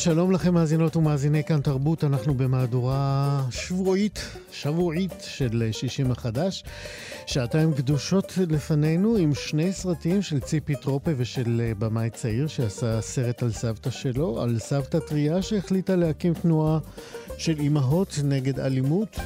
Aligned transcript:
שלום, 0.00 0.32
לכם 0.32 0.54
מאזינות 0.54 0.96
ומאזיני 0.96 1.44
כאן 1.44 1.60
תרבות, 1.60 2.04
אנחנו 2.04 2.34
במהדורה 2.34 3.42
שבועית, 3.50 4.36
שבועית 4.52 5.14
של 5.20 5.68
שישים 5.72 6.10
החדש. 6.10 6.64
שעתיים 7.26 7.74
קדושות 7.74 8.32
לפנינו 8.48 9.16
עם 9.16 9.34
שני 9.34 9.72
סרטים 9.72 10.22
של 10.22 10.40
ציפי 10.40 10.74
טרופה 10.74 11.10
ושל 11.16 11.60
אה, 11.64 11.72
במאי 11.78 12.10
צעיר 12.10 12.46
שעשה 12.46 13.00
סרט 13.00 13.42
על 13.42 13.52
סבתא 13.52 13.90
שלו, 13.90 14.42
על 14.42 14.58
סבתא 14.58 14.98
טריה 14.98 15.42
שהחליטה 15.42 15.96
להקים 15.96 16.34
תנועה 16.34 16.78
של 17.38 17.60
אימהות 17.60 18.18
נגד 18.24 18.60
אלימות. 18.60 19.16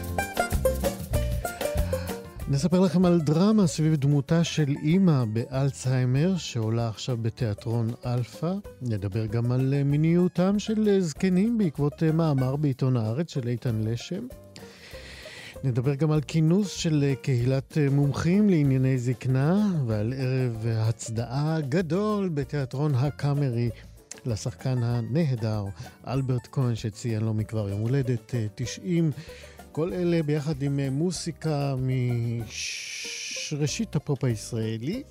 נספר 2.48 2.80
לכם 2.80 3.04
על 3.04 3.20
דרמה 3.20 3.66
סביב 3.66 3.94
דמותה 3.94 4.44
של 4.44 4.74
אימא 4.82 5.24
באלצהיימר, 5.24 6.36
שעולה 6.36 6.88
עכשיו 6.88 7.16
בתיאטרון 7.22 7.90
אלפא. 8.06 8.52
נדבר 8.82 9.26
גם 9.26 9.52
על 9.52 9.74
אה, 9.74 9.84
מיניותם 9.84 10.58
של 10.58 10.88
אה, 10.88 11.00
זקנים 11.00 11.58
בעקבות 11.58 12.02
אה, 12.02 12.12
מאמר 12.12 12.56
בעיתון 12.56 12.96
הארץ 12.96 13.30
של 13.32 13.48
איתן 13.48 13.80
לשם. 13.84 14.26
נדבר 15.64 15.94
גם 15.94 16.10
על 16.10 16.20
כינוס 16.20 16.72
של 16.72 17.14
קהילת 17.22 17.78
מומחים 17.90 18.50
לענייני 18.50 18.98
זקנה, 18.98 19.72
ועל 19.86 20.12
ערב 20.16 20.66
הצדעה 20.66 21.60
גדול 21.60 22.28
בתיאטרון 22.28 22.94
הקאמרי 22.94 23.70
לשחקן 24.26 24.78
הנהדר 24.82 25.64
אלברט 26.06 26.48
כהן, 26.52 26.74
שציין 26.74 27.22
לא 27.22 27.34
מכבר 27.34 27.68
יום 27.68 27.80
הולדת 27.80 28.34
90. 28.54 29.10
כל 29.74 29.92
אלה 29.92 30.22
ביחד 30.22 30.62
עם 30.62 30.80
אה, 30.80 30.90
מוסיקה 30.90 31.74
מראשית 33.52 33.96
הפופ 33.96 34.24
הישראלי, 34.24 35.02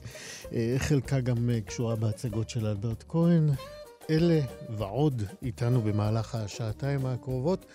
אה, 0.54 0.76
חלקה 0.78 1.20
גם 1.20 1.50
אה, 1.50 1.62
קשורה 1.62 1.96
בהצגות 1.96 2.50
של 2.50 2.66
אלברט 2.66 3.04
כהן. 3.08 3.50
אלה 4.10 4.40
ועוד 4.78 5.24
איתנו 5.42 5.82
במהלך 5.82 6.36
השעתיים 6.36 7.06
הקרובות. 7.06 7.66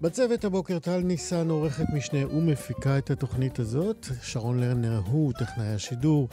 בצוות 0.00 0.44
הבוקר 0.44 0.78
טל 0.78 1.00
ניסן, 1.00 1.50
עורכת 1.50 1.84
משנה 1.94 2.26
ומפיקה 2.36 2.98
את 2.98 3.10
התוכנית 3.10 3.58
הזאת. 3.58 4.06
שרון 4.22 4.60
לרנר 4.60 5.00
הוא 5.04 5.32
טכנאי 5.32 5.74
השידור. 5.74 6.28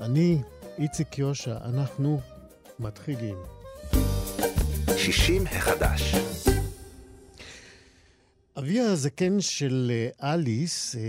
אני, 0.00 0.38
איציק 0.78 1.18
יושע, 1.18 1.56
אנחנו 1.64 2.20
מתחילים. 2.78 3.36
60 4.96 5.46
החדש 5.46 6.14
אביה 8.58 8.92
הזקן 8.92 9.40
של 9.40 9.92
אה, 9.94 10.34
אליס, 10.34 10.96
אה, 10.96 11.00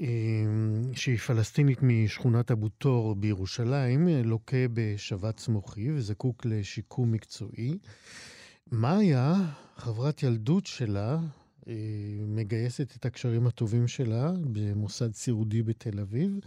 אה, 0.00 0.06
שהיא 0.92 1.18
פלסטינית 1.18 1.78
משכונת 1.82 2.50
אבו 2.50 2.68
תור 2.68 3.14
בירושלים, 3.14 4.08
לוקה 4.08 4.56
בשבץ 4.72 5.48
מוחי 5.48 5.92
וזקוק 5.92 6.46
לשיקום 6.46 7.12
מקצועי. 7.12 7.78
מאיה, 8.72 9.34
חברת 9.76 10.22
ילדות 10.22 10.66
שלה, 10.66 11.18
מגייסת 12.26 12.96
את 12.96 13.06
הקשרים 13.06 13.46
הטובים 13.46 13.88
שלה 13.88 14.32
במוסד 14.52 15.14
סיעודי 15.14 15.62
בתל 15.62 16.00
אביב, 16.00 16.38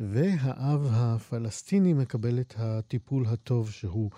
והאב 0.00 0.86
הפלסטיני 0.90 1.92
מקבל 1.92 2.40
את 2.40 2.54
הטיפול 2.56 3.26
הטוב 3.26 3.70
שהוא 3.70 4.10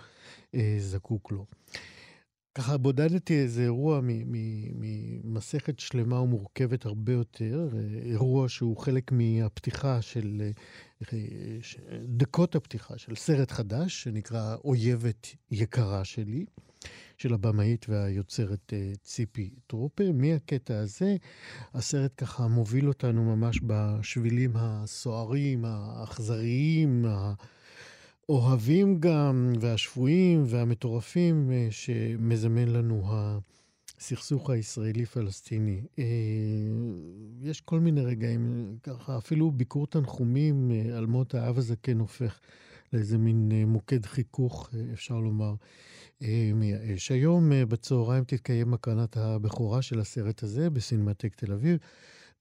זקוק 0.79 1.33
לו. 1.33 1.47
ככה 2.55 2.77
בודדתי 2.77 3.35
איזה 3.35 3.63
אירוע 3.63 4.01
ממסכת 4.03 5.79
שלמה 5.79 6.21
ומורכבת 6.21 6.87
הרבה 6.87 7.13
יותר, 7.13 7.69
אירוע 8.05 8.49
שהוא 8.49 8.77
חלק 8.77 9.13
מהפתיחה 9.13 10.03
של, 10.03 10.51
דקות 12.05 12.55
הפתיחה 12.55 12.99
של 12.99 13.17
סרט 13.17 13.51
חדש 13.51 14.03
שנקרא 14.03 14.57
אויבת 14.65 15.27
יקרה 15.51 16.05
שלי, 16.05 16.45
של 17.19 17.35
הבמאית 17.35 17.87
והיוצרת 17.89 18.73
אה, 18.73 18.93
ציפי 19.03 19.51
טרופר. 19.67 20.11
מהקטע 20.15 20.79
הזה 20.79 21.17
הסרט 21.75 22.13
ככה 22.17 22.49
מוביל 22.49 22.89
אותנו 22.89 23.37
ממש 23.37 23.61
בשבילים 23.67 24.51
הסוערים, 24.55 25.65
האכזריים, 25.65 27.05
האוהבים 28.29 29.01
גם, 29.01 29.53
והשפויים 29.61 30.45
והמטורפים 30.47 31.51
אה, 31.53 31.67
שמזמן 31.71 32.69
לנו 32.69 33.03
הסכסוך 33.07 34.51
הישראלי-פלסטיני. 34.51 35.81
אה, 35.99 36.05
יש 37.43 37.61
כל 37.61 37.81
מיני 37.81 38.01
רגעים, 38.01 38.77
ככה 38.83 39.19
אפילו 39.19 39.51
ביקור 39.51 39.87
תנחומים 39.87 40.71
אה, 40.71 40.99
על 40.99 41.07
מות 41.07 41.35
האב 41.35 41.59
הזקן 41.59 41.99
הופך 41.99 42.41
לאיזה 42.93 43.19
מין 43.19 43.53
מוקד 43.67 44.07
חיכוך, 44.07 44.71
אפשר 44.93 45.19
לומר, 45.19 45.55
מייאש. 46.55 47.11
היום 47.11 47.51
בצהריים 47.69 48.25
תתקיים 48.25 48.75
הקרנת 48.75 49.17
הבכורה 49.17 49.83
של 49.83 50.01
הסרט 50.01 50.43
הזה 50.43 50.71
בסינמטק 50.71 51.35
תל 51.35 51.53
אביב. 51.53 51.79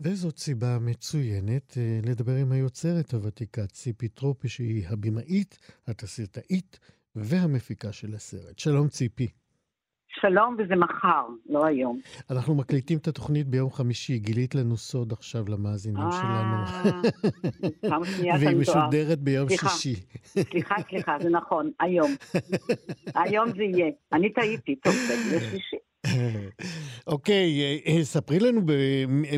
וזאת 0.02 0.38
סיבה 0.38 0.78
מצוינת 0.82 1.78
אה, 1.78 2.00
לדבר 2.04 2.36
עם 2.36 2.52
היוצרת 2.52 3.14
הוותיקה 3.14 3.68
ציפי 3.68 4.08
טרופי, 4.08 4.50
שהיא 4.50 4.88
הבמאית, 4.88 5.58
התסריטאית 5.88 6.80
והמפיקה 7.16 7.92
של 7.92 8.14
הסרט. 8.16 8.60
שלום 8.60 8.88
ציפי. 8.88 9.28
שלום, 10.22 10.56
וזה 10.60 10.76
מחר, 10.76 11.26
לא 11.50 11.66
היום. 11.66 12.00
אנחנו 12.32 12.56
מקליטים 12.56 12.98
את 12.98 13.08
התוכנית 13.08 13.48
ביום 13.48 13.72
חמישי, 13.72 14.20
גילית 14.20 14.56
לנו 14.56 14.78
סוד 14.78 15.12
עכשיו 15.12 15.46
למאזינים 15.48 16.04
אה, 16.04 16.12
שלנו. 16.12 17.92
והיא 18.40 18.58
משודרת 18.58 19.20
ביום 19.20 19.50
שישי. 19.50 19.96
סליחה, 20.26 20.76
סליחה, 20.90 21.18
זה 21.22 21.30
נכון, 21.30 21.72
היום. 21.80 22.12
היום 23.16 23.50
זה 23.50 23.64
יהיה. 23.64 23.92
אני 24.14 24.34
טעיתי, 24.34 24.76
טוב, 24.76 24.94
זה 24.94 25.40
שישי. 25.52 25.78
אוקיי, 27.14 27.62
אה, 27.62 27.78
אה, 27.88 28.04
ספרי 28.04 28.40
לנו 28.40 28.62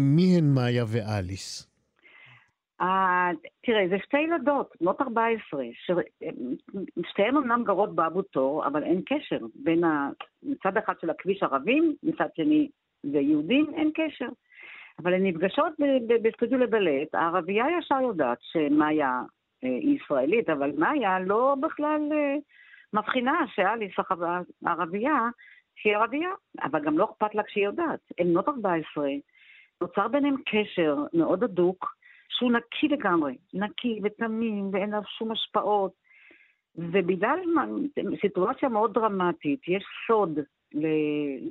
מי 0.02 0.38
הן 0.38 0.53
מאיה 0.56 0.84
ואליס. 0.88 1.72
אה, 2.81 3.30
תראה, 3.66 3.88
זה 3.90 3.96
שתי 4.06 4.18
ילדות, 4.18 4.75
בנות 4.81 5.02
14, 5.02 5.64
שתיהן 7.12 7.38
אמנם 7.38 7.64
גרות 7.64 7.96
באבו 7.96 8.22
תור, 8.22 8.68
אבל 8.68 8.84
אין 8.84 9.02
קשר 9.06 9.40
בין. 9.56 9.81
מצד 10.44 10.78
אחד 10.78 10.94
של 11.02 11.09
הכביש 11.09 11.44
ערבים, 11.44 11.96
מצד 12.04 12.28
שני 12.36 12.70
זה 13.04 13.20
יהודים, 13.20 13.66
אין 13.75 13.92
קשר. 13.94 14.30
אבל 15.04 15.14
הן 15.14 15.25
נפגשות 15.25 15.74
בסטודיו 16.24 16.58
לבלט, 16.58 17.16
הערבייה 17.16 17.66
ישר 17.80 18.02
יודעת 18.02 18.38
שמאיה 18.42 19.22
היא 19.62 20.00
ישראלית, 20.00 20.50
אבל 20.50 20.72
מאיה 20.78 21.20
לא 21.20 21.56
בכלל 21.62 22.02
מבחינה 22.94 23.46
שאליס 23.56 23.92
הערבייה 24.66 25.30
שהיא 25.75 25.96
ערבייה, 25.96 26.30
אבל 26.63 26.86
גם 26.86 26.97
לא 26.97 27.06
אכפת 27.06 27.36
לה 27.36 27.44
כשהיא 27.44 27.66
יודעת. 27.66 28.00
הן 28.19 28.28
בנות 28.28 28.47
14, 28.47 29.08
נוצר 29.81 30.08
ביניהם 30.08 30.36
קשר 30.46 30.96
מאוד 31.13 31.44
הדוק, 31.44 31.96
שהוא 32.30 32.52
נקי 32.52 32.88
לגמרי, 32.88 33.38
נקי 33.53 34.00
ותמים, 34.03 34.69
ואין 34.74 34.94
עליו 34.94 35.08
שום 35.18 35.31
השפעות. 35.31 35.91
ובגלל 36.75 37.40
סיטואציה 38.22 38.69
מאוד 38.69 38.94
דרמטית, 38.94 39.68
יש 39.68 39.83
סוד 40.07 40.39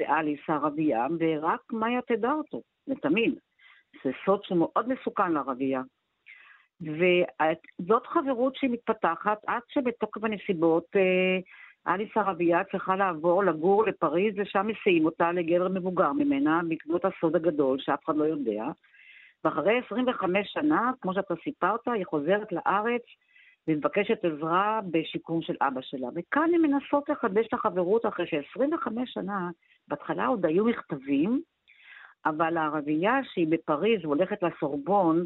לאליס 0.01 0.41
הערבייה, 0.49 1.07
ורק 1.19 1.73
מאיה 1.73 2.01
תדע 2.03 2.33
אותו, 2.33 2.63
לתמיד. 2.87 3.35
זה 4.05 4.11
סוד 4.25 4.45
שמאוד 4.45 4.89
מסוכן 4.89 5.33
לערבייה. 5.33 5.83
וזאת 6.81 8.07
חברות 8.07 8.57
שהיא 8.57 8.71
מתפתחת 8.71 9.39
עד 9.47 9.63
שבתוקף 9.69 10.25
הנסיבות 10.25 10.87
אה, 10.97 11.39
אליס 11.89 12.17
ערבייה 12.17 12.65
צריכה 12.73 12.97
לעבור 12.97 13.45
לגור 13.45 13.85
לפריז, 13.85 14.35
ושם 14.37 14.67
מסיעים 14.67 15.05
אותה 15.05 15.33
לגבר 15.33 15.69
מבוגר 15.69 16.13
ממנה, 16.13 16.61
בעקבות 16.69 17.05
הסוד 17.05 17.37
הגדול 17.37 17.79
שאף 17.81 18.05
אחד 18.05 18.17
לא 18.17 18.25
יודע. 18.25 18.65
ואחרי 19.45 19.81
25 19.87 20.49
שנה, 20.53 20.93
כמו 21.01 21.15
שאתה 21.15 21.35
סיפרת, 21.45 21.81
היא 21.87 22.05
חוזרת 22.07 22.53
לארץ 22.53 23.03
ומבקשת 23.69 24.25
עזרה 24.25 24.81
בשיקום 24.91 25.43
של 25.43 25.55
אבא 25.61 25.81
שלה. 25.83 26.09
וכאן 26.15 26.51
הן 26.55 26.61
מנסות 26.61 27.09
לחדש 27.09 27.47
את 27.47 27.55
החברות 27.55 28.07
אחרי 28.07 28.27
ש-25 28.27 28.91
שנה, 29.05 29.51
בהתחלה 29.89 30.27
עוד 30.27 30.47
היו 30.47 30.65
מכתבים, 30.65 31.43
אבל 32.27 32.57
הערבייה 32.57 33.21
שהיא 33.33 33.47
בפריז 33.51 34.05
והולכת 34.05 34.43
לסורבון, 34.43 35.25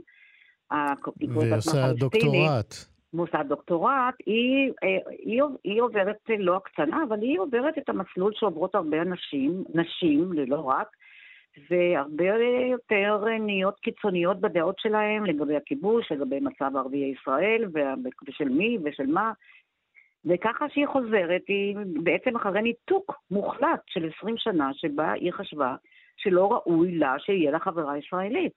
ועושה 1.29 1.93
דוקטורט. 1.93 2.98
מוסד 3.13 3.45
דוקטורט, 3.49 4.15
היא, 4.27 4.73
אה, 4.85 5.11
היא, 5.19 5.43
היא 5.65 5.83
עוברת 5.83 6.17
לא 6.39 6.57
הקצנה, 6.57 7.03
אבל 7.09 7.21
היא 7.23 7.39
עוברת 7.39 7.79
את 7.79 7.89
המסלול 7.89 8.33
שעוברות 8.35 8.75
הרבה 8.75 9.03
אנשים, 9.03 9.65
נשים, 9.75 10.33
ללא 10.33 10.61
רק, 10.61 10.89
והרבה 11.71 12.25
יותר 12.71 13.25
נהיות 13.41 13.79
קיצוניות 13.81 14.41
בדעות 14.41 14.79
שלהם 14.79 15.27
לגבי 15.27 15.57
הכיבוש, 15.57 16.13
לגבי 16.13 16.41
מצב 16.41 16.71
ערביי 16.77 17.15
ישראל, 17.21 17.65
ושל 18.29 18.49
מי 18.49 18.79
ושל 18.85 19.07
מה. 19.07 19.33
וככה 20.25 20.69
שהיא 20.69 20.87
חוזרת, 20.87 21.43
היא 21.49 21.77
בעצם 22.03 22.37
אחרי 22.37 22.63
ניתוק 22.63 23.13
מוחלט 23.31 23.81
של 23.87 24.11
20 24.19 24.35
שנה, 24.39 24.71
שבה 24.75 25.13
היא 25.13 25.33
חשבה 25.33 25.77
שלא 26.17 26.53
ראוי 26.53 26.99
לה 26.99 27.15
שיהיה 27.19 27.51
לה 27.51 27.59
חברה 27.59 27.99
ישראלית. 27.99 28.55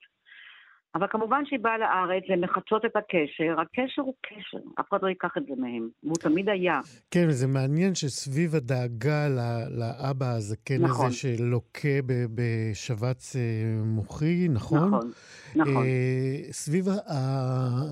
אבל 0.96 1.08
כמובן 1.10 1.44
שהיא 1.46 1.60
באה 1.60 1.78
לארץ, 1.78 2.24
הן 2.30 2.44
מחדשות 2.44 2.86
את 2.86 2.96
הקשר, 2.96 3.62
הקשר 3.62 4.02
הוא 4.02 4.14
קשר, 4.22 4.58
אף 4.80 4.90
אחד 4.90 4.98
לא 5.02 5.08
ייקח 5.08 5.30
את 5.38 5.46
זה 5.46 5.54
מהם, 5.58 5.90
והוא 6.04 6.16
תמיד 6.16 6.50
היה. 6.50 6.80
כן, 7.12 7.26
וזה 7.30 7.48
מעניין 7.48 7.96
שסביב 7.96 8.56
הדאגה 8.56 9.28
לאבא 9.70 10.26
הזקן 10.36 10.82
נכון. 10.82 11.06
הזה 11.06 11.16
שלוקה 11.16 12.00
בשבץ 12.36 13.36
אה, 13.36 13.42
מוחי, 13.86 14.48
נכון? 14.50 14.88
נכון, 14.88 15.12
נכון. 15.56 15.86
אה, 15.86 16.52
סביב 16.52 16.88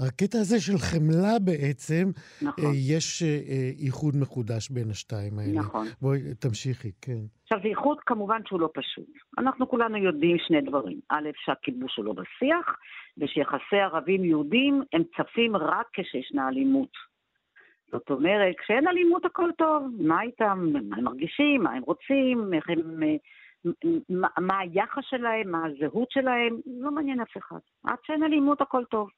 הקטע 0.08 0.40
הזה 0.40 0.62
של 0.62 0.78
חמלה 0.78 1.40
בעצם, 1.40 2.12
נכון. 2.42 2.66
אה, 2.66 2.72
יש 2.74 3.24
איחוד 3.80 4.16
מחודש 4.16 4.70
בין 4.70 4.90
השתיים 4.90 5.40
האלה. 5.40 5.60
נכון. 5.60 5.88
בואי, 6.02 6.20
תמשיכי, 6.40 6.92
כן. 7.02 7.39
עכשיו, 7.52 7.64
זה 7.64 7.70
איחוד 7.70 8.00
כמובן 8.00 8.42
שהוא 8.46 8.60
לא 8.60 8.70
פשוט. 8.74 9.06
אנחנו 9.38 9.70
כולנו 9.70 9.98
יודעים 9.98 10.38
שני 10.48 10.62
דברים. 10.62 11.00
א', 11.10 11.30
שהכיבוש 11.36 11.98
הוא 11.98 12.06
לא 12.06 12.14
בשיח, 12.14 12.78
ושיחסי 13.18 13.80
ערבים-יהודים 13.84 14.84
הם 14.94 15.04
צפים 15.18 15.56
רק 15.56 15.88
כשישנה 15.94 16.48
אלימות. 16.48 16.90
זאת 17.92 18.10
אומרת, 18.10 18.56
כשאין 18.60 18.88
אלימות 18.88 19.26
הכל 19.26 19.50
טוב, 19.58 19.84
מה 20.00 20.22
איתם, 20.22 20.70
מה 20.90 20.98
הם 20.98 21.04
מרגישים, 21.04 21.64
מה 21.64 21.72
הם 21.72 21.84
רוצים, 21.84 22.54
איך 22.54 22.70
הם, 22.70 23.00
מה, 24.10 24.28
מה 24.40 24.60
היחס 24.60 25.04
שלהם, 25.10 25.52
מה 25.52 25.66
הזהות 25.66 26.12
שלהם, 26.12 26.58
לא 26.82 26.92
מעניין 26.92 27.22
אף 27.22 27.38
אחד. 27.38 27.60
עד 27.84 27.98
שאין 28.06 28.24
אלימות 28.24 28.62
הכל 28.62 28.84
טוב. 28.86 29.10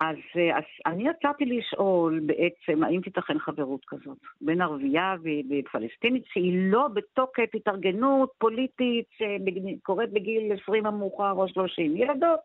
אז, 0.00 0.16
אז 0.54 0.64
אני 0.86 1.08
יצאתי 1.08 1.44
לשאול 1.44 2.20
בעצם, 2.26 2.84
האם 2.84 3.00
תיתכן 3.00 3.38
חברות 3.38 3.84
כזאת 3.86 4.18
בין 4.40 4.60
ערבייה 4.60 5.14
ופלסטינית, 5.50 6.24
שהיא 6.26 6.70
לא 6.72 6.88
בתוקף 6.88 7.54
התארגנות 7.54 8.30
פוליטית 8.38 9.06
שקורית 9.18 10.12
בגיל 10.12 10.52
20 10.62 10.86
המאוחר 10.86 11.32
או 11.32 11.48
30, 11.48 11.96
ילדות. 11.96 12.40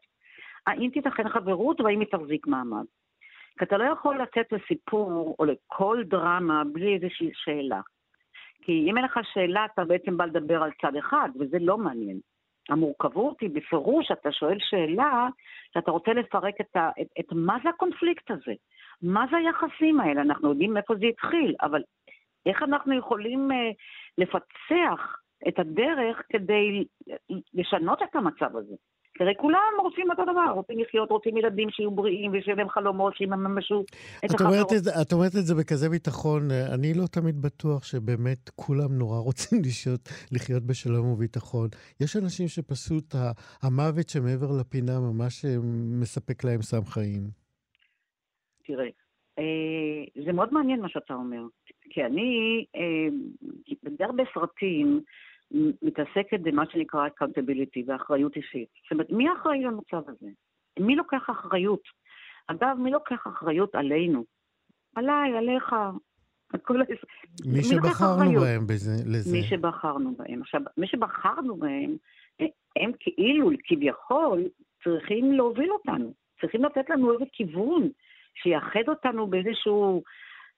האם 0.68 0.90
תיתכן 0.94 1.30
חברות 1.30 1.82
והאם 1.82 2.00
היא 2.00 2.08
תחזיק 2.12 2.48
מעמד? 2.48 2.86
כי 3.60 3.66
אתה 3.66 3.78
לא 3.78 3.84
יכול 3.84 4.22
לצאת 4.22 4.52
לסיפור 4.52 5.36
או 5.40 5.46
לכל 5.46 6.04
דרמה 6.06 6.64
בלי 6.74 6.96
איזושהי 6.96 7.32
שאלה. 7.34 7.82
כי 8.62 8.86
אם 8.90 8.98
אין 8.98 9.06
לך 9.06 9.20
שאלה, 9.34 9.66
אתה 9.74 9.86
בעצם 9.86 10.18
בא 10.18 10.26
לדבר 10.26 10.64
על 10.64 10.72
צד 10.82 10.96
אחד, 10.96 11.30
וזה 11.40 11.58
לא 11.60 11.78
מעניין. 11.78 12.20
המורכבות 12.70 13.42
היא 13.42 13.50
בפירוש, 13.54 14.12
אתה 14.12 14.32
שואל 14.32 14.58
שאלה, 14.60 15.28
שאתה 15.74 15.92
רוצה 15.92 16.14
לפרק 16.14 16.62
את, 16.62 16.76
ה, 16.76 16.90
את, 17.02 17.08
את 17.20 17.26
מה 17.32 17.58
זה 17.64 17.70
הקונפליקט 17.70 18.32
הזה? 18.32 18.54
מה 19.02 19.26
זה 19.32 19.38
היחסים 19.38 20.00
האלה? 20.00 20.22
אנחנו 20.22 20.50
יודעים 20.50 20.74
מאיפה 20.74 20.96
זה 20.96 21.06
התחיל, 21.06 21.56
אבל 21.62 21.84
איך 22.46 22.64
אנחנו 22.64 22.98
יכולים 22.98 23.52
uh, 23.52 23.56
לפצח 24.18 25.18
את 25.48 25.60
הדרך 25.60 26.22
כדי 26.30 26.86
לשנות 27.54 28.02
את 28.02 28.16
המצב 28.16 28.58
הזה? 28.58 28.76
הרי 29.22 29.34
כולם 29.38 29.74
רוצים 29.82 30.12
אותו 30.12 30.24
דבר, 30.24 30.52
רוצים 30.54 30.80
לחיות, 30.80 31.12
רוצים 31.12 31.38
ילדים 31.38 31.70
שיהיו 31.70 31.92
בריאים 31.92 32.32
ושיהיו 32.34 32.58
להם 32.58 32.70
חלומות, 32.70 33.16
שיממשו 33.16 33.84
את 34.26 34.32
החברות. 34.34 34.72
את 35.02 35.14
אומרת 35.14 35.36
את 35.40 35.46
זה 35.46 35.56
בכזה 35.56 35.90
ביטחון, 35.90 36.42
אני 36.76 36.94
לא 36.94 37.06
תמיד 37.12 37.42
בטוח 37.42 37.84
שבאמת 37.84 38.50
כולם 38.56 38.98
נורא 39.00 39.20
רוצים 39.20 39.60
לחיות, 39.66 40.02
לחיות 40.32 40.64
בשלום 40.64 41.12
וביטחון. 41.12 41.68
יש 42.00 42.16
אנשים 42.16 42.48
שפשוט 42.48 43.16
המוות 43.64 44.10
שמעבר 44.10 44.52
לפינה 44.60 45.00
ממש 45.00 45.46
אה, 45.46 45.56
מספק 46.02 46.44
להם 46.44 46.62
סם 46.62 46.86
חיים. 46.86 47.24
תראה, 48.64 48.90
אה, 49.40 50.24
זה 50.26 50.34
מאוד 50.34 50.54
מעניין 50.54 50.82
מה 50.82 50.90
שאתה 50.90 51.14
אומר, 51.14 51.42
כי 51.90 52.04
אני, 52.04 52.66
אה, 52.76 53.08
די 53.98 54.04
הרבה 54.04 54.24
סרטים, 54.34 55.02
מתעסקת 55.82 56.40
במה 56.42 56.64
שנקרא 56.72 57.08
accountability 57.08 57.84
ואחריות 57.88 58.36
אישית. 58.36 58.70
זאת 58.84 58.92
אומרת, 58.92 59.10
מי 59.10 59.26
אחראי 59.34 59.64
למצב 59.64 60.10
הזה? 60.10 60.30
מי 60.80 60.96
לוקח 60.96 61.30
אחריות? 61.30 61.82
אגב, 62.48 62.78
מי 62.80 62.92
לוקח 62.92 63.28
אחריות 63.28 63.76
עלינו? 63.76 64.24
עליי, 64.96 65.38
עליך. 65.38 65.76
מי 67.46 67.64
שבחרנו 67.64 68.40
בהם 68.40 68.68
בזה, 68.68 68.92
לזה. 69.06 69.32
מי 69.38 69.44
שבחרנו 69.44 70.16
בהם. 70.16 70.42
עכשיו, 70.42 70.62
מי 70.78 70.88
שבחרנו 70.88 71.56
בהם, 71.56 71.96
הם 72.76 72.92
כאילו, 73.00 73.50
כביכול, 73.64 74.44
צריכים 74.84 75.34
להוביל 75.34 75.72
אותנו. 75.72 76.14
צריכים 76.42 76.66
לתת 76.66 76.90
לנו 76.90 77.14
איזה 77.14 77.26
כיוון 77.34 77.90
שיאחד 78.44 78.88
אותנו 78.88 79.28
באיזושהי 79.28 79.72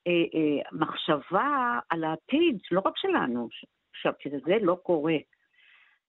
אה, 0.07 0.11
אה, 0.11 0.77
מחשבה 0.79 1.79
על 1.89 2.03
העתיד, 2.03 2.59
לא 2.71 2.81
רק 2.85 2.93
שלנו, 2.97 3.47
עכשיו, 3.95 4.13
כשזה 4.19 4.57
לא 4.61 4.77
קורה, 4.83 5.17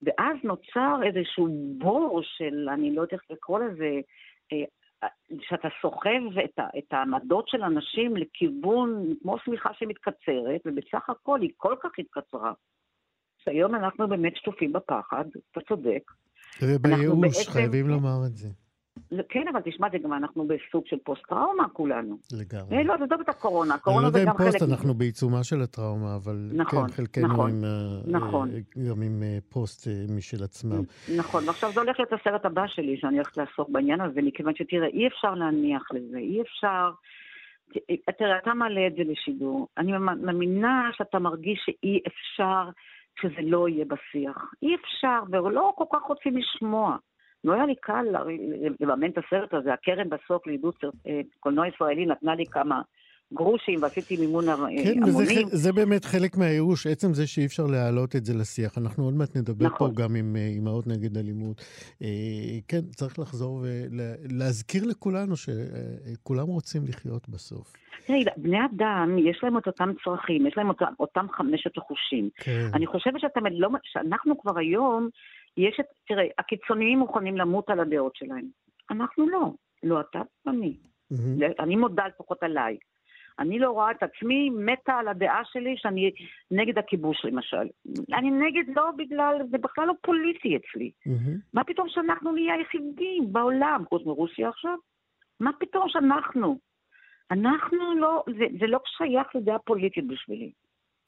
ואז 0.01 0.37
נוצר 0.43 0.99
איזשהו 1.05 1.47
בור 1.77 2.21
של, 2.23 2.69
אני 2.73 2.95
לא 2.95 3.01
יודעת 3.01 3.13
איך 3.13 3.21
לקרוא 3.29 3.59
לזה, 3.59 3.99
אה, 4.53 5.07
שאתה 5.41 5.67
סוחב 5.81 6.39
את, 6.45 6.59
את 6.77 6.93
העמדות 6.93 7.47
של 7.47 7.63
אנשים 7.63 8.17
לכיוון, 8.17 9.13
כמו 9.21 9.37
שמיכה 9.45 9.69
שמתקצרת, 9.73 10.61
ובסך 10.65 11.09
הכל 11.09 11.41
היא 11.41 11.51
כל 11.57 11.75
כך 11.83 11.89
התקצרה, 11.97 12.53
שהיום 13.37 13.75
אנחנו 13.75 14.07
באמת 14.07 14.35
שטופים 14.35 14.73
בפחד, 14.73 15.25
אתה 15.51 15.61
צודק. 15.67 16.11
ובייאוש, 16.61 17.17
בעצם... 17.21 17.51
חייבים 17.51 17.87
לומר 17.87 18.25
את 18.27 18.35
זה. 18.35 18.64
כן, 19.29 19.47
אבל 19.51 19.61
תשמע, 19.65 19.87
זה 19.91 19.97
גם 19.97 20.13
אנחנו 20.13 20.47
בסוג 20.47 20.83
של 20.85 20.97
פוסט-טראומה 21.03 21.69
כולנו. 21.73 22.17
לגמרי. 22.31 22.83
לא, 22.83 22.97
זה 22.97 23.05
לא 23.09 23.21
את 23.21 23.29
הקורונה, 23.29 23.73
הקורונה 23.73 24.09
זה 24.09 24.19
גם 24.25 24.37
חלק... 24.37 24.39
אני 24.39 24.45
לא 24.45 24.45
יודע 24.45 24.57
אם 24.57 24.59
פוסט, 24.59 24.71
אנחנו 24.71 24.93
בעיצומה 24.93 25.43
של 25.43 25.61
הטראומה, 25.61 26.15
אבל 26.15 26.51
נכון, 26.53 26.87
כן, 26.87 26.93
חלקנו 26.93 27.27
נכון, 27.27 27.49
עם, 27.49 27.63
נכון. 28.07 28.49
גם 28.89 29.01
עם 29.01 29.23
פוסט 29.49 29.87
משל 30.17 30.43
עצמם. 30.43 30.83
נכון, 31.17 31.47
ועכשיו 31.47 31.71
זה 31.71 31.79
הולך 31.79 31.99
להיות 31.99 32.13
הסרט 32.13 32.45
הבא 32.45 32.67
שלי, 32.67 32.97
שאני 32.97 33.15
הולכת 33.15 33.37
לעסוק 33.37 33.69
בעניין 33.69 34.01
הזה, 34.01 34.21
מכיוון 34.21 34.55
שתראה, 34.55 34.87
אי 34.87 35.07
אפשר 35.07 35.35
להניח 35.35 35.83
לזה, 35.91 36.17
אי 36.17 36.41
אפשר... 36.41 36.91
תראה, 38.17 38.37
אתה 38.37 38.53
מעלה 38.53 38.87
את 38.87 38.93
זה 38.95 39.03
לשידור. 39.03 39.67
אני 39.77 39.91
מאמינה 39.97 40.89
שאתה 40.97 41.19
מרגיש 41.19 41.59
שאי 41.65 41.99
אפשר 42.07 42.69
שזה 43.21 43.41
לא 43.41 43.69
יהיה 43.69 43.85
בשיח. 43.85 44.51
אי 44.63 44.75
אפשר, 44.75 45.19
ולא 45.29 45.73
כל 45.75 45.85
כך 45.93 46.01
רוצים 46.07 46.37
לשמוע. 46.37 46.97
לא 47.45 47.53
היה 47.53 47.65
לי 47.65 47.75
קל 47.75 48.05
לממן 48.79 49.09
את 49.09 49.17
הסרט 49.17 49.53
הזה. 49.53 49.73
הקרן 49.73 50.09
בסוף 50.09 50.47
לעידוד 50.47 50.73
אה, 51.07 51.21
קולנוע 51.39 51.67
ישראלי 51.67 52.05
נתנה 52.05 52.35
לי 52.35 52.45
כמה 52.45 52.81
גרושים 53.33 53.81
ועשיתי 53.81 54.17
מימון 54.17 54.49
המונים. 54.49 54.83
כן, 54.83 55.03
וזה 55.03 55.41
זה 55.45 55.73
באמת 55.73 56.05
חלק 56.05 56.37
מהייאוש, 56.37 56.87
עצם 56.87 57.13
זה 57.13 57.27
שאי 57.27 57.45
אפשר 57.45 57.63
להעלות 57.65 58.15
את 58.15 58.25
זה 58.25 58.33
לשיח. 58.33 58.77
אנחנו 58.77 59.03
עוד 59.03 59.13
מעט 59.13 59.37
נדבר 59.37 59.65
נכון. 59.65 59.95
פה 59.95 60.01
גם 60.01 60.15
עם 60.15 60.35
אימהות 60.35 60.87
נגד 60.87 61.17
אלימות. 61.17 61.61
אה, 62.01 62.07
כן, 62.67 62.81
צריך 62.81 63.19
לחזור 63.19 63.63
ולהזכיר 63.63 64.83
לכולנו 64.87 65.35
שכולם 65.35 66.47
רוצים 66.47 66.81
לחיות 66.87 67.29
בסוף. 67.29 67.73
תראי, 68.07 68.23
בני 68.37 68.57
אדם, 68.65 69.17
יש 69.17 69.39
להם 69.43 69.57
את 69.57 69.67
אותם 69.67 69.91
צרכים, 70.03 70.47
יש 70.47 70.53
להם 70.57 70.69
אותם, 70.69 70.93
אותם 70.99 71.25
חמשת 71.31 71.77
החושים. 71.77 72.29
כן. 72.35 72.67
אני 72.73 72.87
חושבת 72.87 73.19
שאתה, 73.19 73.39
לא, 73.51 73.69
שאנחנו 73.83 74.37
כבר 74.37 74.57
היום 74.57 75.09
יש 75.57 75.79
את, 75.79 75.85
תראה, 76.07 76.23
הקיצוניים 76.37 76.99
מוכנים 76.99 77.37
למות 77.37 77.69
על 77.69 77.79
הדעות 77.79 78.15
שלהם. 78.15 78.45
אנחנו 78.91 79.29
לא. 79.29 79.51
לא 79.83 80.01
אתה 80.01 80.21
ואני. 80.45 80.77
Mm-hmm. 81.13 81.63
אני 81.63 81.75
מודה 81.75 82.07
לפחות 82.07 82.43
עליי. 82.43 82.77
אני 83.39 83.59
לא 83.59 83.71
רואה 83.71 83.91
את 83.91 84.03
עצמי 84.03 84.49
מתה 84.49 84.93
על 84.93 85.07
הדעה 85.07 85.41
שלי 85.45 85.73
שאני 85.77 86.11
נגד 86.51 86.77
הכיבוש 86.77 87.25
למשל. 87.25 87.67
אני 88.13 88.31
נגד 88.31 88.75
לא 88.75 88.91
בגלל, 88.97 89.37
זה 89.51 89.57
בכלל 89.57 89.87
לא 89.87 89.93
פוליטי 90.01 90.57
אצלי. 90.57 90.91
Mm-hmm. 91.07 91.31
מה 91.53 91.63
פתאום 91.63 91.89
שאנחנו 91.89 92.31
נהיה 92.31 92.53
היחידים 92.53 93.33
בעולם, 93.33 93.83
חוץ 93.89 94.05
מרוסיה 94.05 94.49
עכשיו? 94.49 94.77
מה 95.39 95.51
פתאום 95.59 95.89
שאנחנו? 95.89 96.57
אנחנו 97.31 97.95
לא, 97.95 98.23
זה, 98.37 98.45
זה 98.59 98.67
לא 98.67 98.79
שייך 98.85 99.35
לדעה 99.35 99.59
פוליטית 99.59 100.07
בשבילי. 100.07 100.51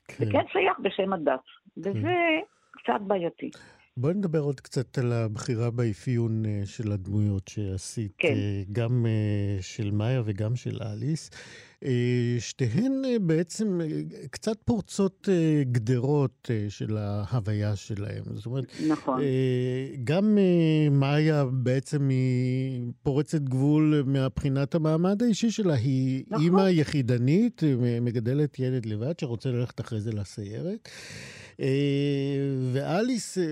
כן. 0.07 0.25
זה 0.25 0.31
כן 0.31 0.43
שייך 0.51 0.79
בשם 0.79 1.13
הדת, 1.13 1.39
וזה 1.77 1.91
כן. 1.91 2.39
קצת 2.71 3.01
בעייתי. 3.01 3.51
בואי 3.99 4.13
נדבר 4.13 4.39
עוד 4.39 4.61
קצת 4.61 4.97
על 4.97 5.13
הבחירה 5.13 5.71
באפיון 5.71 6.45
אה, 6.45 6.61
של 6.65 6.91
הדמויות 6.91 7.47
שעשית, 7.47 8.11
כן. 8.17 8.33
אה, 8.33 8.63
גם 8.71 9.05
אה, 9.05 9.61
של 9.61 9.91
מאיה 9.91 10.21
וגם 10.25 10.55
של 10.55 10.77
אליס. 10.81 11.29
שתיהן 12.39 12.91
בעצם 13.21 13.79
קצת 14.31 14.57
פורצות 14.65 15.29
גדרות 15.71 16.49
של 16.69 16.97
ההוויה 16.97 17.75
שלהם. 17.75 18.23
זאת 18.33 18.45
אומרת, 18.45 18.65
נכון. 18.87 19.21
גם 20.03 20.37
מאיה 20.91 21.45
בעצם 21.45 22.09
היא 22.09 22.81
פורצת 23.03 23.41
גבול 23.41 24.03
מבחינת 24.07 24.75
המעמד 24.75 25.23
האישי 25.23 25.51
שלה. 25.51 25.73
היא 25.73 26.23
נכון. 26.27 26.43
אימא 26.43 26.69
יחידנית, 26.69 27.61
מגדלת 28.01 28.59
ילד 28.59 28.85
לבד 28.85 29.19
שרוצה 29.19 29.49
ללכת 29.49 29.81
אחרי 29.81 30.01
זה 30.01 30.11
לסיירת. 30.11 30.89
אה, 31.61 31.67
ואליס 32.73 33.37
אה, 33.37 33.43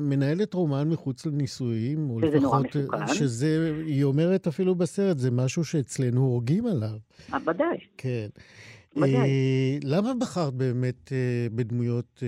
מנהלת 0.00 0.54
רומן 0.54 0.88
מחוץ 0.88 1.26
לנישואים, 1.26 2.10
או 2.10 2.20
לפחות, 2.20 2.76
אה, 2.76 3.08
שזה, 3.08 3.72
היא 3.86 4.04
אומרת 4.04 4.46
אפילו 4.46 4.74
בסרט, 4.74 5.18
זה 5.18 5.30
משהו 5.30 5.64
שאצלנו 5.64 6.20
הורגים 6.20 6.66
עליו. 6.66 6.98
ודאי. 7.46 7.78
כן. 7.98 8.26
ודאי. 8.96 9.30
למה 9.84 10.14
בחרת 10.20 10.54
באמת 10.54 11.12
בדמויות 11.54 12.22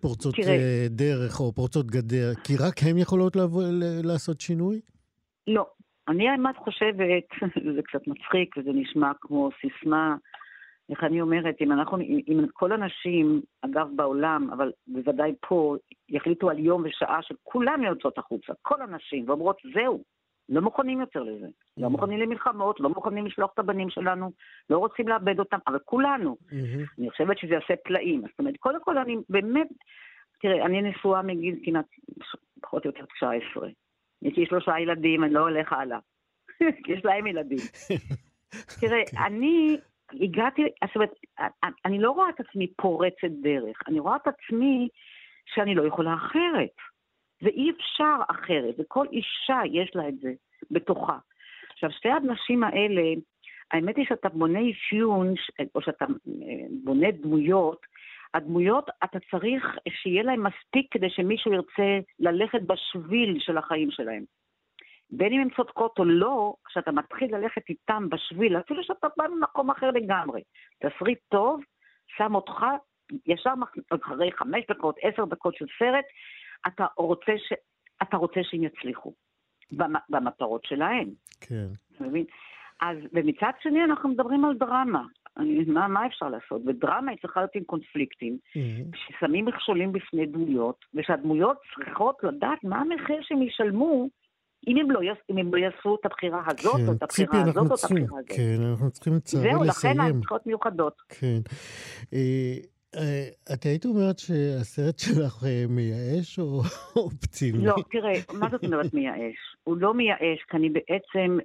פורצות 0.00 0.34
תראה, 0.34 0.86
דרך 0.90 1.40
או 1.40 1.52
פורצות 1.52 1.86
גדר? 1.86 2.32
כי 2.44 2.56
רק 2.56 2.82
הן 2.82 2.98
יכולות 2.98 3.36
לעשות 4.04 4.40
שינוי? 4.40 4.80
לא. 5.46 5.66
אני 6.08 6.28
האמת 6.28 6.56
חושבת, 6.56 7.26
זה 7.76 7.82
קצת 7.82 8.06
מצחיק 8.06 8.56
וזה 8.56 8.70
נשמע 8.74 9.12
כמו 9.20 9.50
סיסמה, 9.60 10.16
איך 10.90 11.04
אני 11.04 11.20
אומרת, 11.20 11.54
אם 11.60 11.72
אנחנו, 11.72 11.98
אם 12.00 12.46
כל 12.52 12.72
הנשים, 12.72 13.40
אגב 13.62 13.88
בעולם, 13.96 14.50
אבל 14.52 14.72
בוודאי 14.86 15.34
פה, 15.48 15.76
יחליטו 16.08 16.50
על 16.50 16.58
יום 16.58 16.82
ושעה 16.84 17.22
שכולן 17.22 17.82
יוצאות 17.82 18.18
החוצה, 18.18 18.52
כל 18.62 18.82
הנשים, 18.82 19.28
ואומרות, 19.28 19.58
זהו, 19.74 20.02
לא 20.48 20.60
מוכנים 20.60 21.00
יותר 21.00 21.22
לזה. 21.22 21.46
Mm-hmm. 21.46 21.82
לא 21.82 21.90
מוכנים 21.90 22.18
למלחמות, 22.18 22.80
לא 22.80 22.88
מוכנים 22.88 23.26
לשלוח 23.26 23.50
את 23.54 23.58
הבנים 23.58 23.90
שלנו, 23.90 24.32
לא 24.70 24.78
רוצים 24.78 25.08
לאבד 25.08 25.38
אותם, 25.38 25.58
אבל 25.66 25.78
כולנו. 25.84 26.36
Mm-hmm. 26.40 26.94
אני 26.98 27.10
חושבת 27.10 27.38
שזה 27.38 27.54
יעשה 27.54 27.74
פלאים. 27.84 28.20
זאת 28.20 28.38
אומרת, 28.38 28.56
קודם 28.56 28.82
כל 28.82 28.98
אני 28.98 29.16
באמת, 29.28 29.68
תראה, 30.40 30.66
אני 30.66 30.82
נשואה 30.82 31.22
מגיל 31.22 31.58
כמעט, 31.64 31.84
פחות 32.62 32.84
או 32.84 32.90
יותר 32.90 33.04
19. 33.16 33.68
יש 34.22 34.36
לי 34.36 34.46
שלושה 34.46 34.78
ילדים, 34.78 35.24
אני 35.24 35.32
לא 35.32 35.40
הולך 35.40 35.72
הלאה. 35.72 35.98
יש 36.92 37.04
להם 37.04 37.26
ילדים. 37.26 37.58
תראה. 38.80 39.00
אוקיי. 39.00 39.26
אני 39.26 39.76
הגעתי, 40.20 40.62
זאת 40.84 40.94
אומרת, 40.96 41.10
אני 41.84 41.98
לא 41.98 42.10
רואה 42.10 42.28
את 42.28 42.40
עצמי 42.40 42.66
פורצת 42.76 43.30
דרך, 43.42 43.78
אני 43.88 44.00
רואה 44.00 44.16
את 44.16 44.26
עצמי 44.26 44.88
שאני 45.54 45.74
לא 45.74 45.86
יכולה 45.86 46.14
אחרת. 46.14 46.76
ואי 47.42 47.70
אפשר 47.70 48.16
אחרת, 48.30 48.74
וכל 48.78 49.06
אישה 49.12 49.60
יש 49.72 49.90
לה 49.94 50.08
את 50.08 50.18
זה 50.18 50.32
בתוכה. 50.70 51.18
עכשיו, 51.72 51.90
שתי 51.90 52.08
הנשים 52.08 52.64
האלה, 52.64 53.02
האמת 53.70 53.96
היא 53.96 54.06
שאתה 54.08 54.28
בונה 54.28 54.58
אפיון, 54.70 55.34
או 55.74 55.82
שאתה 55.82 56.04
אה, 56.04 56.66
בונה 56.84 57.10
דמויות, 57.10 57.86
הדמויות, 58.34 58.90
אתה 59.04 59.18
צריך 59.30 59.64
שיהיה 59.88 60.22
להם 60.22 60.46
מספיק 60.46 60.86
כדי 60.90 61.10
שמישהו 61.10 61.52
ירצה 61.52 61.98
ללכת 62.18 62.62
בשביל 62.62 63.40
של 63.40 63.58
החיים 63.58 63.90
שלהם. 63.90 64.24
בין 65.10 65.32
אם 65.32 65.40
הן 65.40 65.48
צודקות 65.56 65.98
או 65.98 66.04
לא, 66.04 66.54
כשאתה 66.64 66.92
מתחיל 66.92 67.36
ללכת 67.36 67.68
איתם 67.68 68.08
בשביל, 68.08 68.56
אפילו 68.56 68.84
שאתה 68.84 69.06
בא 69.16 69.24
ממקום 69.28 69.70
אחר 69.70 69.90
לגמרי, 69.90 70.42
תסריט 70.78 71.18
טוב, 71.28 71.60
שם 72.16 72.34
אותך 72.34 72.64
ישר 73.26 73.52
אחרי 73.90 74.32
חמש 74.32 74.64
דקות, 74.70 74.96
עשר 75.02 75.24
דקות 75.24 75.54
של 75.54 75.66
סרט, 75.78 76.04
אתה 76.66 76.86
רוצה, 76.96 77.32
ש... 77.36 77.52
אתה 78.02 78.16
רוצה 78.16 78.40
שהם 78.42 78.64
יצליחו 78.64 79.14
במטרות 80.08 80.64
שלהם. 80.64 81.08
כן. 81.40 81.66
אתה 81.96 82.04
מבין? 82.04 82.24
אז, 82.80 82.98
ומצד 83.12 83.50
שני 83.62 83.84
אנחנו 83.84 84.08
מדברים 84.08 84.44
על 84.44 84.54
דרמה. 84.54 85.02
אני, 85.36 85.64
מה, 85.64 85.88
מה 85.88 86.06
אפשר 86.06 86.28
לעשות? 86.28 86.62
ודרמה 86.66 87.10
היא 87.10 87.18
צריכה 87.22 87.40
להיות 87.40 87.54
עם 87.54 87.64
קונפליקטים, 87.64 88.38
mm-hmm. 88.56 88.96
ששמים 88.96 89.44
מכשולים 89.44 89.92
בפני 89.92 90.26
דמויות, 90.26 90.84
ושהדמויות 90.94 91.56
צריכות 91.74 92.24
לדעת 92.24 92.64
מה 92.64 92.76
המחיר 92.80 93.22
שהם 93.22 93.42
ישלמו 93.42 94.08
אם 94.66 94.76
הם 94.76 94.90
לא, 94.90 95.00
יס, 95.02 95.18
אם 95.30 95.38
הם 95.38 95.54
לא 95.54 95.58
יעשו 95.58 95.96
את 96.00 96.06
הבחירה 96.06 96.42
הזאת, 96.46 96.76
כן, 96.76 96.88
או 96.88 96.92
את 96.92 97.02
הבחירה 97.02 97.32
ציפי, 97.32 97.36
הזאת, 97.36 97.56
או 97.56 97.74
את 97.74 97.84
הבחירה 97.84 98.18
הזאת. 98.18 98.28
כן, 98.28 98.62
אנחנו 98.70 98.90
צריכים 98.90 99.14
לצערי 99.14 99.44
לסיים. 99.44 99.64
זהו, 99.64 99.64
לכן 99.64 100.00
הבחירות 100.00 100.46
מיוחדות. 100.46 101.02
כן. 101.08 101.40
אה, 102.14 102.54
אה, 102.96 103.28
את 103.54 103.62
היית 103.62 103.84
אומרת 103.84 104.18
שהסרט 104.18 104.98
שלך 104.98 105.44
אה, 105.46 105.64
מייאש 105.68 106.38
או 106.38 106.62
אופטימי? 106.96 107.64
לא, 107.64 107.74
תראה, 107.90 108.12
מה 108.40 108.48
זאת 108.50 108.64
אומרת 108.64 108.94
מייאש? 108.94 109.36
הוא 109.64 109.76
לא 109.76 109.94
מייאש, 109.94 110.44
כי 110.50 110.56
אני 110.56 110.68
בעצם 110.68 111.38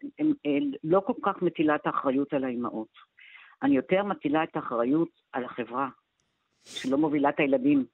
לא 0.84 1.02
כל 1.06 1.14
כך 1.24 1.42
מטילה 1.42 1.76
את 1.76 1.88
האחריות 1.88 2.34
על 2.34 2.44
האימהות. 2.44 3.12
אני 3.64 3.76
יותר 3.76 4.04
מטילה 4.04 4.44
את 4.44 4.56
האחריות 4.56 5.10
על 5.34 5.44
החברה, 5.46 5.90
שלא 6.64 6.98
מובילה 6.98 7.30
את 7.30 7.40
הילדים. 7.40 7.86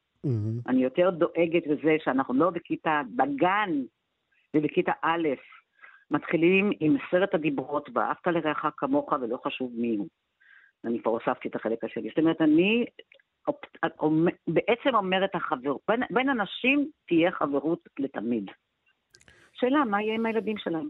אני 0.68 0.84
יותר 0.84 1.10
דואגת 1.10 1.68
לזה 1.68 1.96
שאנחנו 2.04 2.34
לא 2.34 2.50
בכיתה, 2.50 3.02
בגן, 3.16 3.70
ובכיתה 4.56 4.92
א' 5.02 5.28
מתחילים 6.12 6.72
עם 6.80 6.98
עשרת 6.98 7.34
הדיברות, 7.34 7.90
ואהבת 7.94 8.28
לרעך 8.28 8.66
כמוך 8.78 9.12
ולא 9.12 9.38
חשוב 9.46 9.72
מי 9.76 9.96
הוא. 9.96 10.08
אני 10.86 11.02
כבר 11.02 11.12
הוספתי 11.12 11.48
את 11.48 11.56
החלק 11.56 11.84
השני. 11.84 12.10
זאת 12.10 12.18
אומרת, 12.18 12.42
אני 12.42 12.86
בעצם 14.48 14.96
אומרת 14.96 15.36
החברות, 15.36 15.82
בין, 15.88 16.04
בין 16.10 16.30
אנשים 16.30 16.90
תהיה 17.08 17.32
חברות 17.32 17.80
לתמיד. 18.00 18.52
שאלה, 19.54 19.86
מה 19.86 20.02
יהיה 20.02 20.16
עם 20.16 20.26
הילדים 20.26 20.58
שלהם? 20.58 20.90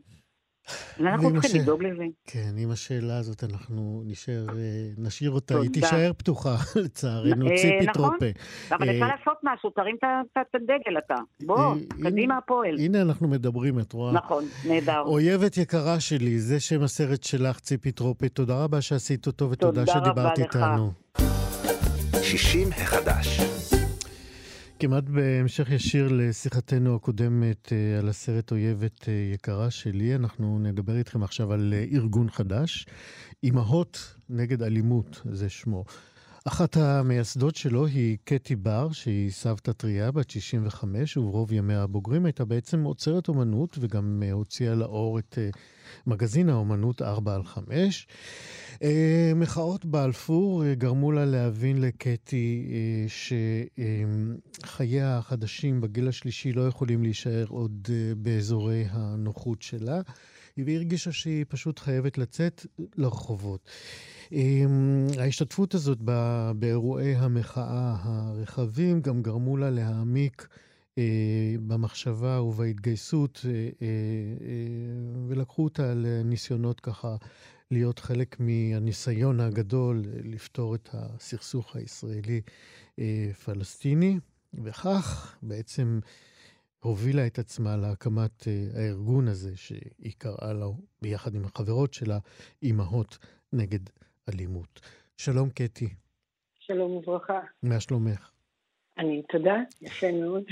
ואנחנו 0.99 1.41
צריכים 1.41 1.61
לדאוג 1.61 1.83
לזה. 1.83 2.03
כן, 2.25 2.49
עם 2.57 2.71
השאלה 2.71 3.17
הזאת 3.17 3.43
אנחנו 3.43 4.03
נשאר, 4.05 4.45
אה, 4.49 4.89
נשאיר 4.97 5.31
אותה, 5.31 5.59
היא 5.59 5.69
תישאר 5.69 6.11
פתוחה, 6.17 6.55
לצערנו, 6.83 7.47
אה, 7.47 7.57
ציפי 7.57 7.85
נכון, 7.85 7.93
טרופה. 7.93 8.25
אבל 8.71 8.89
אפשר 8.89 9.03
אה, 9.05 9.15
לעשות 9.17 9.37
משהו, 9.43 9.69
תרים 9.69 9.95
את 10.41 10.55
הדגל 10.55 10.97
אתה. 11.05 11.15
בוא, 11.45 11.75
קדימה 12.03 12.37
הפועל. 12.37 12.75
הנה 12.79 13.01
אנחנו 13.01 13.27
מדברים, 13.27 13.79
את 13.79 13.93
רואה. 13.93 14.13
נכון, 14.13 14.45
נהדר. 14.65 15.01
אויבת 15.01 15.57
יקרה 15.57 15.99
שלי, 15.99 16.39
זה 16.39 16.59
שם 16.59 16.81
הסרט 16.81 17.23
שלך, 17.23 17.59
ציפי 17.59 17.91
טרופה. 17.91 18.29
תודה 18.29 18.63
רבה 18.63 18.81
שעשית 18.81 19.27
אותו, 19.27 19.51
ותודה 19.51 19.85
שדיברת 19.85 20.39
איתנו. 20.39 20.91
60 22.23 22.69
החדש. 22.71 23.56
כמעט 24.79 25.03
בהמשך 25.03 25.71
ישיר 25.71 26.07
לשיחתנו 26.11 26.95
הקודמת 26.95 27.73
אה, 27.73 27.99
על 27.99 28.09
הסרט 28.09 28.51
אויבת 28.51 29.09
אה, 29.09 29.13
יקרה 29.33 29.71
שלי, 29.71 30.15
אנחנו 30.15 30.59
נדבר 30.59 30.97
איתכם 30.97 31.23
עכשיו 31.23 31.53
על 31.53 31.73
אה, 31.73 31.85
ארגון 31.91 32.29
חדש, 32.29 32.85
אימהות 33.43 34.15
נגד 34.29 34.63
אלימות, 34.63 35.21
זה 35.31 35.49
שמו. 35.49 35.83
אחת 36.47 36.77
המייסדות 36.77 37.55
שלו 37.55 37.85
היא 37.85 38.17
קטי 38.23 38.55
בר, 38.55 38.91
שהיא 38.91 39.31
סבתא 39.31 39.71
טריה, 39.71 40.11
בת 40.11 40.29
65, 40.29 41.17
וברוב 41.17 41.53
ימיה 41.53 41.83
הבוגרים 41.83 42.25
הייתה 42.25 42.45
בעצם 42.45 42.83
עוצרת 42.83 43.27
אומנות, 43.27 43.77
וגם 43.79 44.23
הוציאה 44.31 44.75
לאור 44.75 45.19
את 45.19 45.37
מגזין 46.07 46.49
האומנות 46.49 47.01
4 47.01 47.35
על 47.35 47.43
5. 47.43 48.07
אה, 48.83 49.31
מחאות 49.35 49.85
בלפור 49.85 50.65
אה, 50.65 50.75
גרמו 50.75 51.11
לה 51.11 51.25
להבין 51.25 51.81
לקטי 51.81 52.67
אה, 52.71 53.05
שחייה 54.65 55.17
החדשים 55.17 55.81
בגיל 55.81 56.07
השלישי 56.07 56.53
לא 56.53 56.67
יכולים 56.67 57.03
להישאר 57.03 57.45
עוד 57.49 57.89
באזורי 58.17 58.85
הנוחות 58.89 59.61
שלה. 59.61 60.01
והיא 60.57 60.77
הרגישה 60.77 61.11
שהיא 61.11 61.45
פשוט 61.47 61.79
חייבת 61.79 62.17
לצאת 62.17 62.65
לרחובות. 62.95 63.69
ההשתתפות 65.19 65.73
הזאת 65.73 65.97
באירועי 66.55 67.15
המחאה 67.15 67.95
הרחבים 67.99 69.01
גם 69.01 69.21
גרמו 69.21 69.57
לה 69.57 69.69
להעמיק 69.69 70.47
במחשבה 71.67 72.41
ובהתגייסות, 72.41 73.45
ולקחו 75.27 75.63
אותה 75.63 75.93
לניסיונות 75.93 76.79
ככה 76.79 77.15
להיות 77.71 77.99
חלק 77.99 78.35
מהניסיון 78.39 79.39
הגדול 79.39 80.03
לפתור 80.23 80.75
את 80.75 80.89
הסכסוך 80.93 81.75
הישראלי-פלסטיני, 81.75 84.19
וכך 84.53 85.35
בעצם 85.41 85.99
הובילה 86.79 87.27
את 87.27 87.39
עצמה 87.39 87.77
להקמת 87.77 88.47
אה, 88.47 88.67
הארגון 88.73 89.27
הזה, 89.27 89.51
שהיא 89.55 90.13
קראה 90.17 90.53
לו, 90.53 90.77
ביחד 91.01 91.35
עם 91.35 91.45
החברות 91.45 91.93
שלה, 91.93 92.19
אימהות 92.63 93.17
נגד 93.53 93.79
אלימות. 94.29 94.81
שלום, 95.17 95.49
קטי. 95.49 95.89
שלום 96.59 96.91
וברכה. 96.91 97.39
מה 97.63 97.79
שלומך? 97.79 98.31
אני, 98.97 99.21
תודה, 99.29 99.55
יפה 99.81 100.07
מאוד. 100.11 100.43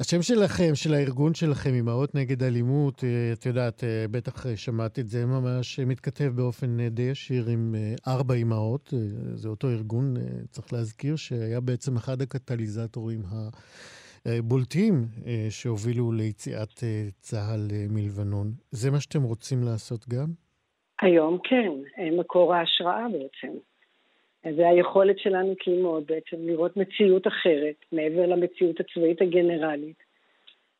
השם 0.00 0.22
שלכם, 0.22 0.74
של 0.74 0.94
הארגון 0.94 1.34
שלכם, 1.34 1.74
אמהות 1.74 2.14
נגד 2.14 2.42
אלימות, 2.42 3.04
אה, 3.04 3.32
את 3.32 3.46
יודעת, 3.46 3.84
אה, 3.84 4.08
בטח 4.10 4.56
שמעת 4.56 4.98
את 4.98 5.08
זה, 5.08 5.26
ממש 5.26 5.80
מתכתב 5.80 6.32
באופן 6.34 6.88
די 6.88 7.02
ישיר 7.02 7.48
עם 7.48 7.74
ארבע 8.06 8.34
אמהות. 8.34 8.94
זה 9.34 9.48
אותו 9.48 9.70
ארגון, 9.70 10.14
צריך 10.50 10.72
להזכיר, 10.72 11.16
שהיה 11.16 11.60
בעצם 11.60 11.96
אחד 11.96 12.22
הקטליזטורים 12.22 13.22
הבולטים 14.26 15.08
שהובילו 15.50 16.12
ליציאת 16.12 16.84
צה"ל 17.20 17.68
מלבנון. 17.88 18.54
זה 18.70 18.90
מה 18.90 19.00
שאתם 19.00 19.22
רוצים 19.22 19.62
לעשות 19.62 20.08
גם? 20.08 20.32
היום 21.02 21.38
כן, 21.44 21.70
מקור 22.12 22.54
ההשראה 22.54 23.06
בעצם. 23.12 23.56
זה 24.56 24.68
היכולת 24.68 25.18
שלנו 25.18 25.54
כאימהות 25.58 26.06
בעצם 26.06 26.36
לראות 26.40 26.76
מציאות 26.76 27.26
אחרת, 27.26 27.74
מעבר 27.92 28.26
למציאות 28.26 28.80
הצבאית 28.80 29.22
הגנרלית, 29.22 30.02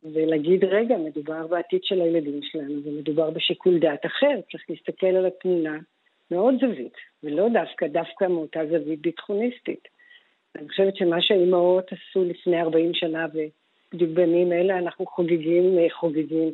ולהגיד, 0.04 0.64
רגע, 0.64 0.96
מדובר 0.96 1.46
בעתיד 1.46 1.84
של 1.84 2.00
הילדים 2.00 2.40
שלנו, 2.42 2.74
ומדובר 2.84 3.30
בשיקול 3.30 3.78
דעת 3.78 4.06
אחר, 4.06 4.40
צריך 4.52 4.64
להסתכל 4.68 5.06
על 5.06 5.26
התמונה 5.26 5.78
מאוד 6.30 6.54
זווית, 6.60 6.96
ולא 7.22 7.48
דווקא, 7.48 7.86
דווקא 7.86 8.24
מאותה 8.24 8.60
זווית 8.66 9.00
ביטחוניסטית. 9.00 9.88
אני 10.56 10.68
חושבת 10.68 10.96
שמה 10.96 11.22
שהאימהות 11.22 11.90
עשו 11.92 12.24
לפני 12.24 12.60
40 12.60 12.94
שנה, 12.94 13.26
ובדיוק 13.34 14.10
בימים 14.10 14.52
אלה 14.52 14.78
אנחנו 14.78 15.06
חוגגים, 15.06 15.78
חוגגים 15.90 16.52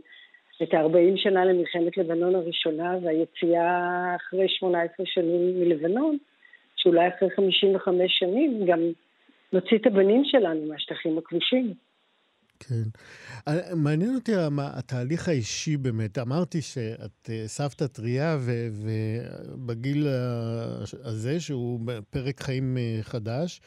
את 0.63 0.75
ה-40 0.75 1.17
שנה 1.17 1.45
למלחמת 1.45 1.97
לבנון 1.97 2.35
הראשונה 2.35 2.97
והיציאה 3.03 4.17
אחרי 4.17 4.49
18 4.49 5.07
שנים 5.07 5.61
מלבנון, 5.61 6.17
שאולי 6.77 7.09
אחרי 7.09 7.31
55 7.31 8.19
שנים 8.19 8.67
גם 8.67 8.81
נוציא 9.53 9.79
את 9.79 9.87
הבנים 9.87 10.25
שלנו 10.25 10.67
מהשטחים 10.69 11.19
הכבושים. 11.19 11.75
כן. 12.61 12.83
אה, 13.49 13.75
מעניין 13.75 14.15
אותי 14.15 14.33
התהליך 14.59 15.29
האישי 15.29 15.77
באמת. 15.77 16.19
אמרתי 16.19 16.63
שאת 16.63 17.31
אה, 17.31 17.45
סבתא 17.47 17.87
טריה, 17.87 18.39
ובגיל 18.73 20.07
הזה, 21.05 21.41
שהוא 21.41 21.81
פרק 22.11 22.43
חיים 22.43 22.79
אה, 22.79 22.99
חדש, 23.03 23.61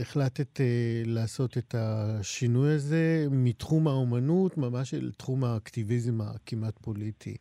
החלטת 0.00 0.60
לעשות 1.04 1.58
את 1.58 1.74
השינוי 1.78 2.74
הזה 2.74 3.26
מתחום 3.30 3.88
האומנות, 3.88 4.58
ממש 4.58 4.94
אל 4.94 5.10
תחום 5.16 5.44
האקטיביזם 5.44 6.20
הכמעט 6.20 6.78
פוליטי. 6.80 7.36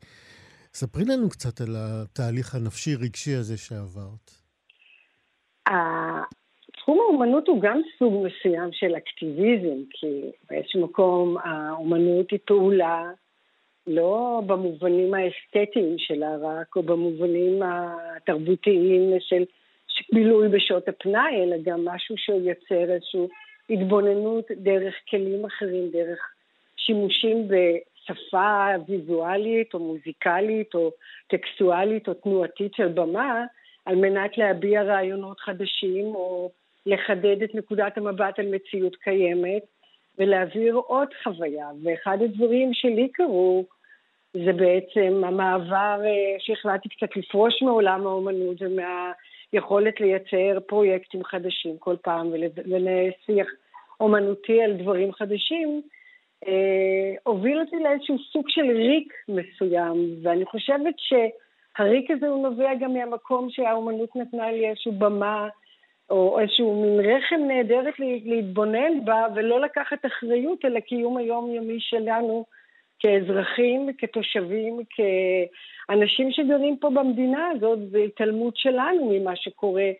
ספרי 0.74 1.06
לנו 1.06 1.30
קצת 1.30 1.62
על 1.62 1.76
התהליך 1.80 2.56
הנפשי-רגשי 2.56 3.36
הזה 3.36 3.58
שעברת. 3.58 4.32
תחום 6.80 7.00
האומנות 7.00 7.48
הוא 7.48 7.62
גם 7.62 7.82
סוג 8.00 8.14
מסוים 8.28 8.70
של 8.72 8.96
אקטיביזם, 8.96 9.78
כי 9.90 10.22
באיזשהו 10.50 10.82
מקום 10.82 11.38
האומנות 11.38 12.32
היא 12.32 12.40
פעולה 12.46 13.12
לא 13.88 14.42
במובנים 14.46 15.14
האסתטיים 15.14 15.96
שלה 15.98 16.36
רק, 16.42 16.76
או 16.76 16.84
במובנים 16.84 17.62
התרבותיים 17.64 19.14
של 19.20 19.44
בילוי 20.14 20.48
בשעות 20.50 20.88
הפנאי, 20.88 21.44
אלא 21.44 21.56
גם 21.64 21.86
משהו 21.86 22.18
שיוצר 22.18 22.94
איזושהי 22.94 23.28
התבוננות 23.70 24.46
דרך 24.52 24.96
כלים 25.10 25.46
אחרים, 25.46 25.90
דרך 25.92 26.20
שימושים 26.78 27.48
בשפה 27.48 28.68
ויזואלית 28.88 29.74
או 29.74 29.80
מוזיקלית 29.80 30.76
או 30.76 30.92
טקסטואלית 31.28 32.08
או 32.08 32.14
תנועתית 32.14 32.74
של 32.74 32.88
במה, 32.88 33.46
על 33.86 33.96
מנת 33.96 34.38
להביע 34.38 34.84
רעיונות 34.84 35.40
חדשים 35.40 36.06
או 36.06 36.52
לחדד 36.86 37.44
את 37.44 37.56
נקודת 37.56 37.98
המבט 37.98 38.40
על 38.40 38.56
מציאות 38.56 38.96
קיימת 38.96 39.64
ולהעביר 40.18 40.76
עוד 40.76 41.08
חוויה. 41.24 41.68
ואחד 41.84 42.18
הדברים 42.22 42.74
שלי 42.74 43.10
קרו 43.14 43.66
זה 44.34 44.54
בעצם 44.54 45.24
המעבר 45.26 46.02
אה, 46.06 46.36
שהחלטתי 46.40 46.90
קצת 46.90 47.16
לפרוש 47.16 47.62
מעולם 47.62 48.08
האומנות 48.08 48.58
ומהיכולת 48.62 50.00
לייצר 50.00 50.60
פרויקטים 50.68 51.24
חדשים 51.24 51.78
כל 51.78 51.96
פעם 52.02 52.32
ולנהל 52.32 53.12
שיח 53.26 53.48
אומנותי 54.00 54.62
על 54.62 54.74
דברים 54.74 55.14
חדשים, 55.14 55.82
אה, 56.48 57.14
הוביל 57.24 57.60
אותי 57.60 57.76
לאיזשהו 57.76 58.18
סוג 58.32 58.46
של 58.50 58.72
ריק 58.72 59.14
מסוים, 59.30 60.16
ואני 60.24 60.46
חושבת 60.46 60.96
שהריק 60.98 62.12
הזה 62.12 62.28
הוא 62.28 62.44
נובע 62.50 62.76
גם 62.82 62.94
מהמקום 62.94 63.50
שהאומנות 63.50 64.16
נתנה 64.16 64.52
לי 64.52 64.70
איזושהי 64.70 64.92
במה 64.92 65.48
או 66.10 66.40
איזשהו 66.40 66.82
מין 66.82 67.00
רחם 67.00 67.42
נהדרת 67.48 67.94
להתבונן 68.00 69.06
בה 69.06 69.26
ולא 69.36 69.62
לקחת 69.62 70.06
אחריות 70.06 70.66
על 70.66 70.78
הקיום 70.78 71.18
היומיומי 71.18 71.80
שלנו 71.80 72.46
כאזרחים, 73.00 73.90
כתושבים, 73.98 74.80
כאנשים 74.90 76.32
שגרים 76.32 76.78
פה 76.78 76.90
במדינה 76.90 77.48
הזאת 77.48 77.80
והתעלמות 77.92 78.58
שלנו 78.58 79.12
ממה 79.12 79.36
שקורה 79.36 79.92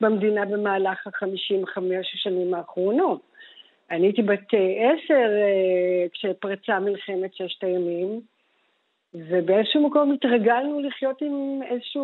במדינה 0.00 0.44
במהלך 0.44 1.06
החמישים 1.06 1.62
וחמש 1.62 2.14
השנים 2.14 2.54
האחרונות. 2.54 3.20
אני 3.90 4.06
הייתי 4.06 4.22
בת 4.22 4.48
עשר 4.78 5.28
אה, 5.30 6.06
כשפרצה 6.12 6.78
מלחמת 6.80 7.34
ששת 7.34 7.64
הימים, 7.64 8.20
ובאיזשהו 9.14 9.88
מקום 9.88 10.12
התרגלנו 10.12 10.80
לחיות 10.80 11.22
עם 11.22 11.60
איזושהי 11.70 12.00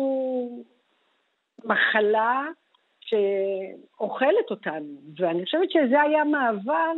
מחלה 1.65 2.45
שאוכלת 3.05 4.49
אותנו. 4.51 5.01
ואני 5.19 5.45
חושבת 5.45 5.71
שזה 5.71 6.01
היה 6.01 6.23
מעבר 6.23 6.91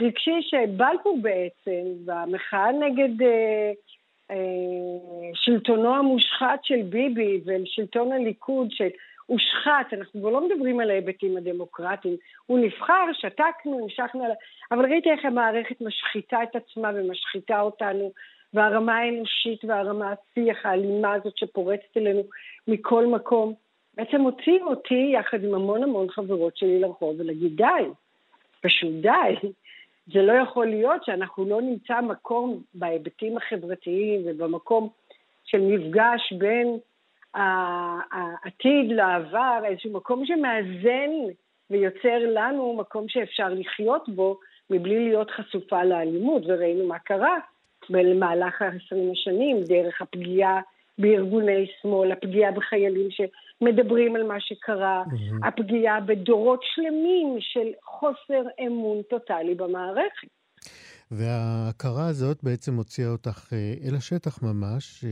רגשי 0.00 0.42
שבלפור 0.42 1.18
בעצם, 1.22 1.82
והמחאה 2.04 2.72
נגד 2.72 3.22
אה, 3.22 3.72
אה, 4.30 4.36
שלטונו 5.34 5.94
המושחת 5.94 6.60
של 6.62 6.82
ביבי 6.82 7.40
ושלטון 7.44 8.12
הליכוד, 8.12 8.68
שהושחת, 8.70 9.92
אנחנו 9.92 10.20
כבר 10.20 10.30
לא 10.30 10.48
מדברים 10.48 10.80
על 10.80 10.90
ההיבטים 10.90 11.36
הדמוקרטיים, 11.36 12.16
הוא 12.46 12.58
נבחר, 12.58 13.04
שתקנו, 13.12 13.82
המשכנו 13.82 14.24
אבל 14.70 14.84
ראיתי 14.84 15.10
איך 15.10 15.24
המערכת 15.24 15.80
משחיתה 15.80 16.42
את 16.42 16.56
עצמה 16.56 16.90
ומשחיתה 16.94 17.60
אותנו, 17.60 18.12
והרמה 18.54 18.98
האנושית 18.98 19.64
והרמה 19.64 20.12
השיח 20.12 20.66
האלימה 20.66 21.12
הזאת 21.12 21.38
שפורצת 21.38 21.96
אלינו 21.96 22.22
מכל 22.68 23.06
מקום. 23.06 23.54
בעצם 23.94 24.20
הוציאו 24.20 24.66
אותי 24.66 25.10
יחד 25.14 25.44
עם 25.44 25.54
המון 25.54 25.82
המון 25.82 26.10
חברות 26.10 26.56
שלי 26.56 26.80
לרחוב 26.80 27.14
ולהגיד 27.18 27.56
די, 27.56 27.88
פשוט 28.60 28.92
די. 29.00 29.48
זה 30.12 30.22
לא 30.22 30.32
יכול 30.32 30.66
להיות 30.66 31.04
שאנחנו 31.04 31.44
לא 31.44 31.62
נמצא 31.62 32.00
מקום 32.00 32.62
בהיבטים 32.74 33.36
החברתיים 33.36 34.20
ובמקום 34.24 34.88
של 35.44 35.60
מפגש 35.60 36.32
בין 36.38 36.78
העתיד 37.34 38.92
לעבר, 38.92 39.60
איזשהו 39.64 39.92
מקום 39.92 40.26
שמאזן 40.26 41.10
ויוצר 41.70 42.18
לנו 42.34 42.76
מקום 42.76 43.08
שאפשר 43.08 43.48
לחיות 43.48 44.08
בו 44.08 44.38
מבלי 44.70 45.08
להיות 45.08 45.30
חשופה 45.30 45.84
לאלימות, 45.84 46.42
וראינו 46.46 46.86
מה 46.86 46.98
קרה 46.98 47.36
במהלך 47.90 48.62
ה-20 48.62 49.12
השנים, 49.12 49.64
דרך 49.64 50.02
הפגיעה 50.02 50.60
בארגוני 51.00 51.66
שמאל, 51.82 52.12
הפגיעה 52.12 52.52
בחיילים 52.52 53.08
שמדברים 53.10 54.16
על 54.16 54.22
מה 54.22 54.40
שקרה, 54.40 55.02
mm-hmm. 55.06 55.46
הפגיעה 55.46 56.00
בדורות 56.00 56.60
שלמים 56.74 57.36
של 57.40 57.68
חוסר 57.84 58.42
אמון 58.66 59.02
טוטאלי 59.02 59.54
במערכת. 59.54 60.28
וההכרה 61.10 62.06
הזאת 62.06 62.44
בעצם 62.44 62.76
הוציאה 62.76 63.08
אותך 63.08 63.52
אה, 63.52 63.74
אל 63.84 63.94
השטח 63.94 64.42
ממש. 64.42 65.04
אה, 65.04 65.10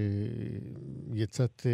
יצאת 1.15 1.63
אה, 1.67 1.71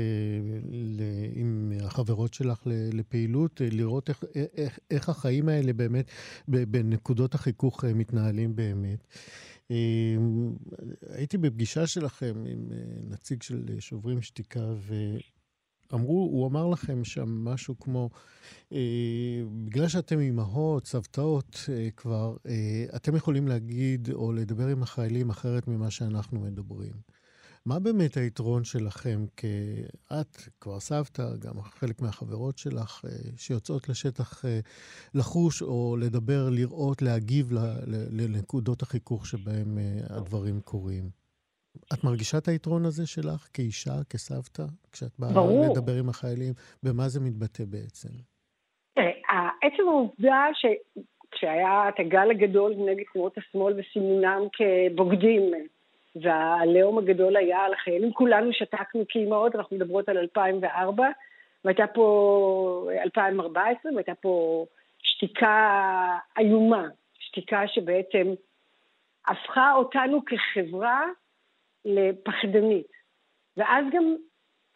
עם 1.35 1.73
החברות 1.87 2.35
שלך 2.35 2.63
לפעילות, 2.93 3.61
לראות 3.73 4.09
איך, 4.09 4.25
איך, 4.57 4.79
איך 4.91 5.09
החיים 5.09 5.49
האלה 5.49 5.73
באמת, 5.73 6.11
בנקודות 6.49 7.35
החיכוך 7.35 7.85
מתנהלים 7.85 8.57
באמת. 8.57 9.07
הייתי 11.09 11.39
בפגישה 11.39 11.87
שלכם 11.87 12.45
עם 12.47 12.73
אה, 12.73 12.77
נציג 13.09 13.43
של 13.43 13.65
אה, 13.71 13.81
שוברים 13.81 14.23
שתיקה, 14.23 14.75
ואמרו, 15.91 16.29
הוא 16.33 16.47
אמר 16.47 16.67
לכם 16.67 17.05
שם 17.05 17.45
משהו 17.45 17.79
כמו, 17.79 18.11
אה, 18.73 19.43
בגלל 19.65 19.89
שאתם 19.89 20.21
אימהות, 20.21 20.87
סבתאות 20.87 21.69
כבר, 21.97 22.37
אתם 22.97 23.17
יכולים 23.17 23.49
להגיד 23.49 24.11
או 24.13 24.33
לדבר 24.33 24.67
עם 24.67 24.83
החיילים 24.83 25.31
אחרת 25.31 25.69
ממה 25.69 25.91
שאנחנו 25.91 26.41
מדברים. 26.41 27.14
מה 27.67 27.79
באמת 27.81 28.17
היתרון 28.17 28.65
שלכם, 28.65 29.19
כי 29.37 29.47
את 30.13 30.37
כבר 30.61 30.81
סבתא, 30.81 31.23
גם 31.23 31.61
חלק 31.61 32.01
מהחברות 32.03 32.59
שלך, 32.59 33.05
אה, 33.05 33.11
שיוצאות 33.37 33.89
לשטח 33.89 34.45
אה, 34.45 34.61
לחוש 35.15 35.63
או 35.63 35.97
לדבר, 36.01 36.49
לראות, 36.51 37.03
להגיב 37.03 37.53
לנקודות 38.13 38.83
החיכוך 38.83 39.27
שבהם 39.27 39.79
אה, 39.79 40.17
הדברים 40.17 40.61
קורים. 40.61 41.05
את 41.93 42.05
מרגישה 42.05 42.39
את 42.39 42.49
היתרון 42.49 42.85
הזה 42.85 43.07
שלך 43.07 43.49
כאישה, 43.53 44.05
כסבתא, 44.11 44.63
כשאת 44.93 45.19
באה 45.19 45.33
ברור. 45.33 45.73
לדבר 45.73 45.99
עם 45.99 46.09
החיילים? 46.09 46.53
במה 46.83 47.09
זה 47.09 47.21
מתבטא 47.21 47.65
בעצם? 47.65 48.09
עצם 49.63 49.89
העובדה 49.89 50.47
שכשהיה 50.55 51.89
את 51.89 52.01
הגל 52.01 52.31
הגדול 52.31 52.75
נגד 52.79 53.05
תנועות 53.13 53.39
השמאל 53.39 53.81
וסימונם 53.81 54.43
כבוגדים, 54.53 55.53
והעליהום 56.23 56.99
הגדול 56.99 57.37
היה 57.37 57.59
על 57.59 57.75
החיילים, 57.75 58.13
כולנו 58.13 58.53
שתקנו 58.53 59.05
כאימהות, 59.09 59.55
אנחנו 59.55 59.77
מדברות 59.77 60.09
על 60.09 60.19
2004, 60.19 61.09
והייתה 61.65 61.87
פה 61.87 62.89
2014, 63.05 63.93
והייתה 63.93 64.15
פה 64.15 64.67
שתיקה 65.03 66.19
איומה, 66.39 66.87
שתיקה 67.19 67.69
שבעצם 67.69 68.35
הפכה 69.27 69.73
אותנו 69.73 70.21
כחברה 70.25 71.03
לפחדנית. 71.85 72.93
ואז 73.57 73.85
גם 73.93 74.15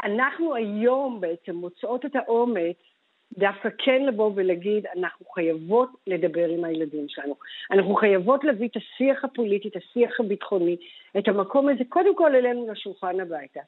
אנחנו 0.04 0.54
היום 0.54 1.20
בעצם 1.20 1.54
מוצאות 1.54 2.04
את 2.04 2.16
האומץ 2.16 2.76
דווקא 3.32 3.68
כן 3.78 4.02
לבוא 4.02 4.32
ולהגיד, 4.34 4.86
אנחנו 4.96 5.26
חייבות 5.26 5.88
לדבר 6.06 6.48
עם 6.48 6.64
הילדים 6.64 7.08
שלנו. 7.08 7.34
אנחנו 7.70 7.94
חייבות 7.94 8.44
להביא 8.44 8.68
את 8.68 8.76
השיח 8.76 9.24
הפוליטי, 9.24 9.68
את 9.68 9.76
השיח 9.76 10.20
הביטחוני, 10.20 10.76
את 11.18 11.28
המקום 11.28 11.68
הזה, 11.68 11.84
קודם 11.88 12.16
כל 12.16 12.34
אלינו 12.34 12.72
לשולחן 12.72 13.20
הביתה. 13.20 13.60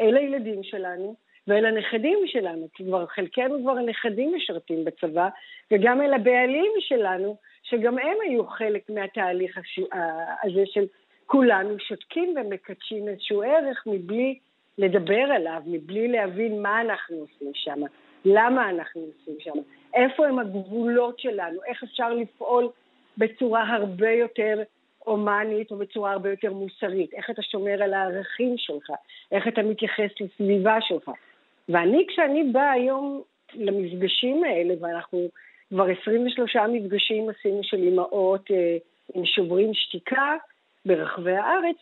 אל 0.00 0.16
הילדים 0.16 0.62
שלנו 0.62 1.14
ואל 1.48 1.66
הנכדים 1.66 2.18
שלנו, 2.26 2.68
כי 2.74 2.84
כבר 2.84 3.06
חלקנו 3.06 3.62
כבר 3.62 3.72
הנכדים 3.72 4.34
משרתים 4.36 4.84
בצבא, 4.84 5.28
וגם 5.70 6.02
אל 6.02 6.14
הבעלים 6.14 6.72
שלנו, 6.78 7.36
שגם 7.62 7.98
הם 7.98 8.16
היו 8.24 8.46
חלק 8.46 8.90
מהתהליך 8.90 9.58
הזה 10.44 10.62
של 10.66 10.84
כולנו 11.26 11.78
שותקים 11.78 12.34
ומקדשים 12.36 13.08
איזשהו 13.08 13.42
ערך 13.42 13.84
מבלי 13.86 14.38
לדבר 14.78 15.22
עליו, 15.34 15.62
מבלי 15.66 16.08
להבין 16.08 16.62
מה 16.62 16.80
אנחנו 16.80 17.16
עושים 17.16 17.50
שם. 17.54 17.80
למה 18.24 18.70
אנחנו 18.70 19.00
עושים 19.00 19.34
שם, 19.40 19.60
איפה 19.94 20.26
הם 20.26 20.38
הגבולות 20.38 21.18
שלנו, 21.18 21.60
איך 21.66 21.82
אפשר 21.82 22.14
לפעול 22.14 22.68
בצורה 23.18 23.74
הרבה 23.74 24.10
יותר 24.10 24.62
הומנית 24.98 25.70
או 25.70 25.76
בצורה 25.76 26.12
הרבה 26.12 26.30
יותר 26.30 26.52
מוסרית, 26.52 27.14
איך 27.14 27.30
אתה 27.30 27.42
שומר 27.42 27.82
על 27.82 27.94
הערכים 27.94 28.54
שלך, 28.56 28.90
איך 29.32 29.48
אתה 29.48 29.62
מתייחס 29.62 30.10
לסביבה 30.20 30.76
שלך. 30.80 31.10
ואני, 31.68 32.06
כשאני 32.08 32.44
באה 32.44 32.70
היום 32.70 33.22
למפגשים 33.54 34.44
האלה, 34.44 34.74
ואנחנו 34.80 35.28
כבר 35.68 35.86
23 36.02 36.56
מפגשים 36.56 37.28
עשינו 37.30 37.60
של 37.62 37.76
אימהות 37.76 38.50
אה, 38.50 38.76
עם 39.14 39.26
שוברים 39.26 39.74
שתיקה 39.74 40.36
ברחבי 40.86 41.36
הארץ, 41.36 41.76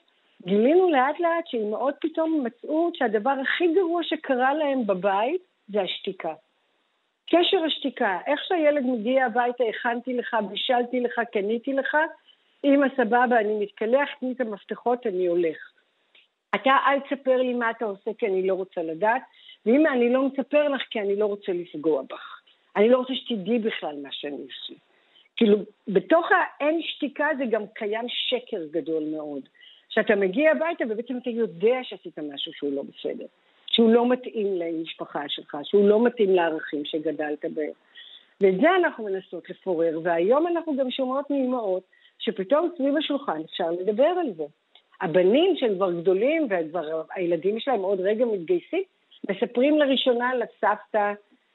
גילינו 0.47 0.91
לאט 0.91 1.21
לאט 1.21 1.47
שאימהות 1.47 1.95
פתאום 2.01 2.45
מצאו 2.45 2.91
שהדבר 2.95 3.35
הכי 3.43 3.75
גרוע 3.75 4.03
שקרה 4.03 4.55
להם 4.55 4.87
בבית 4.87 5.43
זה 5.69 5.81
השתיקה. 5.81 6.35
קשר 7.31 7.65
השתיקה, 7.67 8.19
איך 8.27 8.45
שהילד 8.45 8.83
מגיע 8.85 9.27
הביתה, 9.27 9.65
הכנתי 9.65 10.15
לך, 10.17 10.37
בישלתי 10.51 11.01
לך, 11.01 11.21
קניתי 11.33 11.73
לך, 11.73 11.97
אמא 12.65 12.87
סבבה, 12.97 13.41
אני 13.41 13.59
מתקלח, 13.61 14.09
תני 14.21 14.33
את 14.33 14.41
המפתחות, 14.41 15.07
אני 15.07 15.27
הולך. 15.27 15.57
אתה 16.55 16.77
אל 16.87 17.01
תספר 17.01 17.37
לי 17.37 17.55
מה 17.55 17.71
אתה 17.71 17.85
עושה 17.85 18.11
כי 18.19 18.27
אני 18.27 18.47
לא 18.47 18.55
רוצה 18.55 18.83
לדעת, 18.83 19.23
ואמא, 19.67 19.89
אני 19.89 20.13
לא 20.13 20.29
מספר 20.29 20.69
לך 20.69 20.83
כי 20.91 21.01
אני 21.01 21.17
לא 21.17 21.27
רוצה 21.27 21.53
לפגוע 21.53 22.03
בך. 22.03 22.41
אני 22.77 22.89
לא 22.89 22.99
רוצה 22.99 23.15
שתדעי 23.15 23.59
בכלל 23.59 23.97
מה 24.03 24.09
שאני 24.13 24.37
עושה. 24.37 24.75
כאילו, 25.37 25.59
בתוך 25.89 26.27
האין 26.33 26.83
שתיקה 26.83 27.29
זה 27.39 27.45
גם 27.51 27.63
קיים 27.75 28.07
שקר 28.09 28.61
גדול 28.71 29.03
מאוד. 29.17 29.43
שאתה 29.89 30.17
מגיע 30.17 30.51
הביתה 30.51 30.85
ובעצם 30.89 31.19
אתה 31.19 31.31
יודע 31.31 31.77
שעשית 31.83 32.19
משהו 32.19 32.53
שהוא 32.53 32.73
לא 32.73 32.83
בסדר. 32.83 33.27
שהוא 33.77 33.91
לא 33.91 34.09
מתאים 34.09 34.55
למשפחה 34.55 35.23
שלך, 35.29 35.57
שהוא 35.65 35.89
לא 35.89 36.05
מתאים 36.05 36.35
לערכים 36.35 36.85
שגדלת 36.85 37.45
בהם. 37.55 37.71
ואת 38.41 38.61
זה 38.61 38.69
אנחנו 38.77 39.05
מנסות 39.05 39.51
לפורר, 39.51 40.01
והיום 40.03 40.47
אנחנו 40.47 40.77
גם 40.77 40.91
שומעות 40.91 41.31
מאמהות 41.31 41.83
שפתאום 42.19 42.71
סביב 42.77 42.97
השולחן 42.97 43.41
אפשר 43.45 43.71
לדבר 43.71 44.05
על 44.05 44.33
זה. 44.37 44.45
הבנים 45.01 45.57
שהם 45.57 45.75
כבר 45.75 45.93
גדולים 45.93 46.49
והילדים 46.73 47.61
שלהם 47.61 47.81
עוד 47.81 48.01
רגע 48.01 48.25
מתגייסים, 48.25 48.83
מספרים 49.31 49.79
לראשונה 49.79 50.31
לסבתא 50.35 51.13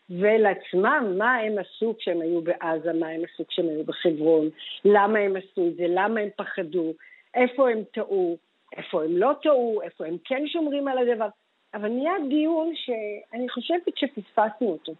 ולעצמם 0.10 1.16
מה 1.18 1.36
הם 1.36 1.58
עשו 1.58 1.96
כשהם 2.00 2.22
היו 2.22 2.42
בעזה, 2.42 2.94
מה 2.94 3.08
הם 3.08 3.22
עשו 3.34 3.48
כשהם 3.48 3.70
היו 3.70 3.84
בחברון, 3.84 4.50
למה 4.86 5.20
הם 5.20 5.36
עשו 5.36 5.68
את 5.68 5.76
זה, 5.76 5.86
למה 5.88 6.20
הם 6.20 6.30
פחדו, 6.36 6.94
איפה 7.36 7.70
הם 7.70 7.84
טעו, 7.94 8.38
איפה 8.78 9.04
הם 9.04 9.18
לא 9.18 9.32
טעו, 9.44 9.82
איפה 9.84 10.06
הם 10.06 10.18
כן 10.26 10.48
שומרים 10.48 10.88
על 10.88 10.98
הדבר. 10.98 11.28
אבל 11.74 11.90
נהיה 11.90 12.14
דיון 12.30 12.74
שאני 12.76 13.50
חושבת 13.50 13.98
שפספסנו 13.98 14.70
אותו. 14.72 14.94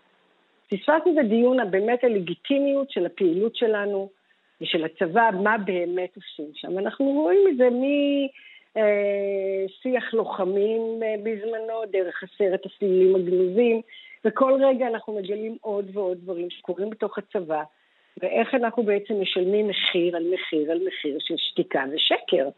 פספסנו 0.68 1.14
את 1.14 1.18
הדיון 1.26 1.60
הבאמת 1.60 2.04
הלגיטימיות 2.04 2.92
של 2.92 3.06
הפעילות 3.06 3.56
שלנו 3.56 4.10
ושל 4.62 4.86
הצבא, 4.86 5.30
מה 5.44 5.58
באמת 5.58 6.16
עושים 6.16 6.52
שם. 6.54 6.80
אנחנו 6.80 7.06
רואים 7.06 7.48
את 7.50 7.58
זה 7.58 7.70
משיח 8.76 10.14
לוחמים 10.14 11.04
אה, 11.04 11.16
בזמנו, 11.24 11.82
דרך 11.92 12.24
הסרט 12.24 12.66
הסלילים 12.66 13.16
הגנוזים, 13.16 13.82
וכל 14.26 14.62
רגע 14.64 14.88
אנחנו 14.88 15.14
מגלים 15.14 15.58
עוד 15.62 15.86
ועוד 15.94 16.18
דברים 16.18 16.50
שקורים 16.50 16.90
בתוך 16.90 17.18
הצבא, 17.18 17.64
ואיך 18.22 18.56
אנחנו 18.56 18.84
בעצם 18.84 19.22
משלמים 19.22 19.68
מחיר 19.68 20.16
על 20.16 20.24
מחיר 20.34 20.72
על 20.72 20.80
מחיר 20.88 21.18
של 21.20 21.36
שתיקה 21.38 21.84
ושקר. 21.94 22.50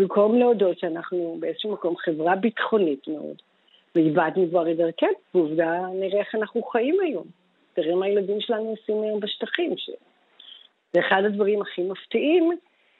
במקום 0.00 0.38
להודות 0.38 0.78
שאנחנו 0.78 1.36
באיזשהו 1.40 1.72
מקום 1.72 1.96
חברה 1.96 2.36
ביטחונית 2.36 3.08
מאוד, 3.08 3.36
ואיבדנו 3.94 4.48
כבר 4.50 4.70
את 4.70 4.76
דרכנו, 4.76 5.08
ועובדה 5.34 5.80
נראה 5.94 6.20
איך 6.20 6.34
אנחנו 6.34 6.62
חיים 6.62 6.96
היום. 7.00 7.26
תראה 7.74 7.94
מה 7.94 8.06
הילדים 8.06 8.40
שלנו 8.40 8.70
עושים 8.70 9.02
היום 9.02 9.20
בשטחים. 9.20 9.76
ש... 9.76 9.90
זה 10.92 11.00
אחד 11.00 11.22
הדברים 11.26 11.62
הכי 11.62 11.82
מפתיעים, 11.82 12.50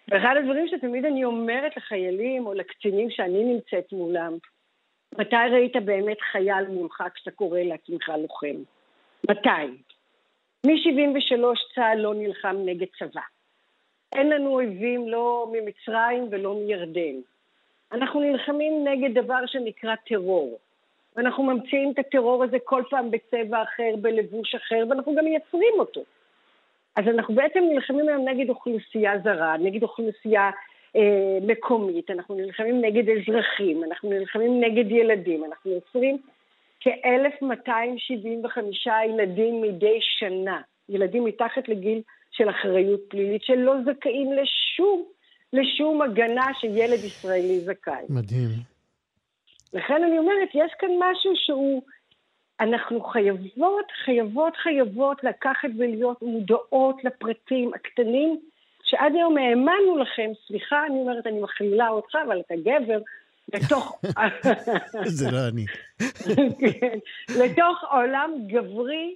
ואחד 0.08 0.34
הדברים 0.38 0.68
שתמיד 0.68 1.04
אני 1.04 1.24
אומרת 1.24 1.76
לחיילים 1.76 2.46
או 2.46 2.54
לקצינים 2.54 3.10
שאני 3.10 3.44
נמצאת 3.44 3.92
מולם, 3.92 4.32
מתי 5.18 5.36
ראית 5.52 5.76
באמת 5.84 6.20
חייל 6.32 6.66
מולך 6.68 7.02
כשאתה 7.14 7.30
קורא 7.30 7.60
לעצמך 7.60 8.12
לוחם? 8.22 8.56
מתי? 9.30 9.82
מ-73 10.66 11.74
צה"ל 11.74 11.98
לא 11.98 12.14
נלחם 12.14 12.56
נגד 12.64 12.86
צבא. 12.98 13.20
אין 14.12 14.30
לנו 14.30 14.50
אויבים 14.50 15.08
לא 15.08 15.52
ממצרים 15.52 16.28
ולא 16.30 16.54
מירדן. 16.54 17.14
אנחנו 17.92 18.20
נלחמים 18.20 18.88
נגד 18.88 19.18
דבר 19.18 19.46
שנקרא 19.46 19.94
טרור. 20.06 20.58
ואנחנו 21.16 21.44
ממציאים 21.44 21.92
את 21.92 21.98
הטרור 21.98 22.44
הזה 22.44 22.56
כל 22.64 22.82
פעם 22.90 23.10
בצבע 23.10 23.62
אחר, 23.62 23.96
בלבוש 24.00 24.54
אחר, 24.54 24.84
ואנחנו 24.88 25.14
גם 25.14 25.24
מייצרים 25.24 25.74
אותו. 25.78 26.00
אז 26.96 27.04
אנחנו 27.08 27.34
בעצם 27.34 27.64
נלחמים 27.72 28.08
היום 28.08 28.28
נגד 28.28 28.48
אוכלוסייה 28.48 29.18
זרה, 29.18 29.56
נגד 29.56 29.82
אוכלוסייה 29.82 30.50
אה, 30.96 31.38
מקומית, 31.42 32.10
אנחנו 32.10 32.34
נלחמים 32.34 32.80
נגד 32.80 33.04
אזרחים, 33.08 33.84
אנחנו 33.84 34.10
נלחמים 34.10 34.60
נגד 34.60 34.90
ילדים, 34.90 35.44
אנחנו 35.44 35.70
יוצרים 35.70 36.18
כ-1,275 36.80 38.58
ילדים 39.08 39.62
מדי 39.62 39.98
שנה, 40.00 40.60
ילדים 40.88 41.24
מתחת 41.24 41.68
לגיל 41.68 42.02
של 42.30 42.50
אחריות 42.50 43.00
פלילית, 43.08 43.42
שלא 43.42 43.74
זכאים 43.84 44.32
לשום, 44.32 45.04
לשום 45.52 46.02
הגנה 46.02 46.46
שילד 46.60 47.04
ישראלי 47.04 47.60
זכאי. 47.60 48.04
מדהים. 48.08 48.48
לכן 49.72 50.02
אני 50.04 50.18
אומרת, 50.18 50.48
יש 50.54 50.72
כאן 50.78 50.90
משהו 50.98 51.32
שהוא, 51.34 51.82
אנחנו 52.60 53.00
חייבות, 53.00 53.86
חייבות, 54.04 54.56
חייבות 54.56 55.24
לקחת 55.24 55.68
ולהיות 55.78 56.22
מודעות 56.22 57.04
לפרטים 57.04 57.70
הקטנים, 57.74 58.40
שעד 58.82 59.12
היום 59.14 59.38
האמנו 59.38 59.98
לכם, 59.98 60.30
סליחה, 60.46 60.86
אני 60.86 60.94
אומרת, 60.94 61.26
אני 61.26 61.40
מכלילה 61.40 61.88
אותך, 61.88 62.14
אבל 62.26 62.40
אתה 62.40 62.54
גבר, 62.56 62.98
לתוך... 63.54 64.00
זה 65.18 65.30
לא 65.30 65.48
אני. 65.48 65.64
כן, 66.60 66.98
לתוך 67.28 67.84
עולם 67.90 68.30
גברי 68.46 69.14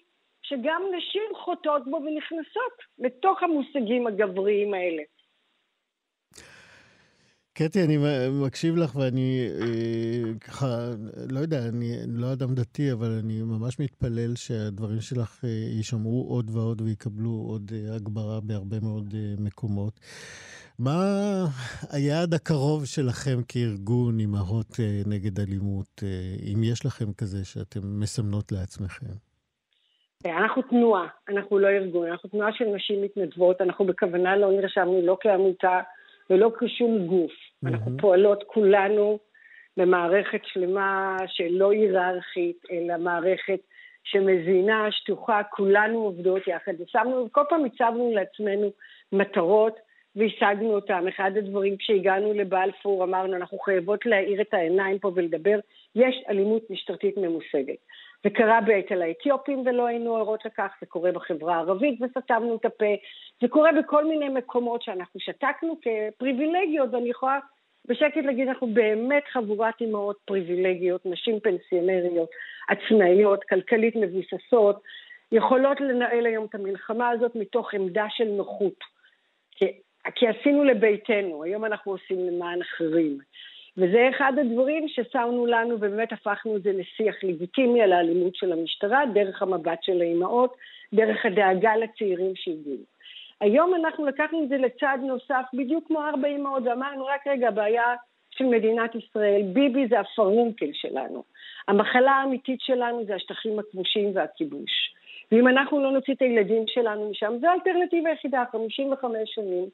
שגם 0.48 0.82
נשים 0.96 1.22
חוטאות 1.44 1.84
בו 1.84 1.96
ונכנסות 1.96 2.76
לתוך 2.98 3.42
המושגים 3.42 4.06
הגבריים 4.06 4.74
האלה. 4.74 5.02
קטי, 7.58 7.84
אני 7.84 7.96
מקשיב 8.46 8.76
לך 8.76 8.96
ואני 8.96 9.48
אה, 9.60 10.38
ככה, 10.40 10.90
לא 11.30 11.40
יודע, 11.40 11.68
אני 11.68 11.96
לא 12.08 12.32
אדם 12.32 12.54
דתי, 12.54 12.92
אבל 12.92 13.10
אני 13.24 13.42
ממש 13.42 13.80
מתפלל 13.80 14.36
שהדברים 14.36 15.00
שלך 15.00 15.44
אה, 15.44 15.48
יישמעו 15.50 16.26
עוד 16.28 16.50
ועוד 16.50 16.80
ויקבלו 16.80 17.30
עוד 17.30 17.72
אה, 17.74 17.94
הגברה 17.94 18.40
בהרבה 18.40 18.80
מאוד 18.80 19.14
אה, 19.14 19.34
מקומות. 19.38 20.00
מה 20.78 20.96
היעד 21.90 22.34
הקרוב 22.34 22.84
שלכם 22.84 23.42
כארגון 23.48 24.20
אימהות 24.20 24.80
נגד 25.06 25.40
אלימות, 25.40 26.02
אם 26.52 26.64
יש 26.64 26.86
לכם 26.86 27.12
כזה 27.12 27.44
שאתם 27.44 28.00
מסמנות 28.00 28.52
לעצמכם? 28.52 29.33
אנחנו 30.26 30.62
תנועה, 30.62 31.06
אנחנו 31.28 31.58
לא 31.58 31.68
ארגון, 31.68 32.08
אנחנו 32.08 32.28
תנועה 32.28 32.52
של 32.52 32.64
נשים 32.64 33.02
מתנדבות, 33.02 33.60
אנחנו 33.60 33.84
בכוונה 33.84 34.36
לא 34.36 34.52
נרשמנו 34.52 35.00
לא 35.02 35.16
כעמותה 35.20 35.80
ולא 36.30 36.50
כשום 36.58 37.06
גוף. 37.06 37.32
Mm-hmm. 37.32 37.68
אנחנו 37.68 37.92
פועלות 38.00 38.44
כולנו 38.46 39.18
במערכת 39.76 40.40
שלמה 40.44 41.16
שלא 41.26 41.72
היררכית, 41.72 42.64
אלא 42.72 42.96
מערכת 42.98 43.60
שמזינה, 44.04 44.88
שטוחה, 44.90 45.42
כולנו 45.50 45.98
עובדות 45.98 46.48
יחד. 46.48 46.72
ושמנו, 46.80 47.28
כל 47.32 47.42
פעם 47.48 47.64
הצבנו 47.64 48.12
לעצמנו 48.14 48.70
מטרות 49.12 49.76
והשגנו 50.16 50.74
אותן. 50.74 51.08
אחד 51.08 51.30
הדברים 51.36 51.76
כשהגענו 51.76 52.32
לבלפור 52.32 53.04
אמרנו, 53.04 53.36
אנחנו 53.36 53.58
חייבות 53.58 54.06
להאיר 54.06 54.40
את 54.40 54.54
העיניים 54.54 54.98
פה 54.98 55.12
ולדבר, 55.14 55.58
יש 55.94 56.24
אלימות 56.28 56.70
משטרתית 56.70 57.16
ממושגת. 57.16 57.78
זה 58.24 58.30
קרה 58.30 58.58
אצל 58.78 59.02
האתיופים 59.02 59.62
ולא 59.66 59.86
היינו 59.86 60.16
ערות 60.16 60.44
לכך, 60.44 60.72
זה 60.80 60.86
קורה 60.86 61.12
בחברה 61.12 61.56
הערבית 61.56 62.00
וסתמנו 62.02 62.56
את 62.56 62.64
הפה, 62.64 62.94
זה 63.42 63.48
קורה 63.48 63.70
בכל 63.72 64.04
מיני 64.04 64.28
מקומות 64.28 64.82
שאנחנו 64.82 65.20
שתקנו 65.20 65.78
כפריבילגיות, 65.82 66.88
ואני 66.92 67.10
יכולה 67.10 67.38
בשקט 67.88 68.24
להגיד, 68.24 68.48
אנחנו 68.48 68.66
באמת 68.66 69.22
חבורת 69.32 69.74
אימהות 69.80 70.16
פריבילגיות, 70.24 71.06
נשים 71.06 71.40
פנסיונריות, 71.40 72.28
עצמאיות, 72.68 73.44
כלכלית 73.44 73.96
מבוססות, 73.96 74.76
יכולות 75.32 75.80
לנהל 75.80 76.26
היום 76.26 76.44
את 76.44 76.54
המלחמה 76.54 77.08
הזאת 77.08 77.36
מתוך 77.36 77.74
עמדה 77.74 78.06
של 78.10 78.24
נוחות. 78.24 78.78
כי, 79.50 79.64
כי 80.14 80.26
עשינו 80.28 80.64
לביתנו, 80.64 81.42
היום 81.42 81.64
אנחנו 81.64 81.92
עושים 81.92 82.18
למען 82.26 82.60
אחרים. 82.62 83.18
וזה 83.78 84.08
אחד 84.10 84.32
הדברים 84.40 84.88
ששמנו 84.88 85.46
לנו 85.46 85.74
ובאמת 85.74 86.12
הפכנו 86.12 86.56
את 86.56 86.62
זה 86.62 86.72
לשיח 86.72 87.14
לגיטימי 87.22 87.82
על 87.82 87.92
האלימות 87.92 88.36
של 88.36 88.52
המשטרה, 88.52 89.02
דרך 89.14 89.42
המבט 89.42 89.82
של 89.82 90.00
האימהות, 90.00 90.56
דרך 90.94 91.26
הדאגה 91.26 91.76
לצעירים 91.76 92.32
שהגיעו. 92.34 92.84
היום 93.40 93.74
אנחנו 93.74 94.06
לקחנו 94.06 94.44
את 94.44 94.48
זה 94.48 94.56
לצד 94.56 94.98
נוסף, 95.02 95.44
בדיוק 95.54 95.86
כמו 95.88 96.04
ארבע 96.04 96.28
אימהות, 96.28 96.62
ואמרנו, 96.66 97.06
רק 97.06 97.26
רגע, 97.26 97.48
הבעיה 97.48 97.94
של 98.30 98.44
מדינת 98.44 98.94
ישראל, 98.94 99.42
ביבי 99.52 99.86
זה 99.88 100.00
הפרונקל 100.00 100.70
שלנו. 100.72 101.22
המחלה 101.68 102.12
האמיתית 102.12 102.60
שלנו 102.60 103.04
זה 103.04 103.14
השטחים 103.14 103.58
הכבושים 103.58 104.10
והכיבוש. 104.14 104.94
ואם 105.32 105.48
אנחנו 105.48 105.82
לא 105.82 105.90
נוציא 105.90 106.14
את 106.14 106.22
הילדים 106.22 106.64
שלנו 106.66 107.10
משם, 107.10 107.34
זו 107.40 107.46
האלטרנטיבה 107.46 108.10
היחידה, 108.10 108.44
55 108.52 109.34
שנים. 109.34 109.68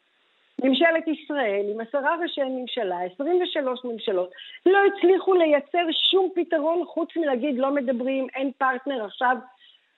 ממשלת 0.64 1.08
ישראל 1.08 1.66
עם 1.72 1.80
עשרה 1.80 2.16
ראשי 2.22 2.40
ממשלה, 2.42 2.98
23 3.14 3.80
ממשלות, 3.84 4.30
לא 4.66 4.78
הצליחו 4.86 5.34
לייצר 5.34 5.86
שום 6.10 6.28
פתרון 6.34 6.84
חוץ 6.86 7.08
מלהגיד 7.16 7.58
לא 7.58 7.74
מדברים, 7.74 8.26
אין 8.34 8.50
פרטנר, 8.58 9.04
עכשיו 9.04 9.36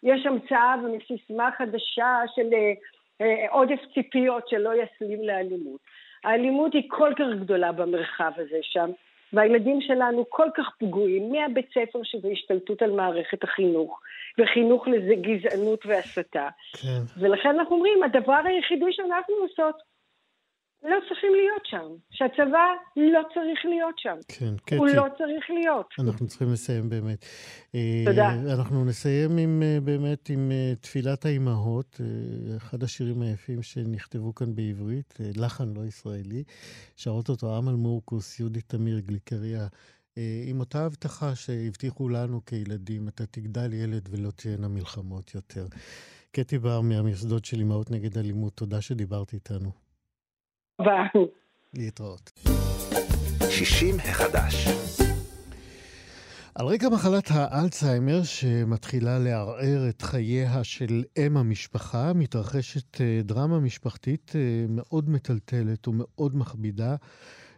יש 0.03 0.27
המצאה 0.27 0.75
ומסיסמה 0.85 1.51
חדשה 1.59 2.21
של 2.35 2.49
אה, 2.53 2.73
אה, 3.21 3.51
עודף 3.51 3.81
ציפיות 3.95 4.49
שלא 4.49 4.71
יסלים 4.75 5.25
לאלימות. 5.25 5.81
האלימות 6.25 6.73
היא 6.73 6.83
כל 6.89 7.13
כך 7.17 7.41
גדולה 7.41 7.73
במרחב 7.73 8.33
הזה 8.37 8.59
שם, 8.63 8.91
והילדים 9.33 9.81
שלנו 9.81 10.25
כל 10.29 10.49
כך 10.57 10.65
פגועים, 10.79 11.33
מהבית 11.33 11.67
ספר 11.71 11.99
שזה 12.03 12.29
השתלטות 12.29 12.83
על 12.83 12.91
מערכת 12.91 13.45
החינוך, 13.45 14.01
וחינוך 14.39 14.89
לזה 14.89 15.15
גזענות 15.15 15.87
והסתה. 15.87 16.49
כן. 16.73 17.21
ולכן 17.21 17.49
אנחנו 17.49 17.77
אומרים, 17.77 18.03
הדבר 18.03 18.41
היחידי 18.45 18.93
שאנחנו 18.93 19.35
עושות 19.35 19.92
לא 20.85 20.97
צריכים 21.09 21.31
להיות 21.35 21.63
שם, 21.65 21.89
שהצבא 22.11 22.67
לא 22.97 23.21
צריך 23.35 23.61
להיות 23.65 23.99
שם. 23.99 24.17
כן, 24.29 24.55
קטי. 24.57 24.77
הוא 24.77 24.89
לא 24.89 25.07
צריך 25.19 25.51
להיות. 25.51 25.87
אנחנו 25.99 26.27
צריכים 26.27 26.53
לסיים 26.53 26.89
באמת. 26.89 27.25
תודה. 28.07 28.31
אנחנו 28.53 28.85
נסיים 28.85 29.39
עם, 29.39 29.63
אה, 29.63 29.79
באמת 29.81 30.29
עם 30.31 30.51
אה, 30.53 30.73
תפילת 30.81 31.25
האימהות, 31.25 32.01
אה, 32.01 32.57
אחד 32.57 32.83
השירים 32.83 33.23
היפים 33.23 33.63
שנכתבו 33.63 34.35
כאן 34.35 34.55
בעברית, 34.55 35.19
לחן 35.37 35.73
לא 35.75 35.87
ישראלי. 35.87 36.45
שרות 36.97 37.29
אותו 37.29 37.59
אמל 37.59 37.73
מורקוס, 37.73 38.41
יהודית 38.41 38.69
תמיר, 38.69 38.99
גליקריה. 38.99 39.67
עם 40.47 40.61
אותה 40.61 40.85
הבטחה 40.85 41.35
שהבטיחו 41.35 42.09
לנו 42.09 42.45
כילדים, 42.47 43.09
אתה 43.09 43.27
תגדל 43.27 43.73
ילד 43.73 44.09
ולא 44.11 44.31
תהיינה 44.31 44.69
מלחמות 44.69 45.35
יותר. 45.35 45.67
קטי 46.33 46.59
בר 46.59 46.81
מהמייסדות 46.81 47.45
של 47.45 47.59
אימהות 47.59 47.91
נגד 47.91 48.19
אלימות, 48.19 48.53
תודה 48.57 48.81
שדיברת 48.81 49.33
איתנו. 49.33 49.73
רבה. 50.83 51.07
להתראות. 51.75 52.33
60 53.51 53.95
החדש. 54.01 54.69
על 56.55 56.67
רקע 56.67 56.89
מחלת 56.89 57.31
האלצהיימר 57.31 58.23
שמתחילה 58.23 59.19
לערער 59.19 59.89
את 59.89 60.03
חייה 60.03 60.65
של 60.65 61.05
אם 61.19 61.37
המשפחה, 61.37 62.13
מתרחשת 62.13 63.01
אה, 63.01 63.21
דרמה 63.25 63.61
משפחתית 63.61 64.33
אה, 64.35 64.67
מאוד 64.69 65.11
מטלטלת 65.11 65.89
ומאוד 65.89 66.37
מכבידה, 66.37 66.97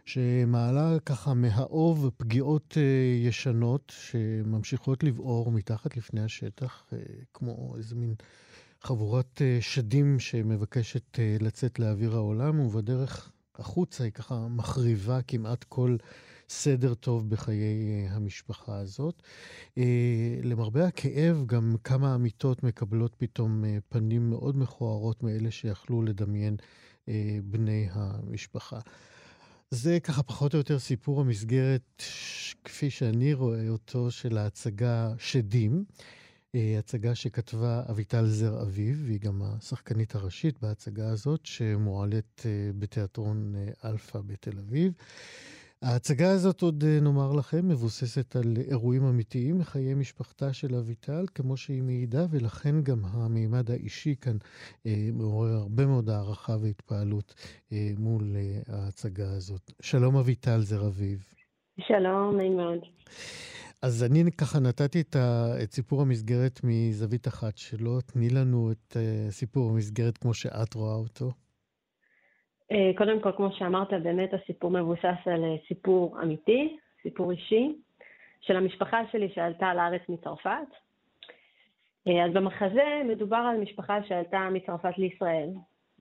שמעלה 0.05 0.99
ככה 1.05 1.33
מהאוב 1.33 2.09
פגיעות 2.17 2.77
אה, 2.77 3.27
ישנות 3.27 3.93
שממשיכות 3.95 5.03
לבעור 5.03 5.51
מתחת 5.51 5.97
לפני 5.97 6.21
השטח, 6.21 6.85
כמו 7.33 7.73
איזה 7.77 7.95
מין 7.95 8.15
חבורת 8.85 9.41
אה, 9.41 9.57
שדים 9.61 10.19
שמבקשת 10.19 11.19
אה, 11.19 11.37
לצאת 11.39 11.79
לאוויר 11.79 12.15
העולם, 12.15 12.59
ובדרך 12.59 13.31
החוצה 13.55 14.03
היא 14.03 14.11
ככה 14.11 14.47
מחריבה 14.47 15.21
כמעט 15.21 15.63
כל 15.63 15.97
סדר 16.49 16.93
טוב 16.93 17.29
בחיי 17.29 17.57
אה, 17.61 18.15
המשפחה 18.15 18.77
הזאת. 18.77 19.23
למרבה 20.43 20.87
הכאב, 20.87 21.43
גם 21.45 21.75
כמה 21.83 22.15
אמיתות 22.15 22.63
מקבלות 22.63 23.15
פתאום 23.17 23.63
פנים 23.89 24.29
מאוד 24.29 24.57
מכוערות 24.57 25.23
מאלה 25.23 25.51
שיכלו 25.51 26.01
לדמיין 26.01 26.55
בני 27.43 27.87
המשפחה. 27.91 28.79
זה 29.71 29.99
ככה 29.99 30.23
פחות 30.23 30.53
או 30.53 30.57
יותר 30.57 30.79
סיפור 30.79 31.21
המסגרת, 31.21 32.03
כפי 32.63 32.89
שאני 32.89 33.33
רואה 33.33 33.69
אותו, 33.69 34.11
של 34.11 34.37
ההצגה 34.37 35.13
שדים. 35.17 35.85
אה, 36.55 36.75
הצגה 36.79 37.15
שכתבה 37.15 37.83
אביטל 37.89 38.25
זר 38.25 38.61
אביב, 38.61 39.03
והיא 39.05 39.19
גם 39.19 39.41
השחקנית 39.43 40.15
הראשית 40.15 40.61
בהצגה 40.61 41.09
הזאת, 41.09 41.45
שמועלית 41.45 42.43
אה, 42.45 42.69
בתיאטרון 42.79 43.55
אה, 43.55 43.89
אלפא 43.89 44.19
בתל 44.19 44.57
אביב. 44.59 44.93
ההצגה 45.81 46.31
הזאת, 46.31 46.61
עוד 46.61 46.83
נאמר 47.01 47.31
לכם, 47.31 47.67
מבוססת 47.67 48.35
על 48.35 48.57
אירועים 48.69 49.03
אמיתיים 49.03 49.57
מחיי 49.57 49.93
משפחתה 49.93 50.53
של 50.53 50.75
אביטל, 50.75 51.25
כמו 51.35 51.57
שהיא 51.57 51.83
מעידה, 51.83 52.25
ולכן 52.29 52.81
גם 52.83 53.05
המימד 53.05 53.71
האישי 53.71 54.15
כאן 54.21 54.37
אה, 54.85 55.09
מעורר 55.13 55.53
הרבה 55.55 55.85
מאוד 55.85 56.09
הערכה 56.09 56.55
והתפעלות 56.61 57.33
אה, 57.73 57.91
מול 57.97 58.35
אה, 58.35 58.75
ההצגה 58.75 59.31
הזאת. 59.31 59.71
שלום 59.81 60.15
אביטל 60.15 60.59
זר 60.59 60.87
אביב. 60.87 61.25
שלום, 61.79 62.37
נעים 62.37 62.57
מאוד. 62.57 62.79
אז 63.85 64.03
אני 64.03 64.31
ככה 64.31 64.59
נתתי 64.59 65.01
את, 65.01 65.15
ה, 65.15 65.53
את 65.63 65.71
סיפור 65.71 66.01
המסגרת 66.01 66.59
מזווית 66.63 67.27
אחת 67.27 67.57
שלו. 67.57 68.01
תני 68.01 68.29
לנו 68.29 68.71
את 68.71 68.93
uh, 68.93 69.31
סיפור 69.31 69.69
המסגרת 69.69 70.17
כמו 70.17 70.33
שאת 70.33 70.73
רואה 70.73 70.95
אותו. 70.95 71.25
Uh, 72.73 72.97
קודם 72.97 73.21
כל, 73.21 73.31
כמו 73.37 73.49
שאמרת, 73.51 73.89
באמת 74.03 74.29
הסיפור 74.33 74.71
מבוסס 74.71 75.19
על 75.25 75.43
uh, 75.43 75.67
סיפור 75.67 76.21
אמיתי, 76.21 76.77
סיפור 77.03 77.31
אישי, 77.31 77.75
של 78.41 78.55
המשפחה 78.55 79.01
שלי 79.11 79.29
שעלתה 79.35 79.73
לארץ 79.73 80.01
מצרפת. 80.09 80.69
Uh, 82.09 82.11
אז 82.25 82.33
במחזה 82.33 83.01
מדובר 83.09 83.43
על 83.51 83.57
משפחה 83.57 83.97
שעלתה 84.07 84.49
מצרפת 84.51 84.97
לישראל. 84.97 85.49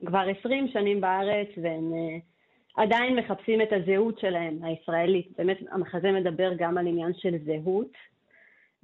כבר 0.06 0.24
20 0.40 0.68
שנים 0.72 1.00
בארץ, 1.00 1.48
והם... 1.62 1.92
Uh, 1.92 2.33
עדיין 2.76 3.16
מחפשים 3.16 3.62
את 3.62 3.68
הזהות 3.72 4.18
שלהם, 4.18 4.58
הישראלית. 4.62 5.28
באמת, 5.38 5.58
המחזה 5.70 6.12
מדבר 6.12 6.52
גם 6.58 6.78
על 6.78 6.86
עניין 6.86 7.12
של 7.14 7.36
זהות. 7.46 7.92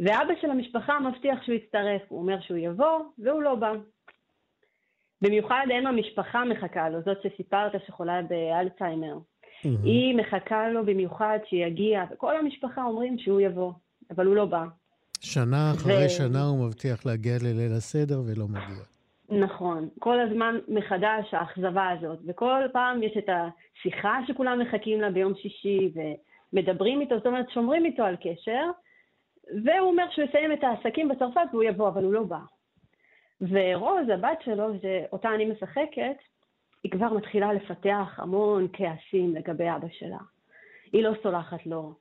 ואבא 0.01 0.35
של 0.41 0.51
המשפחה 0.51 1.01
מבטיח 1.01 1.43
שהוא 1.43 1.55
יצטרף, 1.55 2.03
הוא 2.09 2.21
אומר 2.21 2.41
שהוא 2.41 2.59
יבוא, 2.59 2.99
והוא 3.19 3.43
לא 3.43 3.55
בא. 3.55 3.73
במיוחד 5.23 5.67
אם 5.81 5.87
המשפחה 5.87 6.45
מחכה 6.45 6.89
לו, 6.89 6.99
זאת 7.05 7.17
שסיפרת 7.23 7.73
שחולה 7.87 8.21
באלצהיימר. 8.23 9.19
Mm-hmm. 9.19 9.69
היא 9.85 10.17
מחכה 10.17 10.69
לו 10.69 10.87
במיוחד 10.87 11.39
שיגיע, 11.49 12.05
וכל 12.13 12.37
המשפחה 12.37 12.83
אומרים 12.83 13.19
שהוא 13.19 13.41
יבוא, 13.41 13.73
אבל 14.11 14.27
הוא 14.27 14.37
לא 14.37 14.45
בא. 14.45 14.65
שנה 15.21 15.73
אחרי 15.77 16.07
ו... 16.07 16.09
שנה 16.09 16.43
הוא 16.43 16.67
מבטיח 16.67 17.07
להגיע 17.07 17.37
לליל 17.43 17.73
הסדר 17.73 18.21
ולא 18.27 18.49
מגיע. 18.49 18.85
נכון. 19.31 19.89
כל 19.99 20.21
הזמן 20.21 20.59
מחדש 20.69 21.35
האכזבה 21.35 21.91
הזאת, 21.91 22.19
וכל 22.27 22.63
פעם 22.73 23.03
יש 23.03 23.17
את 23.17 23.29
השיחה 23.29 24.19
שכולם 24.27 24.59
מחכים 24.59 25.01
לה 25.01 25.11
ביום 25.11 25.35
שישי 25.35 25.93
ומדברים 26.53 27.01
איתו, 27.01 27.17
זאת 27.17 27.27
אומרת, 27.27 27.51
שומרים 27.51 27.85
איתו 27.85 28.03
על 28.03 28.17
קשר, 28.17 28.65
והוא 29.65 29.91
אומר 29.91 30.05
שהוא 30.11 30.25
יסיים 30.25 30.53
את 30.53 30.65
העסקים 30.65 31.09
בצרפת 31.09 31.41
והוא 31.53 31.63
יבוא, 31.63 31.89
אבל 31.89 32.05
הוא 32.05 32.13
לא 32.13 32.23
בא. 32.23 32.41
ורוז, 33.41 34.09
הבת 34.09 34.43
שלו, 34.45 34.73
שאותה 34.83 35.35
אני 35.35 35.47
משחקת, 35.47 36.17
היא 36.85 36.93
כבר 36.93 37.13
מתחילה 37.13 37.53
לפתח 37.53 38.19
המון 38.23 38.69
כעסים 38.73 39.35
לגבי 39.35 39.71
אבא 39.77 39.89
שלה. 39.91 40.19
היא 40.93 41.03
לא 41.03 41.13
סולחת 41.23 41.67
לו 41.67 41.95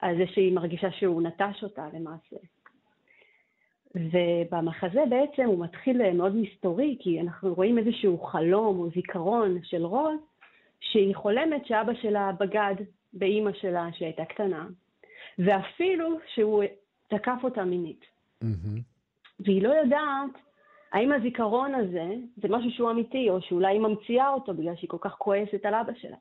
על 0.00 0.16
זה 0.16 0.26
שהיא 0.26 0.52
מרגישה 0.52 0.90
שהוא 0.90 1.22
נטש 1.22 1.62
אותה 1.62 1.86
למעשה. 1.92 2.36
ובמחזה 3.94 5.00
בעצם 5.08 5.42
הוא 5.46 5.64
מתחיל 5.64 6.12
מאוד 6.12 6.36
מסתורי, 6.36 6.96
כי 7.00 7.20
אנחנו 7.20 7.54
רואים 7.54 7.78
איזשהו 7.78 8.18
חלום 8.18 8.78
או 8.78 8.90
זיכרון 8.94 9.58
של 9.62 9.84
רוז, 9.84 10.20
שהיא 10.80 11.16
חולמת 11.16 11.66
שאבא 11.66 11.92
שלה 11.94 12.30
בגד 12.40 12.74
באימא 13.12 13.52
שלה 13.52 13.88
שהייתה 13.92 14.24
קטנה, 14.24 14.66
ואפילו 15.38 16.18
שהוא 16.34 16.64
תקף 17.08 17.38
אותה 17.44 17.64
מינית. 17.64 18.04
Mm-hmm. 18.44 18.80
והיא 19.40 19.62
לא 19.62 19.68
יודעת 19.68 20.30
האם 20.92 21.12
הזיכרון 21.12 21.74
הזה 21.74 22.14
זה 22.36 22.48
משהו 22.48 22.70
שהוא 22.70 22.90
אמיתי, 22.90 23.30
או 23.30 23.40
שאולי 23.40 23.72
היא 23.72 23.80
ממציאה 23.80 24.28
אותו 24.28 24.54
בגלל 24.54 24.76
שהיא 24.76 24.90
כל 24.90 24.96
כך 25.00 25.12
כועסת 25.18 25.64
על 25.64 25.74
אבא 25.74 25.92
שלה. 26.00 26.16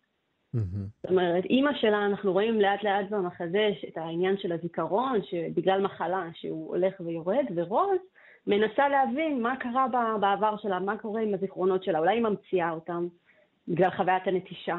Mm-hmm. 0.55 1.01
זאת 1.03 1.11
אומרת, 1.11 1.45
אימא 1.45 1.71
שלה, 1.73 2.05
אנחנו 2.05 2.33
רואים 2.33 2.61
לאט 2.61 2.83
לאט 2.83 3.09
במחזה 3.09 3.69
את 3.87 3.97
העניין 3.97 4.37
של 4.37 4.51
הזיכרון, 4.51 5.19
שבגלל 5.23 5.81
מחלה 5.81 6.27
שהוא 6.33 6.67
הולך 6.69 6.93
ויורד, 6.99 7.45
ורוז 7.55 7.99
מנסה 8.47 8.89
להבין 8.89 9.41
מה 9.41 9.55
קרה 9.55 9.87
בעבר 10.19 10.57
שלה, 10.57 10.79
מה 10.79 10.97
קורה 10.97 11.21
עם 11.21 11.33
הזיכרונות 11.33 11.83
שלה, 11.83 11.99
אולי 11.99 12.15
היא 12.15 12.23
ממציאה 12.23 12.71
אותם 12.71 13.07
בגלל 13.67 13.89
חוויית 13.89 14.27
הנטישה. 14.27 14.77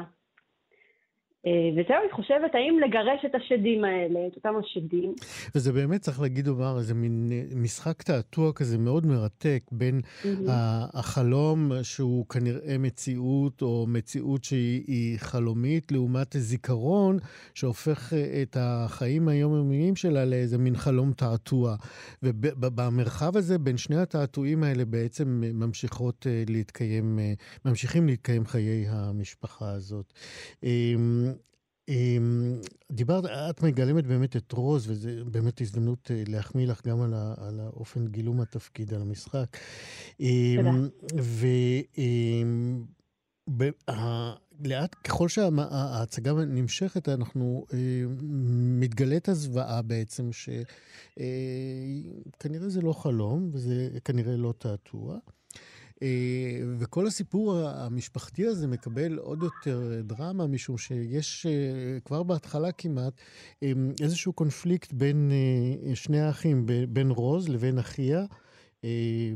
אה, 1.45 1.51
וזהו, 1.71 1.95
אני 2.03 2.11
חושבת, 2.11 2.55
האם 2.55 2.79
לגרש 2.85 3.25
את 3.25 3.35
השדים 3.35 3.83
האלה, 3.83 4.19
את 4.27 4.35
אותם 4.35 4.53
השדים. 4.59 5.13
וזה 5.55 5.73
באמת, 5.73 6.01
צריך 6.01 6.21
להגיד, 6.21 6.47
אומר, 6.47 6.77
איזה 6.77 6.93
מין 6.93 7.29
אה, 7.31 7.41
משחק 7.55 8.01
תעתוע 8.01 8.53
כזה 8.53 8.77
מאוד 8.77 9.05
מרתק 9.05 9.63
בין 9.71 10.01
mm-hmm. 10.03 10.27
החלום 10.93 11.71
שהוא 11.83 12.25
כנראה 12.27 12.77
מציאות, 12.77 13.61
או 13.61 13.85
מציאות 13.87 14.43
שהיא 14.43 15.19
חלומית, 15.19 15.91
לעומת 15.91 16.35
זיכרון 16.37 17.17
שהופך 17.53 18.13
אה, 18.13 18.41
את 18.41 18.57
החיים 18.59 19.27
היומיומיים 19.27 19.95
שלה 19.95 20.25
לאיזה 20.25 20.57
מין 20.57 20.75
חלום 20.75 21.13
תעתוע. 21.13 21.75
ובמרחב 22.23 23.37
הזה, 23.37 23.57
בין 23.57 23.77
שני 23.77 23.97
התעתועים 23.97 24.63
האלה, 24.63 24.85
בעצם 24.85 25.43
ממשיכות 25.53 26.27
להתקיים, 26.49 27.19
ממשיכים 27.65 28.07
להתקיים 28.07 28.45
חיי 28.45 28.85
המשפחה 28.89 29.71
הזאת. 29.71 30.13
דיברת, 32.91 33.25
את 33.25 33.63
מגלמת 33.63 34.07
באמת 34.07 34.35
את 34.35 34.51
רוז, 34.51 34.89
וזו 34.89 35.09
באמת 35.31 35.61
הזדמנות 35.61 36.11
אה, 36.11 36.23
להחמיא 36.27 36.67
לך 36.67 36.87
גם 36.87 37.01
על, 37.01 37.13
ה, 37.13 37.33
על 37.37 37.59
האופן 37.59 38.07
גילום 38.07 38.41
התפקיד, 38.41 38.93
על 38.93 39.01
המשחק. 39.01 39.57
תודה. 40.17 40.71
ולאט, 43.47 44.95
ככל 45.03 45.29
שההצגה 45.29 46.33
נמשכת, 46.33 47.09
אנחנו 47.09 47.65
אה, 47.73 47.77
מתגלית 48.79 49.29
הזוועה 49.29 49.81
בעצם, 49.81 50.29
שכנראה 50.31 50.63
אה, 52.63 52.69
זה 52.69 52.81
לא 52.81 52.93
חלום, 52.93 53.49
וזה 53.53 53.89
כנראה 54.05 54.37
לא 54.37 54.53
תעתוע. 54.57 55.17
אה, 56.03 56.59
וכל 56.79 57.07
הסיפור 57.07 57.57
המשפחתי 57.57 58.47
הזה 58.47 58.67
מקבל 58.67 59.17
עוד 59.17 59.43
יותר 59.43 60.01
דרמה, 60.03 60.47
משום 60.47 60.77
שיש 60.77 61.45
אה, 61.45 61.99
כבר 62.05 62.23
בהתחלה 62.23 62.71
כמעט 62.71 63.13
אה, 63.63 63.71
איזשהו 64.01 64.33
קונפליקט 64.33 64.93
בין 64.93 65.31
שני 65.93 66.19
האחים, 66.19 66.65
בין 66.89 67.11
רוז 67.11 67.49
לבין 67.49 67.79
אחיה. 67.79 68.25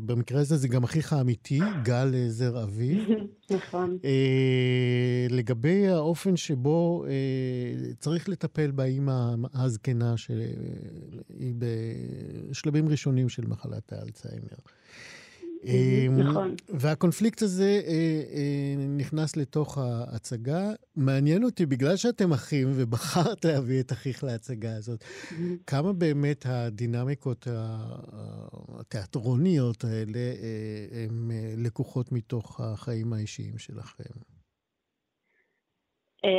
במקרה 0.05 0.41
הזה 0.41 0.57
זה 0.57 0.67
גם 0.67 0.83
אחיך 0.83 1.13
האמיתי, 1.13 1.59
גל 1.83 2.13
זר 2.27 2.63
אביב. 2.63 3.09
נכון. 3.55 3.97
לגבי 5.29 5.87
האופן 5.87 6.35
שבו 6.35 7.05
צריך 7.99 8.29
לטפל 8.29 8.71
באימא 8.71 9.35
הזקנה, 9.53 10.17
שהיא 10.17 11.53
בשלבים 11.57 12.89
ראשונים 12.89 13.29
של 13.29 13.47
מחלת 13.47 13.93
האלצהיימר. 13.93 14.57
אמ, 15.67 16.19
נכון. 16.19 16.55
והקונפליקט 16.69 17.41
הזה 17.41 17.81
אה, 17.87 17.91
אה, 18.33 18.73
נכנס 18.97 19.37
לתוך 19.37 19.77
ההצגה. 19.77 20.71
מעניין 20.95 21.43
אותי, 21.43 21.65
בגלל 21.65 21.95
שאתם 21.95 22.31
אחים 22.31 22.67
ובחרת 22.75 23.45
להביא 23.45 23.79
את 23.81 23.91
אחיך 23.91 24.23
להצגה 24.23 24.75
הזאת, 24.75 25.03
כמה 25.67 25.93
באמת 25.93 26.45
הדינמיקות 26.45 27.47
התיאטרוניות 28.79 29.83
האלה 29.83 30.19
אה, 30.19 31.03
הן 31.03 31.29
לקוחות 31.65 32.11
מתוך 32.11 32.61
החיים 32.61 33.13
האישיים 33.13 33.57
שלכם? 33.57 34.13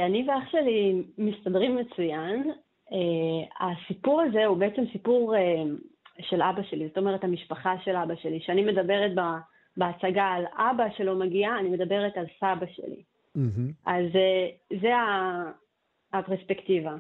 אני 0.07 0.27
ואח 0.29 0.51
שלי 0.51 1.03
מסתדרים 1.19 1.77
מצוין. 1.77 2.51
הסיפור 3.61 4.21
הזה 4.21 4.45
הוא 4.47 4.57
בעצם 4.57 4.83
סיפור 4.93 5.35
של 6.21 6.43
אבא 6.43 6.63
שלי, 6.63 6.89
זאת 6.89 6.99
אומרת 6.99 7.25
המשפחה 7.25 7.75
של 7.85 7.97
אבא 7.97 8.15
שלי. 8.15 8.41
כשאני 8.41 8.63
מדברת 8.63 9.11
בהצגה 9.77 10.25
על 10.25 10.45
אבא 10.57 10.85
שלא 10.97 11.15
מגיע, 11.15 11.51
אני 11.59 11.69
מדברת 11.69 12.17
על 12.17 12.27
סבא 12.41 12.67
שלי. 12.73 13.03
Mm-hmm. 13.37 13.73
אז 13.87 14.05
אה, 14.15 14.79
זה 14.81 14.93
הפרספקטיבה. 16.13 16.95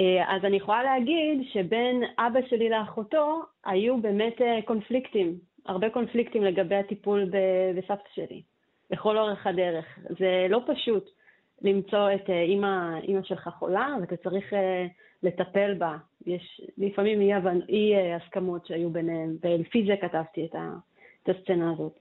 אה, 0.00 0.36
אז 0.36 0.44
אני 0.44 0.56
יכולה 0.56 0.82
להגיד 0.82 1.48
שבין 1.52 2.02
אבא 2.18 2.40
שלי 2.48 2.68
לאחותו 2.68 3.42
היו 3.64 4.00
באמת 4.00 4.40
אה, 4.40 4.58
קונפליקטים, 4.64 5.38
הרבה 5.66 5.90
קונפליקטים 5.90 6.44
לגבי 6.44 6.74
הטיפול 6.74 7.30
בסבתא 7.76 8.08
שלי, 8.14 8.42
לכל 8.90 9.18
אורך 9.18 9.46
הדרך. 9.46 9.98
זה 10.18 10.46
לא 10.48 10.60
פשוט 10.66 11.10
למצוא 11.62 12.12
את 12.14 12.30
אימא, 12.30 12.98
אימא 13.02 13.22
שלך 13.22 13.48
חולה, 13.58 13.96
ואתה 14.00 14.16
צריך 14.16 14.52
לטפל 15.22 15.74
בה. 15.74 15.96
יש 16.26 16.60
לפעמים 16.78 17.20
אי, 17.20 17.32
אי 17.68 17.94
אה, 17.94 18.16
הסכמות 18.16 18.66
שהיו 18.66 18.90
ביניהם, 18.90 19.36
ולפי 19.42 19.86
זה 19.86 19.94
כתבתי 20.00 20.44
את, 20.44 20.54
ה, 20.54 20.72
את 21.22 21.28
הסצנה 21.28 21.72
הזאת. 21.72 21.98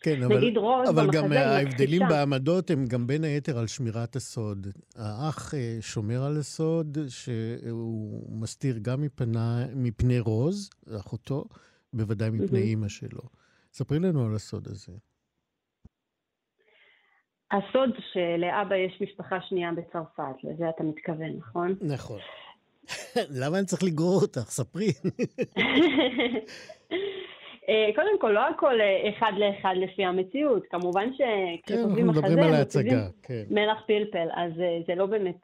כן, 0.00 0.22
אבל, 0.22 0.36
אבל 0.88 1.06
גם 1.12 1.32
ההבדלים. 1.32 2.02
בעמדות 2.08 2.70
הם 2.70 2.84
גם 2.86 3.06
בין 3.06 3.24
היתר 3.24 3.58
על 3.58 3.66
שמירת 3.66 4.16
הסוד. 4.16 4.66
האח 4.96 5.54
אה, 5.54 5.78
שומר 5.80 6.22
על 6.22 6.36
הסוד, 6.38 6.98
שהוא 7.08 8.40
מסתיר 8.40 8.76
גם 8.82 9.02
מפנה, 9.02 9.64
מפני 9.74 10.20
רוז, 10.20 10.70
אחותו, 11.00 11.44
בוודאי 11.92 12.30
מפני 12.30 12.58
אימא 12.58 12.88
שלו. 12.88 13.22
ספרי 13.72 13.98
לנו 13.98 14.26
על 14.26 14.34
הסוד 14.34 14.68
הזה. 14.68 14.92
הסוד 17.50 17.90
שלאבא 18.12 18.76
יש 18.76 19.02
משפחה 19.02 19.40
שנייה 19.48 19.70
בצרפת, 19.72 20.44
לזה 20.44 20.68
אתה 20.68 20.84
מתכוון, 20.84 21.36
נכון? 21.38 21.74
נכון. 21.80 22.18
למה 23.40 23.58
אני 23.58 23.66
צריך 23.66 23.82
לגרור 23.82 24.20
אותך? 24.22 24.40
ספרי. 24.40 24.86
אה, 27.68 27.90
קודם 27.94 28.20
כל, 28.20 28.30
לא 28.30 28.48
הכל 28.48 28.80
אה, 28.80 29.10
אחד 29.10 29.32
לאחד 29.36 29.74
לפי 29.76 30.04
המציאות. 30.04 30.62
כמובן 30.70 31.08
שכשכותבים 31.12 32.06
מחזה, 32.06 32.20
כן, 32.22 32.26
אנחנו 32.26 32.38
מדברים 32.38 32.38
על 32.38 32.64
כן. 33.22 33.42
מלח 33.50 33.78
פלפל, 33.86 34.28
אז 34.34 34.52
אה, 34.60 34.78
זה 34.86 34.94
לא 34.94 35.06
באמת... 35.06 35.40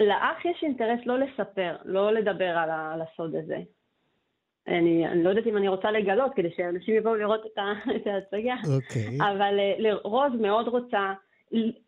לאח 0.00 0.44
יש 0.44 0.62
אינטרס 0.62 1.00
לא 1.06 1.18
לספר, 1.18 1.76
לא 1.84 2.12
לדבר 2.12 2.58
על 2.58 3.00
הסוד 3.02 3.36
הזה. 3.36 3.58
אני, 4.68 5.06
אני 5.08 5.24
לא 5.24 5.28
יודעת 5.28 5.46
אם 5.46 5.56
אני 5.56 5.68
רוצה 5.68 5.90
לגלות, 5.90 6.32
כדי 6.36 6.48
שאנשים 6.56 6.96
יבואו 6.96 7.14
לראות 7.14 7.40
את, 7.46 7.58
ה, 7.58 7.72
את 7.96 8.06
ההצגה. 8.06 8.54
אוקיי. 8.76 9.18
Okay. 9.18 9.24
אבל 9.24 9.58
uh, 9.58 9.94
רוז 10.04 10.32
מאוד 10.40 10.68
רוצה, 10.68 11.12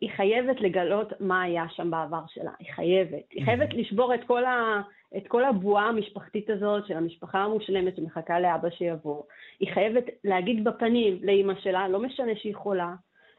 היא 0.01 0.09
חייבת 0.15 0.61
לגלות 0.61 1.13
מה 1.19 1.41
היה 1.41 1.65
שם 1.69 1.91
בעבר 1.91 2.23
שלה. 2.27 2.51
היא 2.59 2.73
חייבת. 2.73 3.31
היא 3.31 3.45
חייבת 3.45 3.71
mm-hmm. 3.71 3.77
לשבור 3.77 4.13
את 4.13 4.23
כל, 4.27 4.45
ה, 4.45 4.81
את 5.17 5.27
כל 5.27 5.43
הבועה 5.43 5.87
המשפחתית 5.87 6.49
הזאת 6.49 6.87
של 6.87 6.97
המשפחה 6.97 7.39
המושלמת 7.39 7.95
שמחכה 7.95 8.39
לאבא 8.39 8.69
שיבוא. 8.69 9.23
היא 9.59 9.73
חייבת 9.73 10.03
להגיד 10.23 10.63
בפנים 10.63 11.19
לאימא 11.21 11.53
שלה, 11.59 11.87
לא 11.87 11.99
משנה 11.99 12.35
שהיא 12.35 12.55
חולה, 12.55 12.93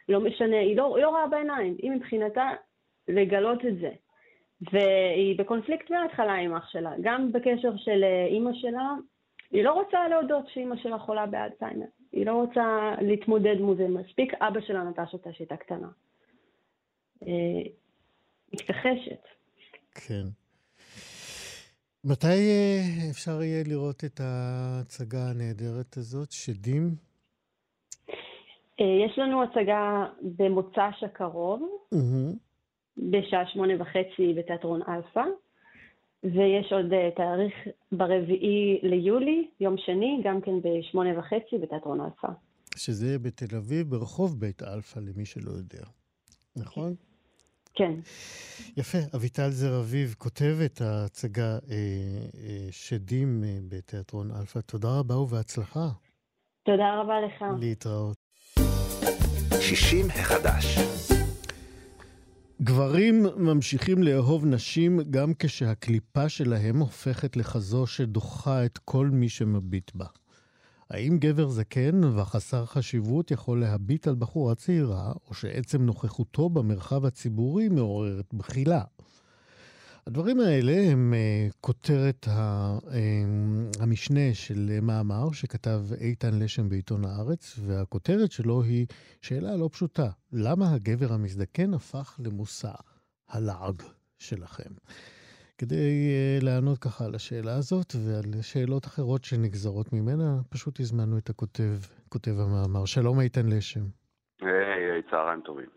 לא 0.09 0.21
משנה, 0.21 0.59
היא 0.59 0.77
לא, 0.77 0.97
היא 0.97 1.05
לא 1.05 1.09
רואה 1.09 1.27
בעיניים. 1.27 1.77
היא 1.83 1.91
מבחינתה 1.91 2.51
לגלות 3.09 3.65
את 3.65 3.77
זה. 3.77 3.91
והיא 4.73 5.39
בקונפליקט 5.39 5.91
מההתחלה 5.91 6.35
עם 6.35 6.55
אח 6.55 6.69
שלה, 6.69 6.93
גם 7.01 7.33
בקשר 7.33 7.77
של 7.77 8.05
אה, 8.05 8.27
אימא 8.27 8.51
שלה 8.55 8.95
היא 9.51 9.65
לא 9.65 9.73
רוצה 9.73 10.09
להודות 10.09 10.49
שאימא 10.49 10.77
שלה 10.77 10.99
חולה 10.99 11.27
באלצהיימר. 11.27 11.87
היא 12.13 12.27
לא 12.27 12.33
רוצה 12.33 12.95
להתמודד 13.01 13.61
מול 13.61 13.77
זה 13.77 13.89
מספיק. 13.89 14.35
אבא 14.35 14.61
שלה 14.61 14.85
נטש 14.85 15.13
אותה 15.13 15.33
שהייתה 15.33 15.57
קטנה. 15.57 15.89
אה, 17.23 17.71
מתכחשת. 18.53 19.23
כן. 19.95 20.25
מתי 22.05 22.27
אה, 22.27 23.11
אפשר 23.11 23.43
יהיה 23.43 23.65
לראות 23.69 24.05
את 24.05 24.21
ההצגה 24.21 25.31
הנהדרת 25.31 25.97
הזאת, 25.97 26.33
שדים? 26.33 26.95
אה, 28.81 29.07
יש 29.07 29.19
לנו 29.19 29.43
הצגה 29.43 30.07
במוצ"ש 30.23 31.03
הקרוב, 31.05 31.63
mm-hmm. 31.95 32.37
בשעה 32.97 33.47
שמונה 33.53 33.73
וחצי 33.83 34.35
בתיאטרון 34.37 34.81
אלפא. 34.89 35.25
ויש 36.25 36.73
עוד 36.73 36.87
תאריך 37.17 37.55
ברביעי 37.93 38.79
ליולי, 38.83 39.49
יום 39.61 39.77
שני, 39.79 40.21
גם 40.25 40.41
כן 40.41 40.53
בשמונה 40.63 41.19
וחצי 41.19 41.59
בתיאטרון 41.63 42.01
אלפא. 42.01 42.29
שזה 42.77 43.19
בתל 43.19 43.57
אביב, 43.57 43.91
ברחוב 43.91 44.41
בית 44.41 44.63
אלפא, 44.63 44.99
למי 44.99 45.25
שלא 45.25 45.51
יודע. 45.51 45.85
נכון? 46.57 46.95
כן. 47.75 47.93
יפה. 48.77 48.99
אביטל 49.15 49.51
זר 49.51 49.81
אביב 49.81 50.15
כותבת 50.19 50.81
ההצגה 50.81 51.53
אה, 51.53 51.59
אה, 51.71 52.69
שדים 52.71 53.45
אה, 53.45 53.59
בתיאטרון 53.69 54.31
אלפא. 54.31 54.61
תודה 54.61 54.99
רבה 54.99 55.17
ובהצלחה. 55.17 55.89
תודה 56.63 57.01
רבה 57.01 57.15
לך. 57.21 57.45
להתראות. 57.61 58.17
60 59.61 60.07
החדש. 60.11 60.79
גברים 62.63 63.27
ממשיכים 63.37 64.03
לאהוב 64.03 64.47
נשים 64.47 65.01
גם 65.11 65.33
כשהקליפה 65.39 66.29
שלהם 66.29 66.81
הופכת 66.81 67.37
לכזו 67.37 67.87
שדוחה 67.87 68.65
את 68.65 68.79
כל 68.79 69.07
מי 69.07 69.29
שמביט 69.29 69.91
בה. 69.95 70.07
האם 70.91 71.19
גבר 71.19 71.49
זקן 71.49 72.05
וחסר 72.05 72.67
חשיבות 72.67 73.31
יכול 73.31 73.61
להביט 73.61 74.09
על 74.09 74.15
בחורה 74.15 74.55
צעירה, 74.55 75.13
או 75.29 75.35
שעצם 75.35 75.83
נוכחותו 75.83 76.49
במרחב 76.49 77.05
הציבורי 77.05 77.69
מעוררת 77.69 78.35
בחילה? 78.35 78.83
הדברים 80.07 80.41
האלה 80.41 80.91
הם 80.91 81.15
uh, 81.15 81.55
כותרת 81.61 82.29
ה, 82.29 82.79
uh, 82.79 82.93
המשנה 83.81 84.35
של 84.35 84.79
מאמר 84.83 85.33
שכתב 85.33 85.85
איתן 86.01 86.39
לשם 86.39 86.69
בעיתון 86.69 87.05
הארץ, 87.05 87.59
והכותרת 87.67 88.33
שלו 88.33 88.63
היא 88.63 88.87
שאלה 89.23 89.57
לא 89.57 89.69
פשוטה, 89.73 90.11
למה 90.33 90.75
הגבר 90.75 91.13
המזדקן 91.13 91.75
הפך 91.75 92.21
למושא 92.25 92.73
הלעג 93.29 93.83
שלכם? 94.19 94.71
כדי 95.59 96.11
uh, 96.41 96.45
לענות 96.45 96.79
ככה 96.79 97.05
על 97.05 97.15
השאלה 97.15 97.55
הזאת 97.55 97.93
ועל 98.07 98.43
שאלות 98.43 98.87
אחרות 98.87 99.25
שנגזרות 99.25 99.93
ממנה, 99.93 100.41
פשוט 100.49 100.81
הזמנו 100.81 101.19
את 101.19 101.31
הכותב, 101.31 101.73
כותב 102.09 102.31
המאמר. 102.39 102.85
שלום 102.85 103.21
איתן 103.21 103.47
לשם. 103.47 103.85
היי, 104.41 104.49
hey, 104.49 105.11
צהריים 105.11 105.41
טובים. 105.41 105.69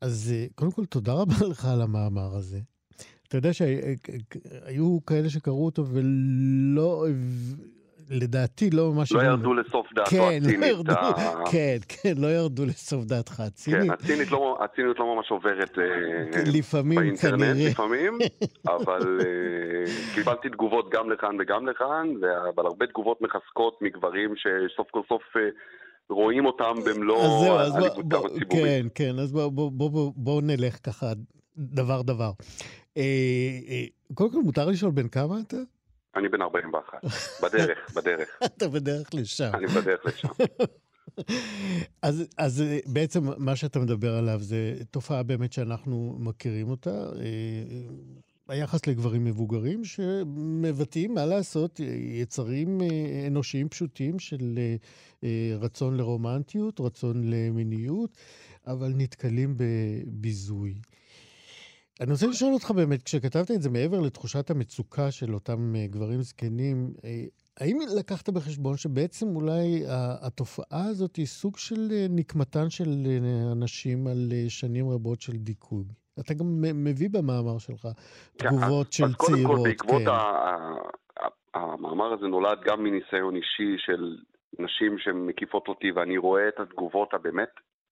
אז 0.00 0.34
קודם 0.54 0.70
כל, 0.70 0.84
תודה 0.84 1.12
רבה 1.12 1.34
לך 1.50 1.64
על 1.64 1.82
המאמר 1.82 2.36
הזה. 2.36 2.58
אתה 3.28 3.38
יודע 3.38 3.52
שהיו 3.52 4.98
כאלה 5.06 5.30
שקראו 5.30 5.64
אותו 5.64 5.84
ולא, 5.86 7.06
לדעתי 8.10 8.70
לא 8.70 8.92
ממש... 8.92 9.12
לא 9.12 9.22
ירדו 9.22 9.54
לסוף 9.54 9.86
דעתו 9.94 10.10
כן, 10.10 10.40
הצינית. 10.42 10.60
לא 10.60 10.66
ירדו, 10.66 10.92
כן, 11.50 11.76
כן, 11.88 12.14
לא 12.16 12.26
ירדו 12.26 12.66
לסוף 12.66 13.04
דעתך 13.04 13.40
הצינית. 13.40 13.82
כן, 13.82 13.90
הצינית 13.90 14.30
לא, 14.30 14.58
הציניות 14.64 14.98
לא 14.98 15.14
ממש 15.14 15.30
עוברת 15.30 15.78
אה, 15.78 16.42
לפעמים, 16.54 16.98
באינטרנט, 16.98 17.42
כנראה. 17.42 17.70
לפעמים, 17.70 18.18
אבל 18.76 19.20
אה, 19.20 20.14
קיבלתי 20.14 20.48
תגובות 20.48 20.90
גם 20.92 21.10
לכאן 21.10 21.36
וגם 21.40 21.68
לכאן, 21.68 22.06
אבל 22.54 22.66
הרבה 22.66 22.86
תגובות 22.86 23.20
מחזקות 23.20 23.78
מגברים 23.82 24.34
שסוף 24.36 24.90
כל 24.90 25.02
סוף... 25.08 25.22
אה, 25.36 25.42
רואים 26.10 26.46
אותם 26.46 26.74
במלוא 26.86 27.18
עליבותם 27.60 28.16
הציבורית. 28.16 28.48
כן, 28.48 28.86
כן, 28.94 29.18
אז 29.18 29.32
בואו 29.32 29.50
בוא, 29.50 29.70
בוא, 29.72 29.90
בוא, 29.90 30.12
בוא 30.16 30.42
נלך 30.42 30.78
ככה 30.86 31.12
דבר 31.56 32.02
דבר. 32.02 32.30
אה, 32.96 33.02
אה, 33.68 33.84
קודם 34.14 34.32
כל, 34.32 34.38
מותר 34.42 34.68
לשאול 34.68 34.90
בן 34.90 35.08
כמה 35.08 35.40
אתה? 35.46 35.56
אני 36.16 36.28
בן 36.28 36.42
41. 36.42 37.04
בדרך, 37.42 37.78
בדרך. 37.96 38.28
אתה 38.44 38.68
בדרך 38.68 39.14
לשם. 39.14 39.50
אני 39.54 39.66
בדרך 39.66 40.06
לשם. 40.06 40.28
אז, 42.02 42.24
אז 42.38 42.64
בעצם 42.86 43.20
מה 43.38 43.56
שאתה 43.56 43.78
מדבר 43.78 44.14
עליו 44.14 44.40
זה 44.40 44.74
תופעה 44.90 45.22
באמת 45.22 45.52
שאנחנו 45.52 46.16
מכירים 46.18 46.70
אותה. 46.70 46.90
אה, 46.90 47.82
היחס 48.48 48.86
לגברים 48.86 49.24
מבוגרים 49.24 49.84
שמבטאים, 49.84 51.14
מה 51.14 51.26
לעשות, 51.26 51.80
יצרים 52.20 52.80
אנושיים 53.26 53.68
פשוטים 53.68 54.18
של 54.18 54.58
רצון 55.60 55.96
לרומנטיות, 55.96 56.80
רצון 56.80 57.22
למיניות, 57.24 58.16
אבל 58.66 58.92
נתקלים 58.96 59.54
בביזוי. 59.56 60.74
אני 62.00 62.12
רוצה 62.12 62.26
לשאול 62.26 62.54
אותך 62.54 62.70
באמת, 62.70 63.02
כשכתבת 63.02 63.50
את 63.50 63.62
זה 63.62 63.70
מעבר 63.70 64.00
לתחושת 64.00 64.50
המצוקה 64.50 65.10
של 65.10 65.34
אותם 65.34 65.72
גברים 65.90 66.22
זקנים, 66.22 66.92
האם 67.60 67.78
לקחת 67.98 68.28
בחשבון 68.28 68.76
שבעצם 68.76 69.26
אולי 69.36 69.82
התופעה 70.26 70.84
הזאת 70.90 71.16
היא 71.16 71.26
סוג 71.26 71.56
של 71.56 71.88
נקמתן 72.10 72.70
של 72.70 72.88
אנשים 73.52 74.06
על 74.06 74.32
שנים 74.48 74.90
רבות 74.90 75.20
של 75.20 75.32
דיכוי? 75.32 75.84
אתה 76.20 76.34
גם 76.34 76.46
מביא 76.60 77.08
במאמר 77.12 77.58
שלך 77.58 77.88
תגובות 78.36 78.92
של 78.92 79.04
אז 79.04 79.14
קודם 79.14 79.34
צעירות. 79.34 79.56
כל, 79.56 79.62
בעקבות 79.62 80.02
כן. 80.02 80.10
המאמר 81.54 82.12
הזה 82.12 82.26
נולד 82.26 82.58
גם 82.64 82.82
מניסיון 82.82 83.36
אישי 83.36 83.76
של 83.78 84.16
נשים 84.58 84.98
שמקיפות 84.98 85.68
אותי, 85.68 85.92
ואני 85.92 86.18
רואה 86.18 86.48
את 86.48 86.60
התגובות 86.60 87.14
הבאמת 87.14 87.48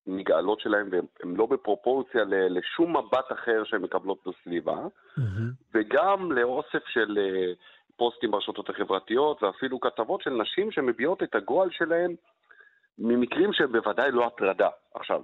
נגאלות 0.07 0.59
שלהם, 0.59 0.89
והן 0.91 1.35
לא 1.35 1.45
בפרופורציה 1.45 2.23
לשום 2.27 2.97
מבט 2.97 3.31
אחר 3.31 3.63
שהן 3.63 3.81
מקבלות 3.81 4.17
בסביבה, 4.27 4.77
וגם 5.73 6.31
לאוסף 6.31 6.87
של 6.87 7.17
פוסטים 7.97 8.31
ברשתות 8.31 8.69
החברתיות, 8.69 9.43
ואפילו 9.43 9.79
כתבות 9.79 10.21
של 10.21 10.29
נשים 10.29 10.71
שמביעות 10.71 11.23
את 11.23 11.35
הגועל 11.35 11.69
שלהן 11.71 12.15
ממקרים 12.99 13.53
שהם 13.53 13.71
בוודאי 13.71 14.11
לא 14.11 14.25
הטרדה. 14.27 14.69
עכשיו, 14.93 15.21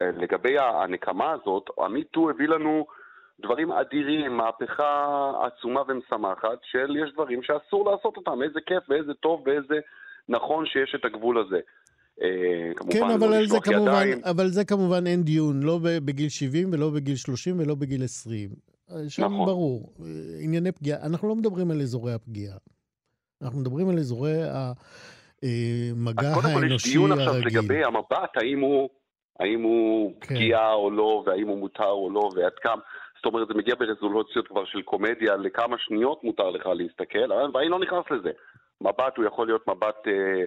לגבי 0.00 0.58
הנקמה 0.58 1.32
הזאת, 1.32 1.70
המיטו 1.78 2.30
הביא 2.30 2.48
לנו 2.48 2.86
דברים 3.40 3.72
אדירים, 3.72 4.36
מהפכה 4.36 5.32
עצומה 5.42 5.82
ומשמחת, 5.88 6.58
של 6.62 6.96
יש 6.96 7.12
דברים 7.12 7.42
שאסור 7.42 7.90
לעשות 7.90 8.16
אותם, 8.16 8.42
איזה 8.42 8.60
כיף 8.60 8.84
ואיזה 8.88 9.14
טוב 9.14 9.42
ואיזה 9.46 9.80
נכון 10.28 10.66
שיש 10.66 10.94
את 10.94 11.04
הגבול 11.04 11.38
הזה. 11.38 11.60
כמובן, 12.76 12.92
כן, 12.92 13.02
אבל, 13.02 13.28
לא 13.28 13.36
על 13.36 13.46
זה 13.46 13.60
כמובן, 13.60 14.08
אבל 14.24 14.48
זה 14.48 14.64
כמובן 14.64 15.06
אין 15.06 15.22
דיון, 15.22 15.62
לא 15.62 15.78
בגיל 15.82 16.28
70 16.28 16.72
ולא 16.72 16.90
בגיל 16.90 17.16
30 17.16 17.60
ולא 17.60 17.74
בגיל 17.74 18.04
20. 18.04 18.50
שם 19.08 19.24
נכון. 19.24 19.46
ברור, 19.46 19.92
ענייני 20.44 20.72
פגיעה, 20.72 21.06
אנחנו 21.06 21.28
לא 21.28 21.34
מדברים 21.34 21.70
על 21.70 21.80
אזורי 21.80 22.12
הפגיעה. 22.12 22.56
אנחנו 23.42 23.60
מדברים 23.60 23.88
על 23.88 23.98
אזורי 23.98 24.32
המגע 24.32 26.22
האנושי 26.22 26.26
הרגיל. 26.26 26.28
אז 26.28 26.34
קודם 26.34 26.54
כל 26.54 26.74
יש 26.74 26.92
דיון 26.92 27.12
עכשיו 27.12 27.34
לגבי 27.38 27.84
המבט, 27.84 28.36
האם 28.36 28.60
הוא, 28.60 28.88
האם 29.40 29.62
הוא 29.62 30.12
כן. 30.20 30.34
פגיעה 30.34 30.72
או 30.72 30.90
לא, 30.90 31.22
והאם 31.26 31.48
הוא 31.48 31.58
מותר 31.58 31.90
או 31.90 32.10
לא, 32.10 32.30
ועד 32.36 32.52
כמה. 32.62 32.82
זאת 33.16 33.26
אומרת, 33.26 33.48
זה 33.48 33.54
מגיע 33.54 33.74
ברזולוציות 33.74 34.48
כבר 34.48 34.64
של 34.64 34.82
קומדיה, 34.82 35.36
לכמה 35.36 35.76
שניות 35.78 36.24
מותר 36.24 36.50
לך 36.50 36.66
להסתכל, 36.66 37.32
ואני 37.54 37.68
לא 37.68 37.80
נכנס 37.80 38.04
לזה. 38.10 38.30
מבט 38.80 39.16
הוא 39.16 39.24
יכול 39.24 39.46
להיות 39.46 39.68
מבט 39.68 40.06
אה, 40.06 40.12
אה, 40.12 40.44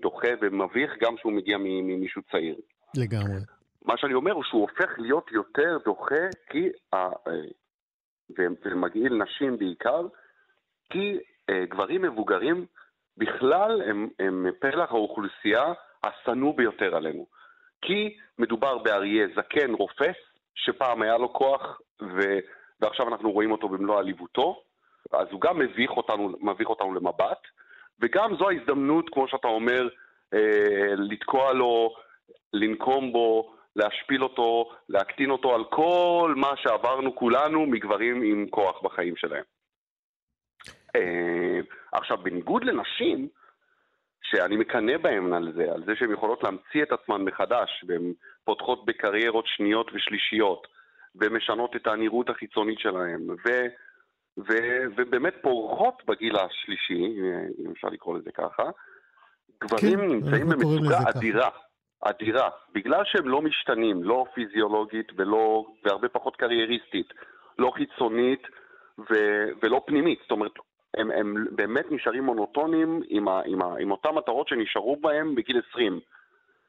דוחה 0.00 0.28
ומביך, 0.40 0.90
גם 1.00 1.16
שהוא 1.16 1.32
מגיע 1.32 1.58
ממישהו 1.58 2.22
צעיר. 2.30 2.56
לגמרי. 2.96 3.40
מה 3.84 3.94
שאני 3.96 4.14
אומר 4.14 4.32
הוא 4.32 4.44
שהוא 4.44 4.60
הופך 4.60 4.98
להיות 4.98 5.30
יותר 5.32 5.78
דוחה, 5.84 6.24
כי, 6.50 6.68
אה, 6.94 7.08
ומגעיל 8.64 9.22
נשים 9.22 9.58
בעיקר, 9.58 10.06
כי 10.90 11.18
אה, 11.50 11.64
גברים 11.68 12.02
מבוגרים 12.02 12.66
בכלל 13.16 13.82
הם, 13.82 14.08
הם 14.18 14.46
פלח 14.60 14.90
האוכלוסייה 14.90 15.72
השנוא 16.04 16.56
ביותר 16.56 16.96
עלינו. 16.96 17.26
כי 17.82 18.16
מדובר 18.38 18.78
באריה 18.78 19.26
זקן 19.36 19.72
רופס, 19.72 20.16
שפעם 20.54 21.02
היה 21.02 21.18
לו 21.18 21.32
כוח, 21.32 21.80
ו... 22.02 22.20
ועכשיו 22.80 23.08
אנחנו 23.08 23.32
רואים 23.32 23.52
אותו 23.52 23.68
במלוא 23.68 23.98
עליבותו, 23.98 24.62
אז 25.12 25.26
הוא 25.30 25.40
גם 25.40 25.58
מביך 25.58 25.90
אותנו, 25.90 26.32
מביך 26.40 26.68
אותנו 26.68 26.94
למבט, 26.94 27.40
וגם 28.00 28.36
זו 28.38 28.50
ההזדמנות, 28.50 29.10
כמו 29.12 29.28
שאתה 29.28 29.48
אומר, 29.48 29.88
אה, 30.34 30.94
לתקוע 30.96 31.52
לו, 31.52 31.94
לנקום 32.52 33.12
בו, 33.12 33.56
להשפיל 33.76 34.22
אותו, 34.22 34.70
להקטין 34.88 35.30
אותו 35.30 35.54
על 35.54 35.64
כל 35.64 36.34
מה 36.36 36.56
שעברנו 36.56 37.16
כולנו 37.16 37.66
מגברים 37.66 38.22
עם 38.22 38.46
כוח 38.50 38.82
בחיים 38.82 39.16
שלהם. 39.16 39.44
אה, 40.96 41.60
עכשיו, 41.92 42.16
בניגוד 42.22 42.64
לנשים, 42.64 43.28
שאני 44.22 44.56
מקנא 44.56 44.96
בהן 44.96 45.32
על 45.32 45.52
זה, 45.56 45.72
על 45.72 45.84
זה 45.86 45.92
שהן 45.96 46.12
יכולות 46.12 46.42
להמציא 46.42 46.82
את 46.82 46.92
עצמן 46.92 47.22
מחדש, 47.22 47.84
והן 47.88 48.12
פותחות 48.44 48.86
בקריירות 48.86 49.44
שניות 49.46 49.90
ושלישיות, 49.94 50.66
ומשנות 51.14 51.76
את 51.76 51.86
הנראות 51.86 52.30
החיצונית 52.30 52.78
שלהן, 52.78 53.30
ו... 53.30 53.66
ו- 54.38 54.84
ובאמת 54.96 55.34
פורחות 55.42 56.02
בגיל 56.06 56.36
השלישי, 56.36 57.20
אם 57.64 57.70
אפשר 57.72 57.88
לקרוא 57.88 58.18
לזה 58.18 58.30
ככה, 58.32 58.62
גברים 59.64 59.98
כן, 60.00 60.08
נמצאים 60.08 60.48
במצוקה 60.48 60.98
אדירה, 61.10 61.50
ככה. 61.50 61.58
אדירה, 62.00 62.48
בגלל 62.72 63.02
שהם 63.04 63.28
לא 63.28 63.42
משתנים, 63.42 64.04
לא 64.04 64.24
פיזיולוגית 64.34 65.12
ולא, 65.16 65.64
והרבה 65.84 66.08
פחות 66.08 66.36
קרייריסטית, 66.36 67.12
לא 67.58 67.72
חיצונית 67.74 68.42
ו- 69.10 69.48
ולא 69.62 69.82
פנימית, 69.86 70.18
זאת 70.22 70.30
אומרת, 70.30 70.52
הם, 70.96 71.10
הם 71.10 71.46
באמת 71.50 71.90
נשארים 71.90 72.24
מונוטונים 72.24 73.02
עם, 73.08 73.28
ה- 73.28 73.42
עם, 73.44 73.62
ה- 73.62 73.74
עם 73.78 73.90
אותן 73.90 74.10
מטרות 74.14 74.48
שנשארו 74.48 74.96
בהם 74.96 75.34
בגיל 75.34 75.60
20. 75.70 76.00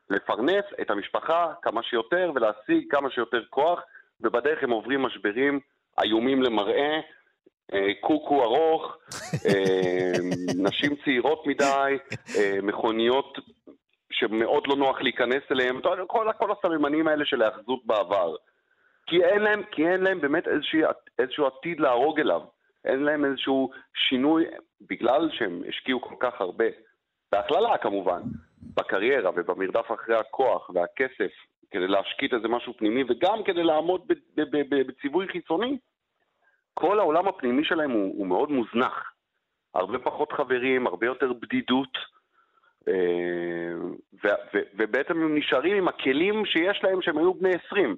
לפרנס 0.09 0.65
את 0.81 0.89
המשפחה 0.89 1.53
כמה 1.61 1.83
שיותר 1.83 2.31
ולהשיג 2.35 2.91
כמה 2.91 3.09
שיותר 3.09 3.43
כוח, 3.49 3.81
ובדרך 4.21 4.63
הם 4.63 4.69
עוברים 4.69 5.01
משברים 5.01 5.59
איומים 6.03 6.43
למראה, 6.43 6.99
קוקו 8.01 8.43
ארוך, 8.43 8.97
נשים 10.57 10.95
צעירות 11.05 11.47
מדי, 11.47 11.97
מכוניות 12.63 13.37
שמאוד 14.11 14.67
לא 14.67 14.75
נוח 14.75 15.01
להיכנס 15.01 15.43
אליהן, 15.51 15.81
כל, 16.07 16.31
כל 16.37 16.51
הסממנים 16.51 17.07
האלה 17.07 17.25
של 17.25 17.41
ההאחזות 17.41 17.85
בעבר. 17.85 18.35
כי 19.07 19.23
אין 19.23 19.41
להם, 19.41 19.63
כי 19.71 19.87
אין 19.87 20.01
להם 20.01 20.21
באמת 20.21 20.47
איזשהו, 20.47 20.79
איזשהו 21.19 21.45
עתיד 21.45 21.79
להרוג 21.79 22.19
אליו. 22.19 22.41
אין 22.85 23.03
להם 23.03 23.25
איזשהו 23.25 23.71
שינוי, 24.09 24.45
בגלל 24.89 25.29
שהם 25.31 25.61
השקיעו 25.69 26.01
כל 26.01 26.15
כך 26.19 26.41
הרבה, 26.41 26.65
בהכללה 27.31 27.77
כמובן, 27.77 28.21
בקריירה 28.75 29.31
ובמרדף 29.35 29.91
אחרי 29.91 30.15
הכוח 30.15 30.69
והכסף 30.69 31.31
כדי 31.71 31.87
להשקיט 31.87 32.33
איזה 32.33 32.47
משהו 32.47 32.73
פנימי, 32.77 33.03
וגם 33.09 33.43
כדי 33.45 33.63
לעמוד 33.63 34.01
בציווי 34.87 35.27
חיצוני, 35.27 35.77
כל 36.79 36.99
העולם 36.99 37.27
הפנימי 37.27 37.65
שלהם 37.65 37.91
הוא, 37.91 38.17
הוא 38.17 38.27
מאוד 38.27 38.51
מוזנח. 38.51 39.11
הרבה 39.75 39.99
פחות 39.99 40.31
חברים, 40.31 40.87
הרבה 40.87 41.05
יותר 41.05 41.33
בדידות, 41.33 41.97
אה, 42.87 43.73
ו, 44.23 44.27
ו, 44.53 44.59
ובעצם 44.73 45.13
הם 45.13 45.37
נשארים 45.37 45.77
עם 45.77 45.87
הכלים 45.87 46.45
שיש 46.45 46.83
להם 46.83 47.01
שהם 47.01 47.17
היו 47.17 47.33
בני 47.33 47.51
20. 47.67 47.95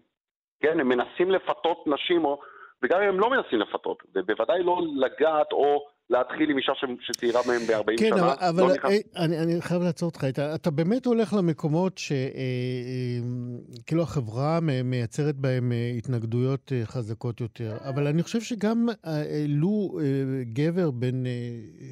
כן, 0.60 0.80
הם 0.80 0.88
מנסים 0.88 1.32
לפתות 1.32 1.84
נשים, 1.88 2.26
או, 2.26 2.42
וגם 2.84 3.02
אם 3.02 3.08
הם 3.08 3.20
לא 3.20 3.30
מנסים 3.30 3.60
לפתות, 3.60 4.04
ובוודאי 4.16 4.64
לא 4.64 4.82
לגעת 4.96 5.52
או 5.52 5.86
להתחיל 6.10 6.50
עם 6.50 6.58
אישה 6.58 6.72
שצעירה 7.02 7.42
מהם 7.48 7.62
ב-40 7.68 7.98
כן, 7.98 8.10
שנה. 8.10 8.18
כן, 8.18 8.46
אבל, 8.46 8.64
לא 8.64 8.70
אבל 8.74 8.76
אה, 8.86 9.26
אני, 9.26 9.40
אני 9.40 9.62
חייב 9.62 9.82
לעצור 9.82 10.10
אותך. 10.10 10.24
אתה, 10.24 10.56
אתה 10.56 10.72
באמת 10.72 11.06
הולך 11.06 11.34
למקומות 11.34 11.98
שכאילו 11.98 14.02
אה, 14.02 14.04
החברה 14.04 14.60
מייצרת 14.84 15.36
בהם 15.36 15.72
התנגדויות 15.98 16.72
חזקות 16.84 17.42
יותר, 17.42 17.78
אבל 17.82 18.08
אני 18.08 18.24
חושב 18.24 18.42
שגם 18.42 18.88
לו 19.48 20.00
גבר 20.54 20.92
בן 20.92 21.24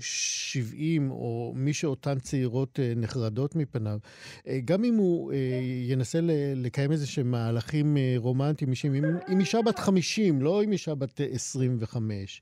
70, 0.02 1.12
או 1.12 1.54
מי 1.56 1.74
שאותן 1.74 2.20
צעירות 2.20 2.80
נחרדות 2.96 3.56
מפניו, 3.56 3.98
גם 4.66 4.84
אם 4.84 4.96
הוא 4.96 5.34
ינסה 5.88 6.20
לקיים 6.56 6.92
איזה 6.92 7.08
שהם 7.08 7.32
מהלכים 7.32 7.98
רומנטיים 8.18 8.72
עם, 8.84 9.06
עם 9.28 9.40
אישה 9.40 9.62
בת 9.62 9.80
50, 9.80 10.42
לא 10.42 10.62
עם 10.62 10.72
אישה 10.72 10.96
בת 10.96 11.22
25, 11.32 12.42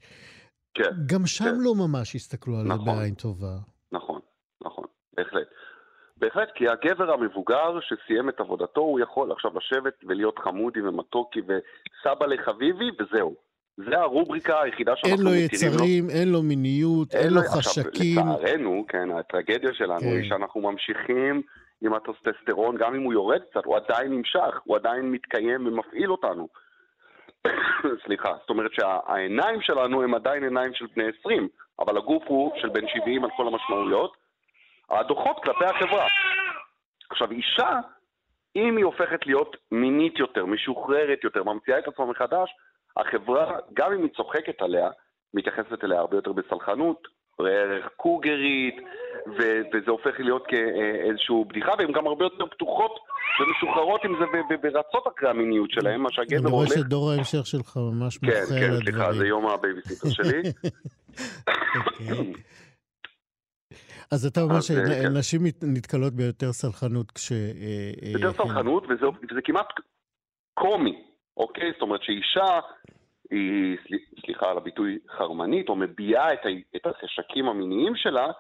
כן. 0.76 0.92
גם 1.06 1.26
שם 1.26 1.44
כן. 1.44 1.56
לא 1.58 1.76
ממש 1.76 2.16
הסתכלו 2.16 2.60
על 2.60 2.68
נכון. 2.68 2.86
זה 2.86 3.00
בעין 3.00 3.14
טובה. 3.14 3.56
נכון, 3.92 4.20
נכון, 4.66 4.86
בהחלט. 5.18 5.48
בהחלט, 6.18 6.50
כי 6.56 6.66
הגבר 6.68 7.14
המבוגר 7.14 7.80
שסיים 7.82 8.30
את 8.30 8.40
עבודתו, 8.40 8.82
הוא 8.82 9.00
יכול 9.00 9.32
עכשיו 9.32 9.52
לשבת 9.58 9.94
ולהיות 10.08 10.40
חמודי 10.40 10.82
ומתוקי 10.82 11.40
וסבא 11.40 12.26
לחביבי, 12.26 12.90
וזהו. 13.00 13.36
זה 13.78 13.98
הרובריקה 14.00 14.62
היחידה 14.62 14.94
שאנחנו 14.96 15.18
אין 15.18 15.40
לו 15.40 15.46
מכירים. 15.46 15.74
יצרים, 15.74 16.10
אין 16.10 16.32
לו 16.32 16.42
מיניות, 16.42 17.16
אין 17.16 17.34
לו 17.34 17.42
חשקים. 17.42 18.20
עכשיו, 18.20 18.42
לצערנו, 18.42 18.86
כן, 18.88 19.12
הטרגדיה 19.12 19.74
שלנו 19.74 20.00
כן. 20.00 20.08
היא 20.08 20.30
שאנחנו 20.30 20.62
ממשיכים 20.62 21.42
עם 21.82 21.94
הטוסטסטרון, 21.94 22.78
גם 22.78 22.96
אם 22.96 23.04
הוא 23.04 23.14
יורד 23.14 23.42
קצת, 23.50 23.66
הוא 23.66 23.76
עדיין 23.76 24.12
נמשך, 24.12 24.62
הוא 24.64 24.76
עדיין 24.76 25.12
מתקיים 25.12 25.68
ומפעיל 25.68 26.12
אותנו. 26.12 26.48
סליחה, 28.06 28.34
זאת 28.42 28.50
אומרת 28.50 28.72
שהעיניים 28.74 29.62
שלנו 29.62 30.04
הם 30.04 30.14
עדיין 30.14 30.44
עיניים 30.44 30.74
של 30.74 30.86
בני 30.96 31.04
20, 31.20 31.48
אבל 31.80 31.98
הגוף 31.98 32.24
הוא 32.28 32.52
של 32.62 32.70
בן 32.70 32.88
70 32.88 33.24
על 33.24 33.30
כל 33.38 33.48
המשמעויות. 33.48 34.18
הדוחות 34.90 35.44
כלפי 35.44 35.66
החברה. 35.66 36.08
עכשיו, 37.10 37.32
אישה, 37.32 37.80
אם 38.56 38.78
היא 38.78 38.86
הופכת 38.86 39.26
להיות 39.26 39.56
מינית 39.72 40.20
יותר, 40.20 40.46
משוחררת 40.46 41.24
יותר, 41.24 41.44
ממציאה 41.44 41.80
את 41.80 41.88
עצמה 41.88 42.06
מחדש, 42.06 42.50
החברה, 42.98 43.58
גם 43.74 43.94
אם 43.94 44.02
היא 44.02 44.12
צוחקת 44.16 44.62
עליה, 44.62 44.90
מתייחסת 45.34 45.84
אליה 45.84 46.00
הרבה 46.00 46.18
יותר 46.18 46.32
בסלחנות, 46.32 47.08
ערך 47.40 47.86
קוגרית, 47.96 48.76
ו- 49.28 49.62
וזה 49.74 49.92
הופך 49.92 50.20
להיות 50.20 50.44
כאיזושהי 50.48 51.36
בדיחה, 51.48 51.72
והן 51.78 51.92
גם 51.92 52.08
הרבה 52.08 52.26
יותר 52.26 52.46
פתוחות 52.46 52.92
ומשוחררות 53.40 54.04
עם 54.04 54.16
זה 54.20 54.26
ורצות 54.64 55.04
אחרי 55.08 55.30
המיניות 55.30 55.72
שלהם, 55.72 56.02
מה 56.02 56.10
שהגבר 56.12 56.36
אני 56.38 56.52
הולך... 56.52 56.54
רואה 56.54 56.68
שדור 56.68 57.12
ההמשך 57.12 57.46
שלך 57.48 57.78
ממש 57.78 58.20
מוחה 58.24 58.38
על 58.38 58.46
כן. 58.46 58.56
כן, 58.60 58.78
סליחה, 58.84 59.14
זה 59.14 59.28
יום 59.28 59.48
הבייביסיטר 59.48 60.10
שלי. 60.10 60.42
אז 64.12 64.26
אתה 64.26 64.42
אומר 64.42 64.56
אה, 64.56 64.60
כן. 64.62 65.04
שנשים 65.04 65.42
נתקלות 65.64 66.14
ביותר 66.14 66.54
סלחנות 66.54 67.12
כש... 67.12 67.32
אה, 67.32 68.12
יותר 68.12 68.34
סלחנות, 68.34 68.84
וזה, 68.84 69.06
וזה 69.32 69.42
כמעט 69.44 69.68
קומי, 70.54 71.04
אוקיי? 71.38 71.72
זאת 71.74 71.82
אומרת 71.82 72.04
שאישה 72.04 72.60
היא, 73.32 73.78
סל- 73.88 74.22
סליחה 74.26 74.52
על 74.52 74.58
הביטוי, 74.58 75.00
חרמנית, 75.10 75.70
או 75.70 75.76
מביעה 75.76 76.34
את, 76.34 76.46
ה- 76.46 76.76
את 76.76 76.86
החשקים 76.86 77.50
המיניים 77.50 77.96
שלה, 77.96 78.32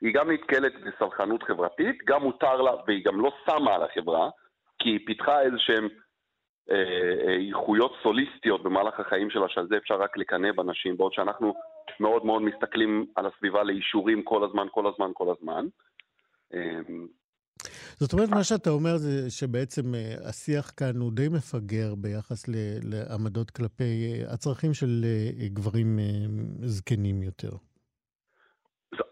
היא 0.00 0.14
גם 0.14 0.30
נתקלת 0.30 0.72
בסלחנות 0.80 1.42
חברתית, 1.42 1.98
גם 2.04 2.22
מותר 2.22 2.62
לה, 2.62 2.72
והיא 2.86 3.04
גם 3.04 3.20
לא 3.20 3.32
שמה 3.46 3.74
על 3.74 3.82
החברה, 3.82 4.30
כי 4.78 4.88
היא 4.88 5.06
פיתחה 5.06 5.40
איזה 5.42 5.56
שהן 5.58 5.88
אה, 6.70 6.76
אה, 7.28 7.36
איכויות 7.48 7.92
סוליסטיות 8.02 8.62
במהלך 8.62 9.00
החיים 9.00 9.30
שלה, 9.30 9.48
שעל 9.48 9.66
זה 9.66 9.76
אפשר 9.76 9.94
רק 9.94 10.16
לקנא 10.16 10.52
בנשים, 10.52 10.96
בעוד 10.96 11.12
שאנחנו 11.12 11.54
מאוד 12.00 12.26
מאוד 12.26 12.42
מסתכלים 12.42 13.06
על 13.16 13.26
הסביבה 13.26 13.62
לאישורים 13.62 14.22
כל 14.22 14.44
הזמן, 14.44 14.66
כל 14.70 14.86
הזמן, 14.86 15.10
כל 15.14 15.34
הזמן. 15.38 15.66
זאת 18.02 18.12
אומרת, 18.12 18.28
מה 18.28 18.44
שאתה 18.44 18.70
אומר 18.70 18.96
זה 18.96 19.30
שבעצם 19.30 19.94
אה, 19.94 20.28
השיח 20.28 20.72
כאן 20.76 20.94
הוא 21.00 21.12
די 21.12 21.28
מפגר 21.28 21.94
ביחס 22.02 22.40
לעמדות 22.92 23.50
כלפי 23.50 23.92
אה, 24.04 24.34
הצרכים 24.34 24.74
של 24.74 24.92
אה, 25.04 25.48
גברים 25.48 25.98
זקנים 26.62 27.22
יותר. 27.22 27.52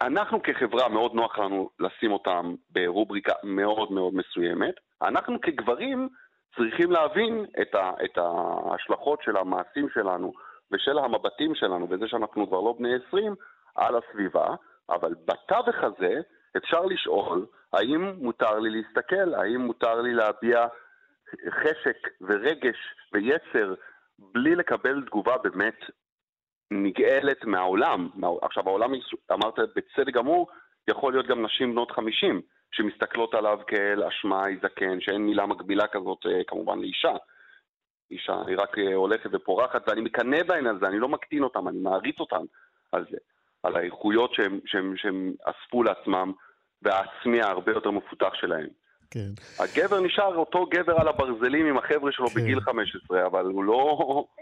אנחנו 0.02 0.42
כחברה, 0.42 0.88
מאוד 0.88 1.14
נוח 1.14 1.38
לנו 1.38 1.70
לשים 1.80 2.12
אותם 2.12 2.54
ברובריקה 2.70 3.32
מאוד 3.44 3.92
מאוד 3.92 4.14
מסוימת. 4.14 4.74
אנחנו 5.02 5.40
כגברים 5.40 6.08
צריכים 6.56 6.90
להבין 6.90 7.46
את, 7.62 7.74
ה, 7.74 7.90
את 8.04 8.18
ההשלכות 8.18 9.22
של 9.22 9.36
המעשים 9.36 9.88
שלנו 9.94 10.32
ושל 10.72 10.98
המבטים 10.98 11.54
שלנו, 11.54 11.86
וזה 11.90 12.08
שאנחנו 12.08 12.48
כבר 12.48 12.60
לא 12.60 12.74
בני 12.78 12.94
20, 13.08 13.34
על 13.74 13.94
הסביבה, 13.96 14.54
אבל 14.88 15.14
בתווך 15.24 15.76
הזה 15.82 16.20
אפשר 16.56 16.80
לשאול 16.80 17.46
האם 17.72 18.00
מותר 18.18 18.58
לי 18.58 18.70
להסתכל, 18.70 19.34
האם 19.34 19.60
מותר 19.60 20.00
לי 20.00 20.14
להביע 20.14 20.66
חשק 21.50 21.96
ורגש 22.20 22.76
ויצר 23.12 23.74
בלי 24.18 24.54
לקבל 24.54 25.02
תגובה 25.06 25.38
באמת 25.38 25.78
נגאלת 26.70 27.44
מהעולם. 27.44 28.08
מה- 28.14 28.28
עכשיו, 28.42 28.68
העולם, 28.68 28.90
אמרת 29.32 29.58
בצדק 29.58 30.12
גמור, 30.14 30.48
יכול 30.90 31.12
להיות 31.12 31.26
גם 31.26 31.42
נשים 31.44 31.70
בנות 31.72 31.90
50, 31.90 32.40
שמסתכלות 32.72 33.34
עליו 33.34 33.58
כאל 33.66 34.02
אשמאי 34.04 34.56
זקן, 34.62 35.00
שאין 35.00 35.22
מילה 35.26 35.46
מקבילה 35.46 35.86
כזאת 35.86 36.26
אה, 36.26 36.44
כמובן 36.46 36.78
לאישה. 36.78 37.12
אישה 38.10 38.34
היא 38.46 38.56
רק 38.58 38.78
אה, 38.78 38.94
הולכת 38.94 39.30
ופורחת, 39.32 39.88
ואני 39.88 40.00
מקנא 40.00 40.42
בהן 40.42 40.66
על 40.66 40.78
זה, 40.80 40.86
אני 40.86 40.98
לא 40.98 41.08
מקטין 41.08 41.42
אותן, 41.42 41.66
אני 41.68 41.78
מעריץ 41.78 42.20
אותן 42.20 42.44
על 42.92 43.04
זה, 43.10 43.16
על 43.62 43.76
האיכויות 43.76 44.34
שהם, 44.34 44.60
שהם, 44.66 44.96
שהם 44.96 45.32
אספו 45.44 45.82
לעצמם, 45.82 46.32
והעצמי 46.82 47.42
ההרבה 47.42 47.72
יותר 47.72 47.90
מפותח 47.90 48.34
שלהם. 48.34 48.68
כן. 49.10 49.30
הגבר 49.58 50.00
נשאר 50.00 50.36
אותו 50.36 50.66
גבר 50.66 51.00
על 51.00 51.08
הברזלים 51.08 51.66
עם 51.66 51.78
החבר'ה 51.78 52.12
שלו 52.12 52.28
כן. 52.28 52.40
בגיל 52.40 52.60
15, 52.60 53.26
אבל 53.26 53.44
הוא 53.44 53.64
לא, 53.64 53.98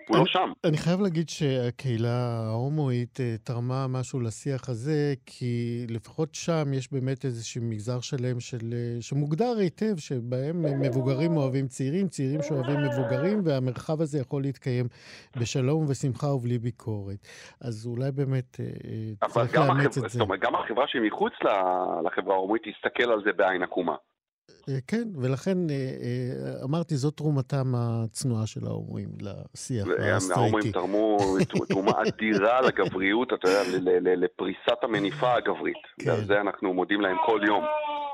הוא 0.08 0.18
לא 0.18 0.26
שם. 0.26 0.52
אני 0.64 0.76
חייב 0.76 1.00
להגיד 1.00 1.28
שהקהילה 1.28 2.42
ההומואית 2.48 3.20
אה, 3.20 3.34
תרמה 3.44 3.86
משהו 3.88 4.20
לשיח 4.20 4.68
הזה, 4.68 5.14
כי 5.26 5.86
לפחות 5.90 6.34
שם 6.34 6.72
יש 6.72 6.92
באמת 6.92 7.24
איזשהו 7.24 7.62
מגזר 7.62 8.00
שלם 8.00 8.40
של, 8.40 8.72
אה, 8.72 9.02
שמוגדר 9.02 9.54
היטב, 9.58 9.96
שבהם 9.96 10.80
מבוגרים 10.80 11.36
אוהבים 11.36 11.66
צעירים, 11.66 12.08
צעירים 12.08 12.42
שאוהבים 12.42 12.76
מבוגרים, 12.82 13.40
והמרחב 13.44 14.00
הזה 14.00 14.18
יכול 14.18 14.42
להתקיים 14.42 14.86
בשלום 15.36 15.84
ושמחה 15.88 16.26
ובלי 16.26 16.58
ביקורת. 16.58 17.18
אז 17.60 17.86
אולי 17.86 18.12
באמת 18.12 18.60
אה, 18.60 19.28
צריך 19.28 19.54
לאמץ 19.54 19.70
החברה, 19.70 19.84
את 19.84 19.92
זה. 19.92 20.08
זאת 20.08 20.20
אומרת, 20.20 20.40
גם 20.40 20.54
החברה 20.54 20.84
שמחוץ 20.88 21.32
לחברה 22.04 22.34
ההומואית 22.34 22.62
תסתכל 22.62 23.10
על 23.10 23.22
זה 23.24 23.32
בעין 23.32 23.62
עקומה. 23.62 23.94
אה, 24.68 24.78
כן, 24.86 25.08
ולכן 25.16 25.70
אה, 25.70 25.74
אה, 25.74 26.64
אמרתי, 26.64 26.96
זאת 26.96 27.16
תרומתם 27.16 27.72
הצנועה 27.76 28.46
של 28.46 28.66
ההומואים 28.66 29.08
לשיח 29.20 29.86
ההומואים 29.86 30.14
הסטרייטי. 30.14 30.72
תרמו 30.72 31.18
תרומה 31.68 31.92
אדירה 32.02 32.60
לגבריות, 32.68 33.32
אתה 33.32 33.48
יודע, 33.48 33.62
לפריסת 34.16 34.78
המניפה 34.82 35.34
הגברית. 35.34 35.76
כן. 35.98 36.10
ועל 36.10 36.24
זה 36.24 36.40
אנחנו 36.40 36.74
מודים 36.74 37.00
להם 37.00 37.16
כל 37.26 37.40
יום. 37.46 37.64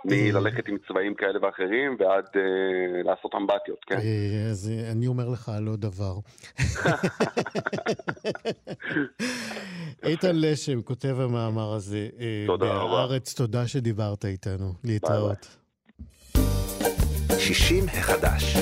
מללכת 0.07 0.69
עם 0.69 0.77
צבעים 0.89 1.15
כאלה 1.15 1.39
ואחרים 1.43 1.97
ועד 1.99 2.25
לעשות 3.05 3.35
אמבטיות, 3.35 3.85
כן? 3.87 3.99
אז 4.51 4.71
אני 4.93 5.07
אומר 5.07 5.29
לך 5.29 5.53
לא 5.61 5.77
דבר. 5.77 6.15
איתן 10.03 10.37
לשם 10.37 10.83
כותב 10.83 11.17
המאמר 11.21 11.73
הזה 11.73 12.09
תודה 12.47 12.67
רבה. 12.67 12.91
בהארץ, 12.91 13.35
תודה 13.35 13.69
שדיברת 13.69 14.25
איתנו. 14.25 14.73
להתראות. 14.85 15.64
60 17.39 17.89
החדש. 17.99 18.57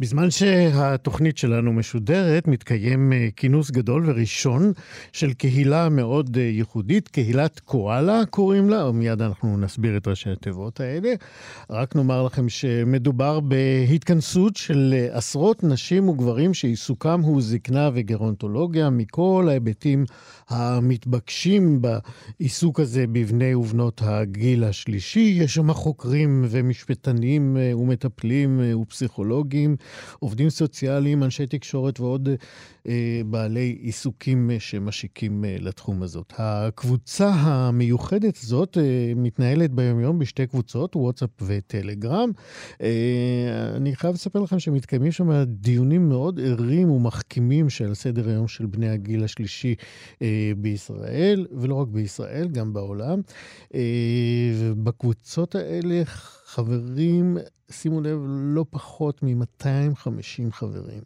בזמן 0.00 0.30
שהתוכנית 0.30 1.38
שלנו 1.38 1.72
משודרת, 1.72 2.48
מתקיים 2.48 3.12
אה, 3.12 3.28
כינוס 3.36 3.70
גדול 3.70 4.10
וראשון 4.10 4.72
של 5.12 5.32
קהילה 5.32 5.88
מאוד 5.88 6.36
אה, 6.36 6.42
ייחודית, 6.42 7.08
קהילת 7.08 7.60
קואלה 7.60 8.22
קוראים 8.30 8.70
לה, 8.70 8.82
או 8.82 8.92
מיד 8.92 9.22
אנחנו 9.22 9.58
נסביר 9.58 9.96
את 9.96 10.08
ראשי 10.08 10.30
התיבות 10.30 10.80
האלה. 10.80 11.14
רק 11.70 11.96
נאמר 11.96 12.22
לכם 12.22 12.48
שמדובר 12.48 13.40
בהתכנסות 13.40 14.56
של 14.56 14.94
אה, 14.96 15.16
עשרות 15.16 15.64
נשים 15.64 16.08
וגברים 16.08 16.54
שעיסוקם 16.54 17.20
הוא 17.20 17.42
זקנה 17.42 17.90
וגרונטולוגיה, 17.94 18.90
מכל 18.90 19.46
ההיבטים 19.48 20.04
המתבקשים 20.48 21.82
בעיסוק 21.82 22.80
הזה 22.80 23.04
בבני 23.06 23.54
ובנות 23.54 24.00
הגיל 24.04 24.64
השלישי. 24.64 25.36
יש 25.42 25.54
שם 25.54 25.72
חוקרים 25.72 26.44
ומשפטנים 26.50 27.56
ומטפלים 27.76 28.60
ופסיכולוגים. 28.82 29.76
עובדים 30.18 30.50
סוציאליים, 30.50 31.22
אנשי 31.22 31.46
תקשורת 31.46 32.00
ועוד 32.00 32.28
אה, 32.28 32.34
בעלי 33.26 33.78
עיסוקים 33.80 34.50
אה, 34.50 34.60
שמשיקים 34.60 35.44
אה, 35.44 35.56
לתחום 35.60 36.02
הזאת. 36.02 36.32
הקבוצה 36.38 37.28
המיוחדת 37.28 38.36
הזאת 38.36 38.78
אה, 38.78 39.12
מתנהלת 39.16 39.70
ביומיום 39.70 40.18
בשתי 40.18 40.46
קבוצות, 40.46 40.96
וואטסאפ 40.96 41.30
וטלגרם. 41.42 42.30
אה, 42.82 43.72
אני 43.76 43.96
חייב 43.96 44.14
לספר 44.14 44.40
לכם 44.40 44.58
שמתקיימים 44.58 45.12
שם 45.12 45.44
דיונים 45.46 46.08
מאוד 46.08 46.40
ערים 46.40 46.90
ומחכימים 46.90 47.70
של 47.70 47.94
סדר 47.94 48.28
היום 48.28 48.48
של 48.48 48.66
בני 48.66 48.88
הגיל 48.88 49.24
השלישי 49.24 49.74
אה, 50.22 50.52
בישראל, 50.56 51.46
ולא 51.52 51.74
רק 51.74 51.88
בישראל, 51.88 52.48
גם 52.48 52.72
בעולם. 52.72 53.20
אה, 53.74 53.80
ובקבוצות 54.58 55.54
האלה 55.54 56.02
חברים, 56.04 57.36
שימו 57.70 58.00
לב, 58.00 58.18
לא 58.26 58.64
פחות 58.70 59.22
מ-250 59.22 60.50
חברים. 60.50 61.00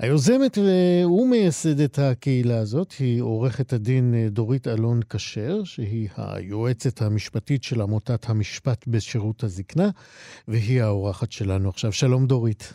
היוזמת 0.00 0.58
ומייסדת 1.06 1.98
הקהילה 1.98 2.58
הזאת 2.58 2.92
היא 2.98 3.22
עורכת 3.22 3.72
הדין 3.72 4.14
דורית 4.28 4.68
אלון 4.68 5.00
כשר, 5.10 5.64
שהיא 5.64 6.08
היועצת 6.16 7.02
המשפטית 7.02 7.62
של 7.62 7.80
עמותת 7.80 8.28
המשפט 8.28 8.86
בשירות 8.88 9.42
הזקנה, 9.42 9.88
והיא 10.48 10.82
האורחת 10.82 11.32
שלנו 11.32 11.68
עכשיו. 11.68 11.92
שלום 11.92 12.26
דורית. 12.26 12.72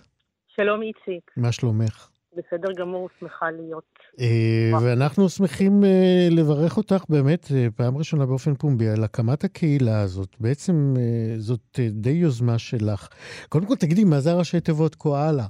שלום 0.47 0.81
איציק. 0.81 1.31
מה 1.37 1.51
שלומך? 1.51 2.09
בסדר 2.33 2.73
גמור, 2.77 3.09
שמחה 3.19 3.51
להיות. 3.51 3.99
אה, 4.19 4.71
ואנחנו 4.81 5.29
שמחים 5.29 5.83
אה, 5.83 6.27
לברך 6.31 6.77
אותך 6.77 7.03
באמת, 7.09 7.47
אה, 7.55 7.67
פעם 7.75 7.97
ראשונה 7.97 8.25
באופן 8.25 8.55
פומבי, 8.55 8.87
על 8.87 9.03
הקמת 9.03 9.43
הקהילה 9.43 10.01
הזאת. 10.01 10.35
בעצם 10.39 10.93
זאת 11.37 11.79
די 11.91 12.09
יוזמה 12.09 12.57
שלך. 12.57 13.07
קודם 13.49 13.65
כל, 13.65 13.75
תגידי, 13.75 14.03
מה 14.03 14.19
זה 14.19 14.31
הראשי 14.31 14.59
תיבות 14.59 14.95
קואלה? 14.95 15.45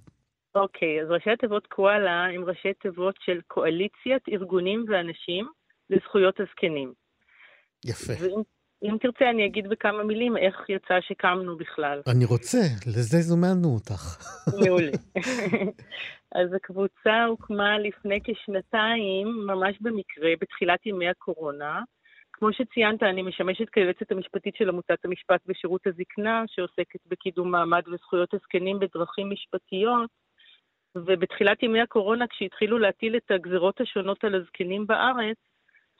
אוקיי, 0.55 1.01
אז 1.01 1.11
ראשי 1.11 1.35
תיבות 1.39 1.67
קואלה 1.67 2.25
הם 2.25 2.43
ראשי 2.45 2.73
תיבות 2.73 3.15
של 3.19 3.39
קואליציית 3.47 4.29
ארגונים 4.29 4.85
ואנשים 4.87 5.47
לזכויות 5.89 6.39
הזקנים. 6.39 6.93
יפה. 7.85 8.13
ואם 8.21 8.41
אם 8.83 8.97
תרצה, 9.01 9.29
אני 9.29 9.45
אגיד 9.45 9.69
בכמה 9.69 10.03
מילים 10.03 10.37
איך 10.37 10.55
יצא 10.69 11.01
שקמנו 11.01 11.57
בכלל. 11.57 12.01
אני 12.07 12.25
רוצה, 12.25 12.57
לזה 12.87 13.17
זומנו 13.17 13.67
אותך. 13.73 14.17
מעולה. 14.65 14.91
אז 16.39 16.53
הקבוצה 16.53 17.25
הוקמה 17.27 17.79
לפני 17.79 18.19
כשנתיים, 18.23 19.27
ממש 19.47 19.77
במקרה, 19.81 20.29
בתחילת 20.41 20.85
ימי 20.85 21.09
הקורונה. 21.09 21.81
כמו 22.33 22.53
שציינת, 22.53 23.03
אני 23.03 23.21
משמשת 23.21 23.69
כיועצת 23.69 24.11
המשפטית 24.11 24.55
של 24.55 24.69
עמותת 24.69 25.05
המשפט 25.05 25.41
בשירות 25.45 25.87
הזקנה, 25.87 26.43
שעוסקת 26.47 26.99
בקידום 27.07 27.51
מעמד 27.51 27.81
וזכויות 27.87 28.33
הזקנים 28.33 28.79
בדרכים 28.79 29.29
משפטיות. 29.29 30.24
ובתחילת 30.95 31.63
ימי 31.63 31.81
הקורונה, 31.81 32.27
כשהתחילו 32.27 32.77
להטיל 32.77 33.17
את 33.17 33.31
הגזרות 33.31 33.81
השונות 33.81 34.23
על 34.23 34.35
הזקנים 34.35 34.87
בארץ, 34.87 35.37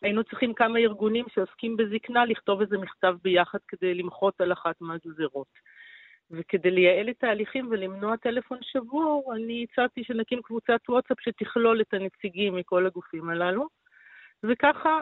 היינו 0.02 0.24
צריכים 0.24 0.54
כמה 0.54 0.80
ארגונים 0.80 1.26
שעוסקים 1.34 1.78
בזקנה 1.78 2.26
לכתוב 2.26 2.62
איזה 2.62 2.78
מכתב 2.78 3.16
ביחד 3.24 3.60
כדי 3.68 3.94
למחות 3.94 4.42
על 4.42 4.54
אחת 4.54 4.82
מהגזרות. 4.82 5.48
וכדי 6.32 6.72
לייעל 6.72 7.10
את 7.10 7.24
ההליכים 7.24 7.68
ולמנוע 7.72 8.18
טלפון 8.18 8.58
שבור, 8.62 9.34
אני 9.36 9.66
הצעתי 9.72 10.04
שנקים 10.04 10.42
קבוצת 10.42 10.80
וואטסאפ 10.90 11.22
שתכלול 11.22 11.82
את 11.82 11.94
הנציגים 11.94 12.56
מכל 12.56 12.86
הגופים 12.86 13.30
הללו. 13.30 13.68
וככה 14.44 15.00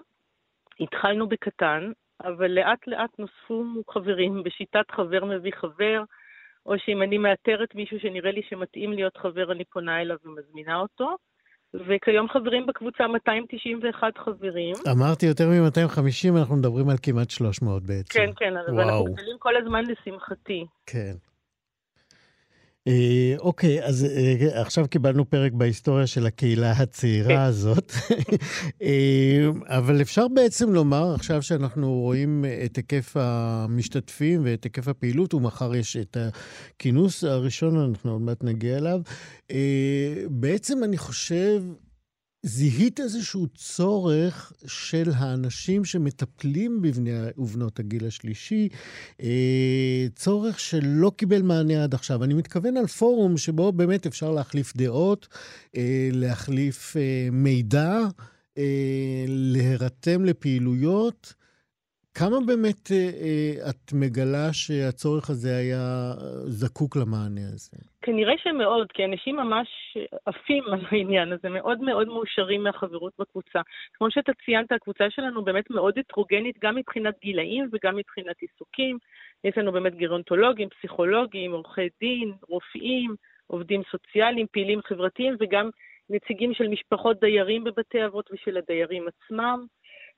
התחלנו 0.80 1.28
בקטן, 1.28 1.92
אבל 2.24 2.52
לאט 2.52 2.88
לאט 2.88 3.20
נוספו 3.20 3.64
חברים 3.90 4.44
בשיטת 4.44 4.92
חבר 4.92 5.26
מביא 5.26 5.52
חבר, 5.56 6.04
או 6.66 6.74
שאם 6.78 7.02
אני 7.02 7.18
מאתרת 7.18 7.76
מישהו 7.76 8.00
שנראה 8.00 8.32
לי 8.32 8.42
שמתאים 8.50 8.94
להיות 8.94 9.18
חבר, 9.18 9.52
אני 9.52 9.66
פונה 9.66 10.02
אליו 10.02 10.18
ומזמינה 10.26 10.76
אותו. 10.76 11.16
וכיום 11.74 12.30
חברים 12.30 12.66
בקבוצה 12.68 13.08
291 13.08 14.18
חברים. 14.18 14.76
אמרתי 14.92 15.26
יותר 15.26 15.50
מ-250, 15.50 16.40
אנחנו 16.40 16.56
מדברים 16.56 16.90
על 16.90 16.96
כמעט 17.04 17.30
300 17.30 17.84
בעצם. 17.84 18.20
כן, 18.20 18.30
כן, 18.36 18.54
וואו. 18.54 18.78
ואנחנו 18.78 19.04
גדלים 19.04 19.38
כל 19.40 19.56
הזמן 19.58 19.84
לשמחתי. 19.86 20.66
כן. 20.86 21.14
אה, 22.88 23.36
אוקיי, 23.40 23.84
אז 23.84 24.06
אה, 24.06 24.62
עכשיו 24.62 24.86
קיבלנו 24.90 25.30
פרק 25.30 25.52
בהיסטוריה 25.52 26.08
של 26.08 26.26
הקהילה 26.26 26.72
הצעירה 26.72 27.28
כן. 27.30 27.40
הזאת, 27.40 27.92
אה, 28.82 29.50
אבל 29.66 30.02
אפשר 30.02 30.28
בעצם 30.28 30.74
לומר, 30.74 31.14
עכשיו 31.16 31.42
שאנחנו 31.42 31.94
רואים 31.94 32.46
את 32.66 32.76
היקף 32.76 33.18
המשתתפים 33.20 34.42
ואת 34.46 34.64
היקף 34.64 34.88
הפעילות, 34.88 35.34
ומחר 35.34 35.76
יש 35.76 35.98
את 35.98 36.18
הכינוס 36.18 37.24
הראשון, 37.24 37.78
אנחנו 37.78 38.12
עוד 38.12 38.22
מעט 38.22 38.44
נגיע 38.44 38.78
אליו, 38.78 39.02
בעצם 40.30 40.84
אני 40.84 40.98
חושב... 40.98 41.64
זיהית 42.46 43.00
איזשהו 43.00 43.48
צורך 43.48 44.54
של 44.66 45.12
האנשים 45.16 45.86
שמטפלים 45.86 46.82
בבני 46.82 47.12
ובנות 47.38 47.80
הגיל 47.80 48.08
השלישי, 48.08 48.70
אה, 49.22 50.08
צורך 50.16 50.60
שלא 50.60 51.12
קיבל 51.18 51.42
מענה 51.42 51.84
עד 51.84 51.94
עכשיו. 51.94 52.24
אני 52.24 52.34
מתכוון 52.34 52.78
על 52.78 52.88
פורום 52.88 53.38
שבו 53.38 53.72
באמת 53.72 54.06
אפשר 54.06 54.32
להחליף 54.32 54.78
דעות, 54.78 55.28
אה, 55.78 56.10
להחליף 56.12 56.98
אה, 56.98 57.28
מידע, 57.32 58.00
להירתם 59.28 60.26
לפעילויות. 60.26 61.34
כמה 62.14 62.38
באמת 62.48 62.92
את 63.70 63.94
מגלה 63.94 64.54
שהצורך 64.54 65.30
הזה 65.30 65.56
היה 65.58 66.14
זקוק 66.48 66.96
למענה 66.96 67.50
הזה? 67.54 67.93
כנראה 68.06 68.34
שמאוד, 68.38 68.92
כי 68.92 69.06
אנשים 69.06 69.36
ממש 69.36 69.98
עפים 70.26 70.64
על 70.64 70.80
העניין 70.92 71.32
הזה, 71.32 71.50
מאוד 71.50 71.82
מאוד 71.82 72.08
מאושרים 72.08 72.64
מהחברות 72.64 73.14
בקבוצה. 73.20 73.62
כמו 73.94 74.12
שאתה 74.12 74.32
ציינת, 74.46 74.72
הקבוצה 74.72 75.10
שלנו 75.10 75.44
באמת 75.44 75.70
מאוד 75.70 75.98
הטרוגנית, 75.98 76.60
גם 76.62 76.76
מבחינת 76.76 77.20
גילאים 77.22 77.70
וגם 77.72 77.96
מבחינת 77.96 78.36
עיסוקים. 78.42 78.98
יש 79.44 79.58
לנו 79.58 79.72
באמת 79.72 79.96
גרונטולוגים, 79.96 80.70
פסיכולוגים, 80.70 81.52
עורכי 81.52 81.88
דין, 82.00 82.34
רופאים, 82.50 83.16
עובדים 83.48 83.82
סוציאליים, 83.92 84.48
פעילים 84.52 84.82
חברתיים, 84.82 85.36
וגם 85.40 85.70
נציגים 86.10 86.54
של 86.54 86.68
משפחות 86.68 87.20
דיירים 87.20 87.64
בבתי 87.64 88.06
אבות 88.06 88.30
ושל 88.32 88.58
הדיירים 88.58 89.06
עצמם. 89.08 89.66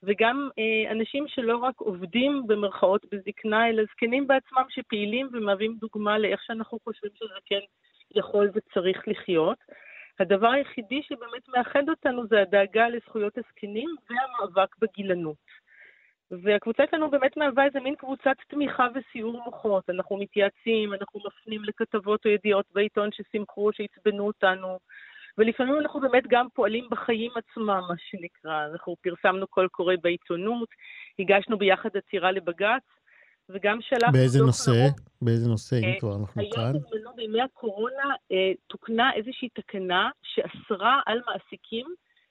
וגם 0.03 0.49
אה, 0.59 0.91
אנשים 0.91 1.27
שלא 1.27 1.57
רק 1.57 1.79
עובדים 1.79 2.43
במרכאות 2.47 3.05
בזקנה, 3.11 3.69
אלא 3.69 3.83
זקנים 3.83 4.27
בעצמם 4.27 4.63
שפעילים 4.69 5.29
ומהווים 5.33 5.77
דוגמה 5.79 6.17
לאיך 6.17 6.43
שאנחנו 6.43 6.79
חושבים 6.83 7.11
שזה 7.15 7.39
כן 7.45 7.59
יכול 8.15 8.51
וצריך 8.53 9.07
לחיות. 9.07 9.57
הדבר 10.19 10.47
היחידי 10.47 11.01
שבאמת 11.03 11.47
מאחד 11.47 11.89
אותנו 11.89 12.27
זה 12.27 12.41
הדאגה 12.41 12.89
לזכויות 12.89 13.37
הזקנים 13.37 13.89
והמאבק 14.09 14.75
בגילנות. 14.79 15.65
והקבוצה 16.31 16.83
שלנו 16.91 17.11
באמת 17.11 17.37
מהווה 17.37 17.65
איזה 17.65 17.79
מין 17.79 17.95
קבוצת 17.95 18.35
תמיכה 18.47 18.87
וסיור 18.95 19.43
מוחות. 19.45 19.89
אנחנו 19.89 20.17
מתייעצים, 20.17 20.93
אנחנו 20.93 21.19
מפנים 21.25 21.63
לכתבות 21.63 22.25
או 22.25 22.31
ידיעות 22.31 22.65
בעיתון 22.73 23.09
ששימחו, 23.11 23.69
שעצבנו 23.73 24.27
אותנו, 24.27 24.79
ולפעמים 25.38 25.79
אנחנו 25.79 25.99
באמת 25.99 26.23
גם 26.27 26.47
פועלים 26.53 26.88
בחיים 26.91 27.31
עצמם, 27.36 27.81
מה 27.88 27.95
שנקרא. 27.97 28.65
אנחנו 28.71 28.95
פרסמנו 29.01 29.47
קול 29.47 29.67
קורא 29.67 29.93
בעיתונות, 30.01 30.69
הגשנו 31.19 31.57
ביחד 31.57 31.89
עצירה 31.97 32.31
לבג"ץ, 32.31 32.83
וגם 33.49 33.81
שלחנו... 33.81 34.13
באיזה 34.13 34.39
נושא? 34.39 34.71
לרוב, 34.71 34.93
באיזה 35.21 35.49
נושא, 35.49 35.75
אם 35.75 35.99
כבר 35.99 36.15
אנחנו 36.15 36.41
כאן? 36.51 36.61
היה 36.61 36.71
בזמנו 36.73 37.15
בימי 37.15 37.41
הקורונה 37.41 38.15
אה, 38.31 38.51
תוקנה 38.67 39.13
איזושהי 39.13 39.49
תקנה 39.49 40.09
שאסרה 40.23 41.01
על 41.05 41.21
מעסיקים 41.27 41.88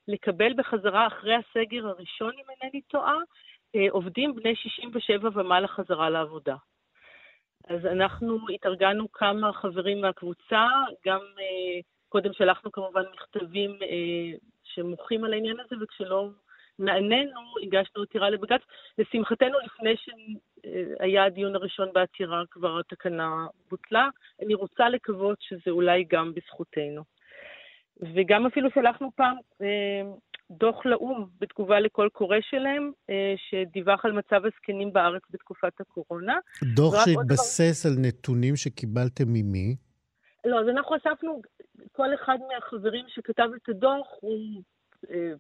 לקבל 0.08 0.52
בחזרה 0.56 1.06
אחרי 1.06 1.34
הסגר 1.34 1.86
הראשון, 1.86 2.32
אם 2.32 2.44
אינני 2.50 2.80
טועה, 2.82 3.16
אה, 3.74 3.86
עובדים 3.90 4.34
בני 4.34 4.56
67 4.56 5.28
ומעלה 5.34 5.68
חזרה 5.68 6.10
לעבודה. 6.10 6.56
אז 7.68 7.86
אנחנו 7.86 8.38
התארגנו 8.54 9.12
כמה 9.12 9.52
חברים 9.52 10.00
מהקבוצה, 10.00 10.66
גם 11.06 11.20
אה, 11.20 11.80
קודם 12.14 12.32
שלחנו 12.32 12.72
כמובן 12.72 13.02
מכתבים 13.12 13.70
אה, 13.82 14.38
שמוחים 14.64 15.24
על 15.24 15.32
העניין 15.32 15.56
הזה, 15.60 15.82
וכשלא 15.82 16.28
נענינו, 16.78 17.40
הגשנו 17.62 18.02
עתירה 18.02 18.30
לבג"ץ. 18.30 18.60
לשמחתנו, 18.98 19.58
לפני 19.64 19.94
שהיה 19.96 21.24
הדיון 21.24 21.54
הראשון 21.54 21.88
בעתירה, 21.94 22.42
כבר 22.50 22.78
התקנה 22.78 23.46
בוטלה. 23.70 24.08
אני 24.42 24.54
רוצה 24.54 24.88
לקוות 24.88 25.38
שזה 25.40 25.70
אולי 25.70 26.04
גם 26.08 26.32
בזכותנו. 26.34 27.02
וגם 28.14 28.46
אפילו 28.46 28.68
שלחנו 28.74 29.10
פעם 29.16 29.36
אה, 29.62 30.02
דוח 30.50 30.86
לאו"ם 30.86 31.26
בתגובה 31.40 31.80
לקול 31.80 32.08
קורא 32.08 32.36
שלהם, 32.40 32.92
אה, 33.10 33.34
שדיווח 33.36 34.04
על 34.04 34.12
מצב 34.12 34.40
הזקנים 34.44 34.92
בארץ 34.92 35.22
בתקופת 35.30 35.80
הקורונה. 35.80 36.38
דוח 36.74 36.94
שהתבסס 37.04 37.86
על 37.86 37.92
נתונים 37.98 38.56
שקיבלתם 38.56 39.24
ממי? 39.28 39.76
לא, 40.44 40.60
אז 40.60 40.68
אנחנו 40.68 40.96
אספנו, 40.96 41.42
כל 41.92 42.14
אחד 42.14 42.38
מהחברים 42.48 43.04
שכתב 43.08 43.48
את 43.56 43.68
הדוח 43.68 44.06
הוא 44.20 44.62
אה, 45.10 45.32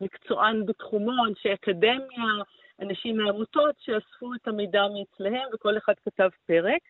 מקצוען 0.00 0.66
בתחומו, 0.66 1.26
אנשי 1.28 1.54
אקדמיה, 1.54 2.32
אנשים 2.80 3.16
מעמותות 3.16 3.74
שאספו 3.78 4.34
את 4.34 4.48
המידע 4.48 4.82
מאצלהם, 4.94 5.48
וכל 5.54 5.78
אחד 5.78 5.94
כתב 6.04 6.28
פרק. 6.46 6.82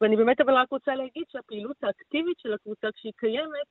ואני 0.00 0.16
באמת 0.16 0.40
אבל 0.40 0.54
רק 0.54 0.70
רוצה 0.70 0.94
להגיד 0.94 1.24
שהפעילות 1.32 1.76
האקטיבית 1.82 2.38
של 2.38 2.52
הקבוצה 2.52 2.88
כשהיא 2.92 3.12
קיימת, 3.16 3.68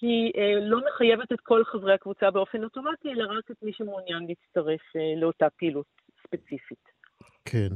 היא 0.00 0.32
אה, 0.36 0.60
לא 0.60 0.78
מחייבת 0.86 1.32
את 1.32 1.40
כל 1.40 1.64
חברי 1.64 1.94
הקבוצה 1.94 2.30
באופן 2.30 2.64
אוטומטי, 2.64 3.12
אלא 3.12 3.38
רק 3.38 3.50
את 3.50 3.62
מי 3.62 3.72
שמעוניין 3.72 4.26
להצטרף 4.28 4.96
אה, 4.96 5.20
לאותה 5.20 5.46
פעילות 5.50 5.86
ספציפית. 6.22 6.88
כן. 7.44 7.74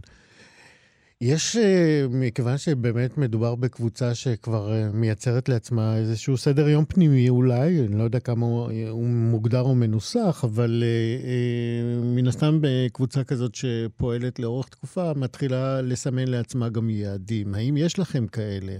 יש, 1.22 1.56
אה, 1.56 2.02
מכיוון 2.22 2.56
שבאמת 2.56 3.18
מדובר 3.18 3.54
בקבוצה 3.54 4.14
שכבר 4.14 4.72
אה, 4.72 4.84
מייצרת 5.00 5.48
לעצמה 5.48 5.96
איזשהו 5.96 6.36
סדר 6.36 6.68
יום 6.68 6.84
פנימי 6.84 7.28
אולי, 7.28 7.68
אני 7.86 7.98
לא 7.98 8.02
יודע 8.02 8.20
כמה 8.20 8.46
הוא, 8.46 8.70
הוא 8.90 9.06
מוגדר 9.32 9.60
או 9.60 9.74
מנוסח, 9.74 10.44
אבל 10.44 10.82
אה, 10.82 11.16
אה, 11.28 11.80
מן 12.16 12.26
הסתם 12.26 12.54
בקבוצה 12.62 13.20
כזאת 13.24 13.54
שפועלת 13.54 14.38
לאורך 14.38 14.68
תקופה, 14.68 15.12
מתחילה 15.16 15.82
לסמן 15.82 16.28
לעצמה 16.28 16.68
גם 16.68 16.90
יעדים. 16.90 17.46
האם 17.54 17.74
יש 17.76 17.98
לכם 17.98 18.26
כאלה? 18.26 18.74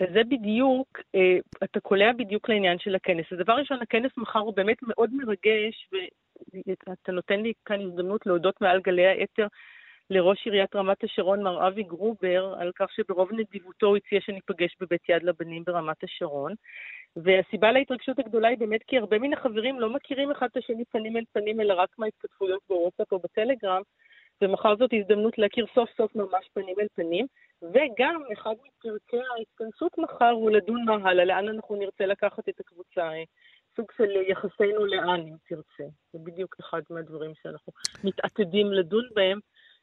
וזה 0.00 0.20
בדיוק, 0.28 0.88
אה, 1.14 1.38
אתה 1.64 1.80
קולע 1.80 2.12
בדיוק 2.18 2.48
לעניין 2.48 2.78
של 2.78 2.94
הכנס. 2.94 3.26
אז 3.32 3.38
דבר 3.38 3.52
ראשון, 3.52 3.78
הכנס 3.82 4.12
מחר 4.16 4.38
הוא 4.38 4.54
באמת 4.56 4.76
מאוד 4.82 5.10
מרגש, 5.14 5.74
ואתה 6.86 7.12
נותן 7.12 7.40
לי 7.40 7.52
כאן 7.64 7.80
הזדמנות 7.80 8.26
להודות 8.26 8.60
מעל 8.60 8.80
גלי 8.80 9.06
האתר 9.06 9.46
לראש 10.12 10.46
עיריית 10.46 10.76
רמת 10.76 11.04
השרון, 11.04 11.42
מר 11.42 11.68
אבי 11.68 11.82
גרובר, 11.82 12.54
על 12.58 12.70
כך 12.74 12.92
שברוב 12.92 13.32
נדיבותו 13.32 13.86
הוא 13.86 13.96
הציע 13.96 14.20
שניפגש 14.20 14.76
בבית 14.80 15.08
יד 15.08 15.22
לבנים 15.22 15.64
ברמת 15.64 16.04
השרון. 16.04 16.54
והסיבה 17.16 17.72
להתרגשות 17.72 18.18
הגדולה 18.18 18.48
היא 18.48 18.58
באמת 18.58 18.82
כי 18.86 18.98
הרבה 18.98 19.18
מן 19.18 19.32
החברים 19.32 19.80
לא 19.80 19.90
מכירים 19.90 20.30
אחד 20.30 20.46
את 20.52 20.56
השני 20.56 20.84
פנים 20.84 21.16
אל 21.16 21.24
פנים, 21.32 21.60
אלא 21.60 21.74
רק 21.74 21.88
מההתכתבויות 21.98 22.60
בוואטסאפ 22.68 23.12
או 23.12 23.18
בטלגרם, 23.18 23.82
ומחר 24.42 24.76
זאת 24.76 24.90
הזדמנות 24.92 25.38
להכיר 25.38 25.66
סוף 25.74 25.90
סוף 25.96 26.16
ממש 26.16 26.48
פנים 26.54 26.74
אל 26.80 26.86
פנים. 26.94 27.26
וגם 27.62 28.22
אחד 28.32 28.54
מפרקי 28.66 29.20
ההתכנסות 29.36 29.98
מחר 29.98 30.30
הוא 30.30 30.50
לדון 30.50 30.84
מה 30.84 31.10
הלאה, 31.10 31.24
לאן 31.24 31.48
אנחנו 31.48 31.76
נרצה 31.76 32.06
לקחת 32.06 32.48
את 32.48 32.60
הקבוצה, 32.60 33.10
סוג 33.76 33.86
של 33.96 34.10
יחסינו 34.28 34.86
לאן, 34.86 35.20
אם 35.20 35.34
תרצה. 35.48 35.84
זה 36.12 36.18
בדיוק 36.24 36.56
אחד 36.60 36.80
מהדברים 36.90 37.32
שאנחנו 37.42 37.72
מתעתדים 38.04 38.72
לדון 38.72 39.04
בהם, 39.14 39.40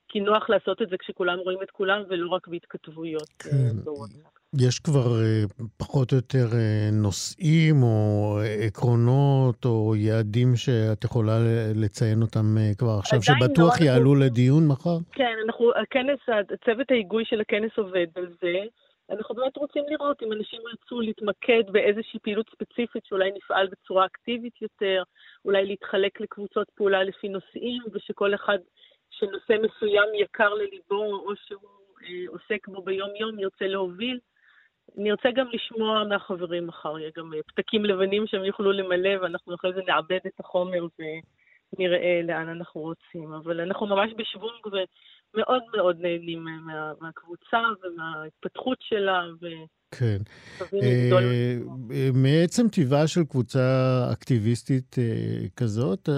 כי 0.10 0.20
נוח 0.20 0.50
לעשות 0.50 0.82
את 0.82 0.90
זה 0.90 0.98
כשכולם 0.98 1.38
רואים 1.40 1.60
את 1.64 1.72
כולם 1.72 2.02
ולא 2.10 2.30
רק 2.30 2.48
בהתכתבויות. 2.48 3.30
אה, 3.46 3.52
כן. 3.52 3.78
יש 4.60 4.80
כבר 4.80 5.22
אה, 5.22 5.44
פחות 5.78 6.12
או 6.12 6.18
יותר 6.18 6.48
אה, 6.54 6.90
נושאים 6.92 7.84
או 7.84 8.38
עקרונות 8.68 9.66
או 9.66 9.96
יעדים 9.96 10.56
שאת 10.56 11.04
יכולה 11.04 11.38
לציין 11.76 12.22
אותם 12.22 12.46
כבר 12.78 12.98
עכשיו, 13.00 13.22
שבטוח 13.22 13.82
לא, 13.82 13.86
יעלו 13.86 14.14
אנחנו... 14.14 14.26
לדיון 14.26 14.68
מחר? 14.68 14.98
כן, 15.12 15.36
אנחנו, 15.46 15.72
הכנס, 15.82 16.20
צוות 16.66 16.92
ההיגוי 16.92 17.26
של 17.26 17.42
הכנס 17.42 17.72
עובד 17.78 18.08
על 18.16 18.28
זה. 18.42 18.54
אנחנו 19.12 19.36
באמת 19.36 19.58
רוצים 19.58 19.84
לראות 19.90 20.24
אם 20.24 20.34
אנשים 20.34 20.62
ירצו 20.70 21.02
להתמקד 21.02 21.64
באיזושהי 21.72 22.20
פעילות 22.20 22.50
ספציפית 22.50 23.06
שאולי 23.06 23.32
נפעל 23.36 23.68
בצורה 23.68 24.06
אקטיבית 24.06 24.62
יותר, 24.62 25.04
אולי 25.46 25.66
להתחלק 25.66 26.22
לקבוצות 26.22 26.68
פעולה 26.76 27.04
לפי 27.04 27.30
נושאים, 27.30 27.82
ושכל 27.94 28.36
אחד 28.36 28.58
שנושא 29.12 29.54
מסוים 29.62 30.10
יקר 30.16 30.54
לליבו, 30.54 31.04
או 31.16 31.36
שהוא 31.36 31.62
אה, 32.04 32.26
עוסק 32.28 32.68
בו 32.68 32.82
ביום-יום, 32.82 33.40
ירצה 33.40 33.68
להוביל. 33.68 34.20
נרצה 34.96 35.32
גם 35.32 35.48
לשמוע 35.52 36.04
מהחברים 36.04 36.68
מחר, 36.68 37.00
יהיה 37.00 37.12
גם 37.18 37.34
אה, 37.34 37.40
פתקים 37.48 37.86
לבנים 37.86 38.28
שהם 38.28 38.46
יוכלו 38.46 38.72
למלא, 38.72 39.22
ואנחנו 39.22 39.56
אחרי 39.56 39.74
זה 39.74 39.82
נעבד 39.88 40.20
את 40.28 40.40
החומר 40.40 40.86
ונראה 41.00 42.22
לאן 42.24 42.50
אנחנו 42.50 42.82
רוצים. 42.82 43.34
אבל 43.34 43.62
אנחנו 43.62 43.88
ממש 43.88 44.12
בשוונג 44.18 44.66
ומאוד 44.66 44.88
מאוד 45.36 45.96
נהנים 46.00 46.44
מה, 46.44 46.92
מהקבוצה 47.02 47.58
ומההתפתחות 47.84 48.78
שלה. 48.82 49.24
ו... 49.42 49.46
כן. 49.92 50.18
אה, 50.74 51.10
אה, 51.92 52.10
מעצם 52.14 52.68
טבעה 52.68 53.08
של 53.08 53.24
קבוצה 53.24 54.08
אקטיביסטית 54.14 54.96
אה, 55.00 55.48
כזאת, 55.56 56.10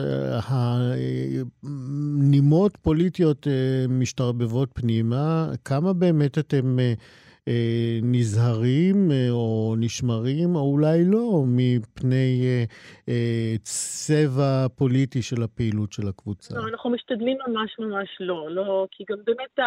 הנימות 1.63 2.77
פוליטיות 2.81 3.47
משתרבבות 3.89 4.69
פנימה. 4.73 5.49
כמה 5.65 5.93
באמת 5.93 6.37
אתם 6.37 6.77
נזהרים 8.01 9.09
או 9.29 9.75
נשמרים, 9.79 10.55
או 10.55 10.61
אולי 10.61 10.99
לא, 11.05 11.43
מפני 11.47 12.41
צבע 13.63 14.67
פוליטי 14.77 15.21
של 15.21 15.43
הפעילות 15.43 15.91
של 15.91 16.07
הקבוצה? 16.07 16.55
לא, 16.55 16.67
אנחנו 16.67 16.89
משתדלים 16.89 17.37
ממש 17.47 17.75
ממש 17.79 18.09
לא, 18.19 18.51
לא, 18.51 18.87
כי 18.91 19.03
גם 19.09 19.17
באמת 19.25 19.59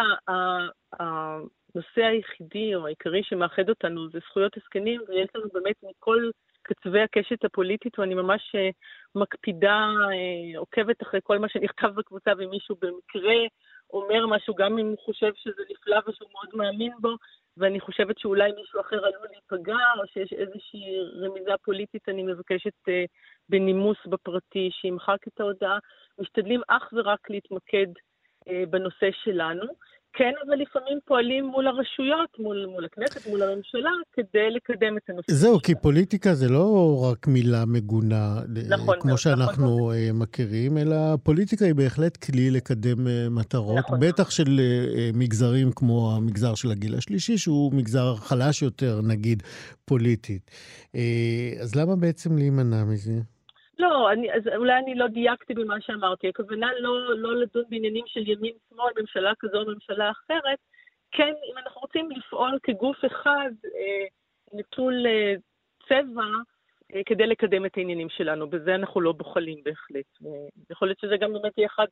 הנושא 0.99 2.01
היחידי 2.01 2.75
או 2.75 2.85
העיקרי 2.85 3.23
שמאחד 3.23 3.69
אותנו 3.69 4.09
זה 4.09 4.19
זכויות 4.29 4.57
הזקנים, 4.57 5.01
ויש 5.07 5.29
לנו 5.35 5.45
באמת 5.53 5.75
מכל 5.83 6.29
קצווי 6.65 7.01
הקשת 7.01 7.45
הפוליטית, 7.45 7.99
ואני 7.99 8.13
ממש 8.13 8.55
אה, 8.55 8.69
מקפידה, 9.15 9.89
אה, 10.11 10.59
עוקבת 10.59 11.01
אחרי 11.01 11.19
כל 11.23 11.39
מה 11.39 11.49
שנכתב 11.49 11.87
בקבוצה, 11.95 12.31
ואם 12.37 12.49
מישהו 12.49 12.75
במקרה 12.81 13.35
אומר 13.93 14.27
משהו, 14.27 14.55
גם 14.55 14.77
אם 14.77 14.87
הוא 14.87 14.97
חושב 15.05 15.31
שזה 15.35 15.61
נפלא 15.71 15.99
ושהוא 16.07 16.29
מאוד 16.31 16.49
מאמין 16.53 16.91
בו, 16.99 17.15
ואני 17.57 17.79
חושבת 17.79 18.19
שאולי 18.19 18.51
מישהו 18.51 18.81
אחר 18.81 19.05
עלול 19.05 19.27
להיפגע, 19.31 19.77
או 19.97 20.07
שיש 20.07 20.33
איזושהי 20.33 20.81
רמיזה 21.21 21.51
פוליטית, 21.63 22.09
אני 22.09 22.23
מבקשת 22.23 22.73
uh, 22.89 22.91
בנימוס 23.49 23.97
בפרטי 24.05 24.69
שימחק 24.71 25.27
את 25.27 25.39
ההודעה. 25.39 25.77
משתדלים 26.19 26.61
אך 26.67 26.93
ורק 26.93 27.29
להתמקד 27.29 27.87
uh, 28.45 28.51
בנושא 28.69 29.09
שלנו. 29.23 29.65
כן, 30.17 30.31
אבל 30.47 30.55
לפעמים 30.61 30.99
פועלים 31.05 31.45
מול 31.45 31.67
הרשויות, 31.67 32.29
מול, 32.39 32.65
מול 32.65 32.85
הכנסת, 32.85 33.29
מול 33.29 33.43
הממשלה, 33.43 33.89
כדי 34.13 34.49
לקדם 34.55 34.97
את 34.97 35.09
הנושא. 35.09 35.31
זהו, 35.31 35.59
כי 35.59 35.75
פוליטיקה 35.75 36.33
זה 36.33 36.49
לא 36.49 36.99
רק 37.11 37.27
מילה 37.27 37.65
מגונה, 37.65 38.41
נכון, 38.69 38.95
כמו 38.99 39.07
נכון, 39.07 39.17
שאנחנו 39.17 39.65
נכון. 39.65 40.19
מכירים, 40.19 40.77
אלא 40.77 40.97
פוליטיקה 41.23 41.65
היא 41.65 41.75
בהחלט 41.75 42.17
כלי 42.17 42.51
לקדם 42.51 43.07
אה, 43.07 43.27
מטרות, 43.29 43.77
נכון. 43.77 43.99
בטח 43.99 44.29
של 44.29 44.59
אה, 44.59 45.09
מגזרים 45.13 45.71
כמו 45.75 46.15
המגזר 46.15 46.55
של 46.55 46.71
הגיל 46.71 46.95
השלישי, 46.95 47.37
שהוא 47.37 47.73
מגזר 47.73 48.15
חלש 48.15 48.61
יותר, 48.61 49.01
נגיד, 49.03 49.43
פוליטית. 49.85 50.51
אז 51.61 51.75
למה 51.75 51.95
בעצם 51.95 52.37
להימנע 52.37 52.83
מזה? 52.83 53.34
לא, 53.79 54.11
אני, 54.11 54.33
אז 54.33 54.41
אולי 54.55 54.73
אני 54.77 54.95
לא 54.95 55.07
דייקתי 55.07 55.53
במה 55.53 55.81
שאמרתי. 55.81 56.29
הכוונה 56.29 56.67
לא, 56.79 57.15
לא 57.15 57.35
לדון 57.35 57.63
בעניינים 57.69 58.03
של 58.07 58.29
ימין-שמאל, 58.29 58.91
ממשלה 58.99 59.31
כזו 59.39 59.57
או 59.57 59.65
ממשלה 59.65 60.11
אחרת. 60.11 60.59
כן, 61.11 61.33
אם 61.51 61.57
אנחנו 61.57 61.81
רוצים 61.81 62.11
לפעול 62.11 62.59
כגוף 62.63 62.97
אחד, 63.05 63.49
אה, 63.65 64.05
נטול 64.53 65.05
אה, 65.07 65.33
צבע, 65.87 66.25
אה, 66.95 67.01
כדי 67.05 67.27
לקדם 67.27 67.65
את 67.65 67.77
העניינים 67.77 68.09
שלנו. 68.09 68.49
בזה 68.49 68.75
אנחנו 68.75 69.01
לא 69.01 69.11
בוחלים 69.11 69.63
בהחלט. 69.63 70.05
יכול 70.69 70.87
להיות 70.87 70.99
שזה 70.99 71.17
גם 71.17 71.33
באמת 71.33 71.57
יהיה 71.57 71.67
אחד 71.67 71.87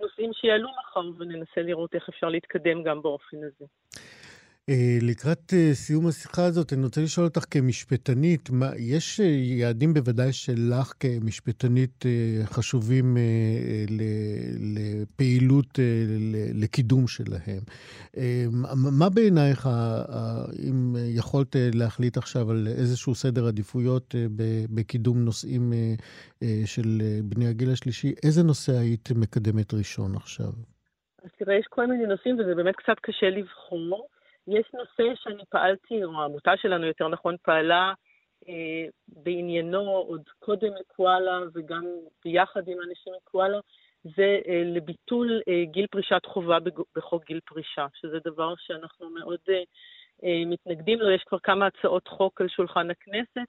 הנושאים 0.00 0.30
שיעלו 0.32 0.68
מחר, 0.80 1.10
וננסה 1.18 1.62
לראות 1.62 1.94
איך 1.94 2.08
אפשר 2.08 2.28
להתקדם 2.28 2.82
גם 2.82 3.02
באופן 3.02 3.36
הזה. 3.36 3.64
אה, 4.68 4.98
לקראת 5.02 5.52
אה, 5.54 5.74
סיום 5.74 6.06
השיחה 6.06 6.44
הזאת, 6.44 6.72
אני 6.72 6.84
רוצה 6.84 7.00
לשאול 7.00 7.26
אותך 7.26 7.44
כמשפטנית, 7.50 8.50
מה, 8.50 8.70
יש 8.78 9.20
אה, 9.20 9.26
יעדים 9.26 9.94
בוודאי 9.94 10.32
שלך 10.32 10.92
כמשפטנית 11.00 12.04
חשובים 12.44 13.16
לפעילות, 14.60 15.78
לקידום 16.54 17.06
שלהם. 17.06 17.60
מה 18.98 19.08
בעינייך, 19.14 19.68
אם 20.68 20.96
יכולת 21.16 21.56
להחליט 21.74 22.16
עכשיו 22.16 22.50
על 22.50 22.66
איזשהו 22.66 23.14
סדר 23.14 23.46
עדיפויות 23.46 24.14
בקידום 24.74 25.24
נושאים 25.24 25.72
של 26.64 27.02
בני 27.24 27.46
הגיל 27.46 27.70
השלישי, 27.70 28.14
איזה 28.24 28.42
נושא 28.42 28.72
היית 28.72 29.08
מקדמת 29.16 29.74
ראשון 29.74 30.16
עכשיו? 30.16 30.52
אז 31.24 31.30
תראה, 31.38 31.58
יש 31.58 31.66
כל 31.70 31.86
מיני 31.86 32.06
נושאים 32.06 32.40
וזה 32.40 32.54
באמת 32.54 32.76
קצת 32.76 32.96
קשה 33.02 33.30
לבחור. 33.30 34.08
יש 34.50 34.66
נושא 34.74 35.14
שאני 35.22 35.42
פעלתי, 35.48 36.04
או 36.04 36.20
העמותה 36.20 36.56
שלנו 36.56 36.86
יותר 36.86 37.08
נכון 37.08 37.36
פעלה, 37.42 37.92
אה, 38.48 38.86
בעניינו 39.08 39.90
עוד 39.90 40.22
קודם 40.38 40.72
לקואלה 40.80 41.40
וגם 41.54 41.84
ביחד 42.24 42.68
עם 42.68 42.78
אנשים 42.88 43.12
מקואלה, 43.22 43.58
זה 44.04 44.40
אה, 44.48 44.62
לביטול 44.64 45.40
אה, 45.48 45.64
גיל 45.64 45.86
פרישת 45.90 46.26
חובה 46.26 46.58
בחוק 46.96 47.24
גיל 47.24 47.40
פרישה, 47.46 47.86
שזה 47.94 48.18
דבר 48.24 48.54
שאנחנו 48.56 49.10
מאוד 49.10 49.38
אה, 49.48 49.62
אה, 50.24 50.42
מתנגדים 50.46 50.98
לו. 50.98 51.10
יש 51.10 51.24
כבר 51.24 51.38
כמה 51.38 51.66
הצעות 51.66 52.08
חוק 52.08 52.40
על 52.40 52.48
שולחן 52.48 52.90
הכנסת, 52.90 53.48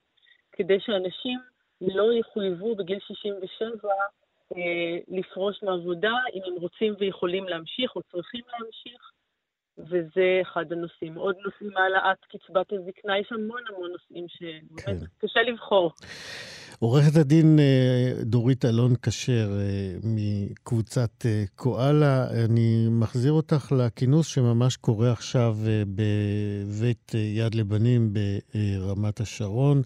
כדי 0.51 0.79
שאנשים 0.79 1.39
לא 1.81 2.13
יחויבו 2.13 2.75
בגיל 2.75 2.99
67 2.99 3.89
אה, 4.57 4.97
לפרוש 5.07 5.63
מעבודה 5.63 6.13
אם 6.33 6.41
הם 6.45 6.53
רוצים 6.53 6.93
ויכולים 6.99 7.47
להמשיך 7.47 7.95
או 7.95 8.01
צריכים 8.11 8.41
להמשיך, 8.51 9.10
וזה 9.89 10.41
אחד 10.41 10.65
הנושאים. 10.71 11.15
עוד 11.15 11.35
נושאים 11.45 11.77
העלאת 11.77 12.17
קצבת 12.29 12.67
הזקנה, 12.71 13.19
יש 13.19 13.31
המון 13.31 13.61
המון 13.69 13.89
נושאים 13.91 14.25
שבאמת 14.27 14.99
כן. 14.99 15.27
קשה 15.27 15.39
לבחור. 15.41 15.91
עורכת 16.79 17.15
הדין 17.15 17.59
אה, 17.59 18.23
דורית 18.23 18.65
אלון 18.65 18.93
כשר 19.01 19.49
אה, 19.59 19.93
מקבוצת 20.03 21.25
קואלה, 21.55 22.27
אני 22.45 22.87
מחזיר 22.89 23.31
אותך 23.31 23.71
לכינוס 23.71 24.27
שממש 24.27 24.77
קורה 24.77 25.11
עכשיו 25.11 25.57
בבית 25.95 27.11
יד 27.15 27.55
לבנים 27.55 28.13
ברמת 28.13 29.19
השרון. 29.19 29.81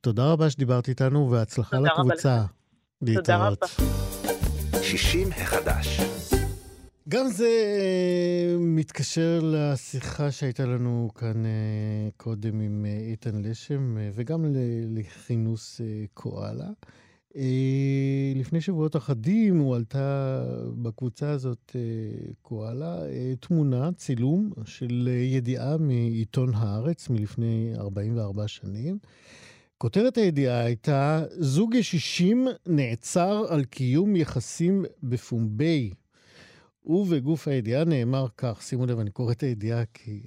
תודה 0.00 0.32
רבה 0.32 0.50
שדיברת 0.50 0.88
איתנו, 0.88 1.30
והצלחה 1.30 1.76
לקבוצה. 1.78 2.44
תודה 3.14 3.36
רבה. 3.36 3.66
60 4.82 5.28
החדש. 5.36 6.19
גם 7.10 7.28
זה 7.28 7.48
אה, 7.80 8.56
מתקשר 8.58 9.40
לשיחה 9.42 10.30
שהייתה 10.30 10.66
לנו 10.66 11.10
כאן 11.14 11.46
אה, 11.46 12.08
קודם 12.16 12.60
עם 12.60 12.86
אה, 12.88 13.10
איתן 13.10 13.42
לשם, 13.42 13.96
וגם 14.14 14.44
לכינוס 14.88 15.80
קואלה. 16.14 16.68
לפני 18.36 18.60
שבועות 18.60 18.96
אחדים 18.96 19.58
הועלתה 19.58 20.42
בקבוצה 20.82 21.30
הזאת, 21.30 21.76
קואלה, 22.42 22.98
תמונה, 23.40 23.90
צילום 23.96 24.50
של 24.64 25.08
ידיעה 25.22 25.76
מעיתון 25.78 26.54
הארץ 26.54 27.08
מלפני 27.08 27.72
44 27.76 28.48
שנים. 28.48 28.98
כותרת 29.78 30.16
הידיעה 30.16 30.60
הייתה, 30.60 31.24
זוג 31.38 31.74
ישישים 31.74 32.48
נעצר 32.66 33.44
על 33.48 33.64
קיום 33.64 34.16
יחסים 34.16 34.84
בפומבי. 35.02 35.90
ובגוף 36.84 37.48
הידיעה 37.48 37.84
נאמר 37.84 38.26
כך, 38.36 38.62
שימו 38.62 38.86
לב, 38.86 38.98
אני 38.98 39.10
קורא 39.10 39.32
את 39.32 39.42
הידיעה 39.42 39.84
כי 39.94 40.22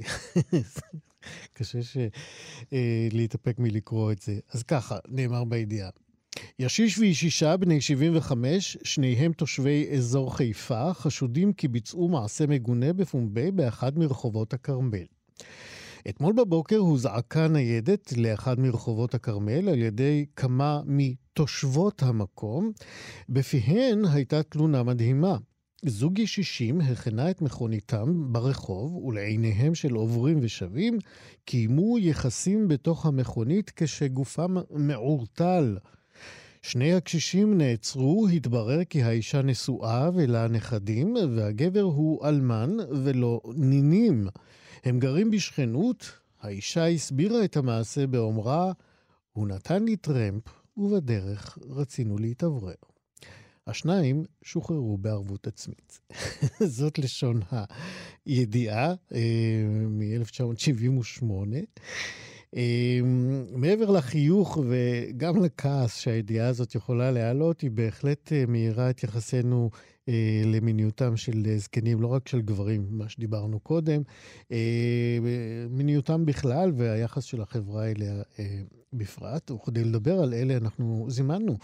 קשה 1.54 1.84
ש... 1.84 1.97
אה, 2.74 3.08
להתאפק 3.12 3.60
מלקרוא 3.60 4.12
את 4.12 4.22
זה. 4.22 4.39
אז 4.51 4.64
ככה, 4.64 4.97
נאמר 5.08 5.43
בידיעה. 5.43 5.89
ישיש 6.60 6.97
וישישה 6.97 7.58
בני 7.58 7.82
75, 7.82 8.78
שניהם 8.84 9.34
תושבי 9.34 9.89
אזור 9.97 10.38
חיפה, 10.38 10.93
חשודים 10.93 11.54
כי 11.54 11.68
ביצעו 11.68 12.08
מעשה 12.08 12.47
מגונה 12.47 12.93
בפומבי 12.93 13.51
באחד 13.51 13.97
מרחובות 13.97 14.54
הכרמל. 14.54 15.06
אתמול 16.10 16.34
בבוקר 16.34 16.78
הוזעקה 16.78 17.47
ניידת 17.47 18.14
לאחד 18.18 18.60
מרחובות 18.60 19.14
הכרמל 19.14 19.70
על 19.70 19.80
ידי 19.80 20.26
כמה 20.36 20.82
מתושבות 20.86 22.04
המקום. 22.04 22.72
בפיהן 23.30 24.06
הייתה 24.06 24.43
תלונה 24.43 24.84
מדהימה. 24.84 25.38
זוג 25.86 26.19
ישישים 26.19 26.81
הכנה 26.81 27.31
את 27.31 27.41
מכוניתם 27.41 28.34
ברחוב, 28.34 28.95
ולעיניהם 28.95 29.75
של 29.75 29.93
עוברים 29.93 30.39
ושבים, 30.41 30.99
קיימו 31.45 31.99
יחסים 31.99 32.67
בתוך 32.67 33.05
המכונית 33.05 33.71
כשגופם 33.75 34.55
מעורטל. 34.69 35.77
שני 36.61 36.93
הקשישים 36.93 37.57
נעצרו, 37.57 38.27
התברר 38.27 38.84
כי 38.84 39.03
האישה 39.03 39.41
נשואה 39.41 40.09
ולה 40.15 40.47
נכדים, 40.47 41.15
והגבר 41.36 41.81
הוא 41.81 42.27
אלמן 42.27 42.77
ולא 43.03 43.41
נינים. 43.55 44.27
הם 44.84 44.99
גרים 44.99 45.31
בשכנות, 45.31 46.11
האישה 46.41 46.88
הסבירה 46.88 47.45
את 47.45 47.57
המעשה 47.57 48.07
באומרה, 48.07 48.71
הוא 49.31 49.47
נתן 49.47 49.84
לי 49.84 49.95
טרמפ, 49.95 50.43
ובדרך 50.77 51.57
רצינו 51.69 52.17
להתאוורר. 52.17 52.93
השניים 53.68 54.26
שוחררו 54.43 54.97
בערבות 54.97 55.47
עצמית. 55.47 55.99
זאת 56.78 56.99
לשון 56.99 57.41
הידיעה 58.26 58.93
אה, 59.14 59.66
מ-1978. 59.89 61.26
אה, 62.56 62.99
מעבר 63.51 63.91
לחיוך 63.91 64.58
וגם 64.70 65.43
לכעס 65.43 65.99
שהידיעה 65.99 66.47
הזאת 66.47 66.76
יכולה 66.76 67.12
להעלות, 67.12 67.62
היא 67.62 67.72
בהחלט 67.72 68.34
אה, 68.34 68.43
מאירה 68.47 68.89
את 68.89 69.04
יחסנו 69.04 69.70
אה, 70.10 70.41
למיניותם 70.45 71.18
של 71.18 71.58
זקנים, 71.58 72.01
לא 72.01 72.08
רק 72.08 72.28
של 72.28 72.41
גברים, 72.41 72.88
מה 72.89 73.10
שדיברנו 73.10 73.60
קודם, 73.60 74.01
אה, 74.51 75.18
מיניותם 75.70 76.26
בכלל 76.26 76.72
והיחס 76.76 77.24
של 77.24 77.41
החברה 77.41 77.91
אליה 77.91 78.22
בפרט. 78.93 79.51
וכדי 79.51 79.84
לדבר 79.84 80.20
על 80.20 80.34
אלה 80.34 80.58
אנחנו 80.58 81.06
זימנו 81.10 81.58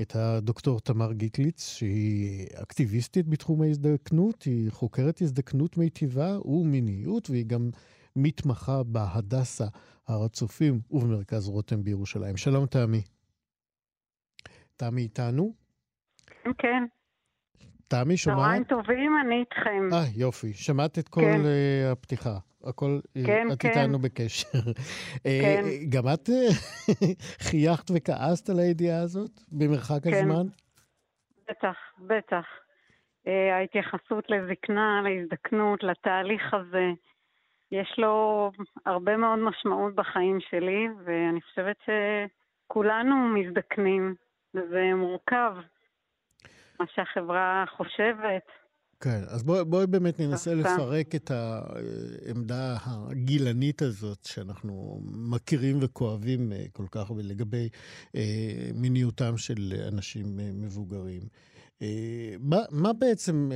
את 0.00 0.16
הדוקטור 0.16 0.80
תמר 0.80 1.12
גיטליץ, 1.12 1.68
שהיא 1.68 2.46
אקטיביסטית 2.54 3.28
בתחום 3.28 3.62
ההזדקנות, 3.62 4.42
היא 4.42 4.70
חוקרת 4.70 5.22
הזדקנות 5.22 5.76
מיטיבה 5.76 6.38
ומיניות, 6.44 7.30
והיא 7.30 7.46
גם 7.46 7.70
מתמחה 8.16 8.82
בהדסה 8.82 9.66
הר 10.12 10.24
הצופים 10.24 10.80
ובמרכז 10.90 11.48
רותם 11.48 11.82
בירושלים. 11.82 12.36
שלום 12.36 12.66
תמי. 12.66 13.02
תמי 14.76 15.02
איתנו? 15.02 15.54
כן. 16.58 16.84
תמי, 17.88 18.16
שומעת? 18.16 18.38
צהריים 18.38 18.64
טובים, 18.64 19.12
אני 19.26 19.40
איתכם. 19.40 19.88
אה, 19.92 20.04
יופי. 20.16 20.52
שמעת 20.52 20.98
את 20.98 21.08
כל 21.08 21.20
כן. 21.20 21.40
uh, 21.40 21.92
הפתיחה. 21.92 22.38
הכל, 22.64 23.00
אה, 23.16 23.22
כן, 23.26 23.46
את 23.52 23.58
כן. 23.62 23.68
איתנו 23.68 23.98
בקשר. 23.98 24.58
אה, 25.26 25.40
כן. 25.42 25.62
גם 25.88 26.04
את 26.14 26.28
חייכת 27.50 27.90
וכעסת 27.94 28.50
על 28.50 28.58
הידיעה 28.58 29.02
הזאת 29.02 29.30
במרחק 29.52 30.04
כן. 30.04 30.10
הזמן? 30.12 30.46
בטח, 31.50 31.76
בטח. 31.98 32.44
ההתייחסות 33.26 34.24
לזקנה, 34.30 35.02
להזדקנות, 35.04 35.82
לתהליך 35.82 36.54
הזה, 36.54 36.90
יש 37.72 37.94
לו 37.98 38.50
הרבה 38.86 39.16
מאוד 39.16 39.38
משמעות 39.38 39.94
בחיים 39.94 40.38
שלי, 40.50 40.88
ואני 41.04 41.40
חושבת 41.40 41.76
שכולנו 41.84 43.28
מזדקנים, 43.28 44.14
וזה 44.54 44.90
מורכב. 44.96 45.52
מה 46.80 46.86
שהחברה 46.94 47.64
חושבת. 47.76 48.42
כן, 49.00 49.20
אז 49.28 49.42
בואי 49.44 49.64
בוא 49.64 49.84
באמת 49.86 50.20
ננסה 50.20 50.54
לפרק 50.54 51.14
את 51.14 51.30
העמדה 51.30 52.76
הגילנית 52.84 53.82
הזאת 53.82 54.24
שאנחנו 54.24 55.00
מכירים 55.30 55.78
וכואבים 55.82 56.52
אה, 56.52 56.64
כל 56.72 56.86
כך 56.90 57.10
לגבי 57.16 57.68
אה, 58.16 58.70
מיניותם 58.74 59.36
של 59.36 59.72
אנשים 59.92 60.40
אה, 60.40 60.50
מבוגרים. 60.52 61.22
מה, 62.40 62.56
מה 62.70 62.92
בעצם 62.92 63.50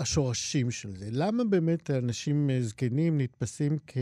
השורשים 0.00 0.70
של 0.70 0.88
זה? 0.88 1.06
למה 1.12 1.44
באמת 1.50 1.90
אנשים 1.90 2.48
זקנים 2.60 3.20
נתפסים 3.20 3.72
כ, 3.86 3.98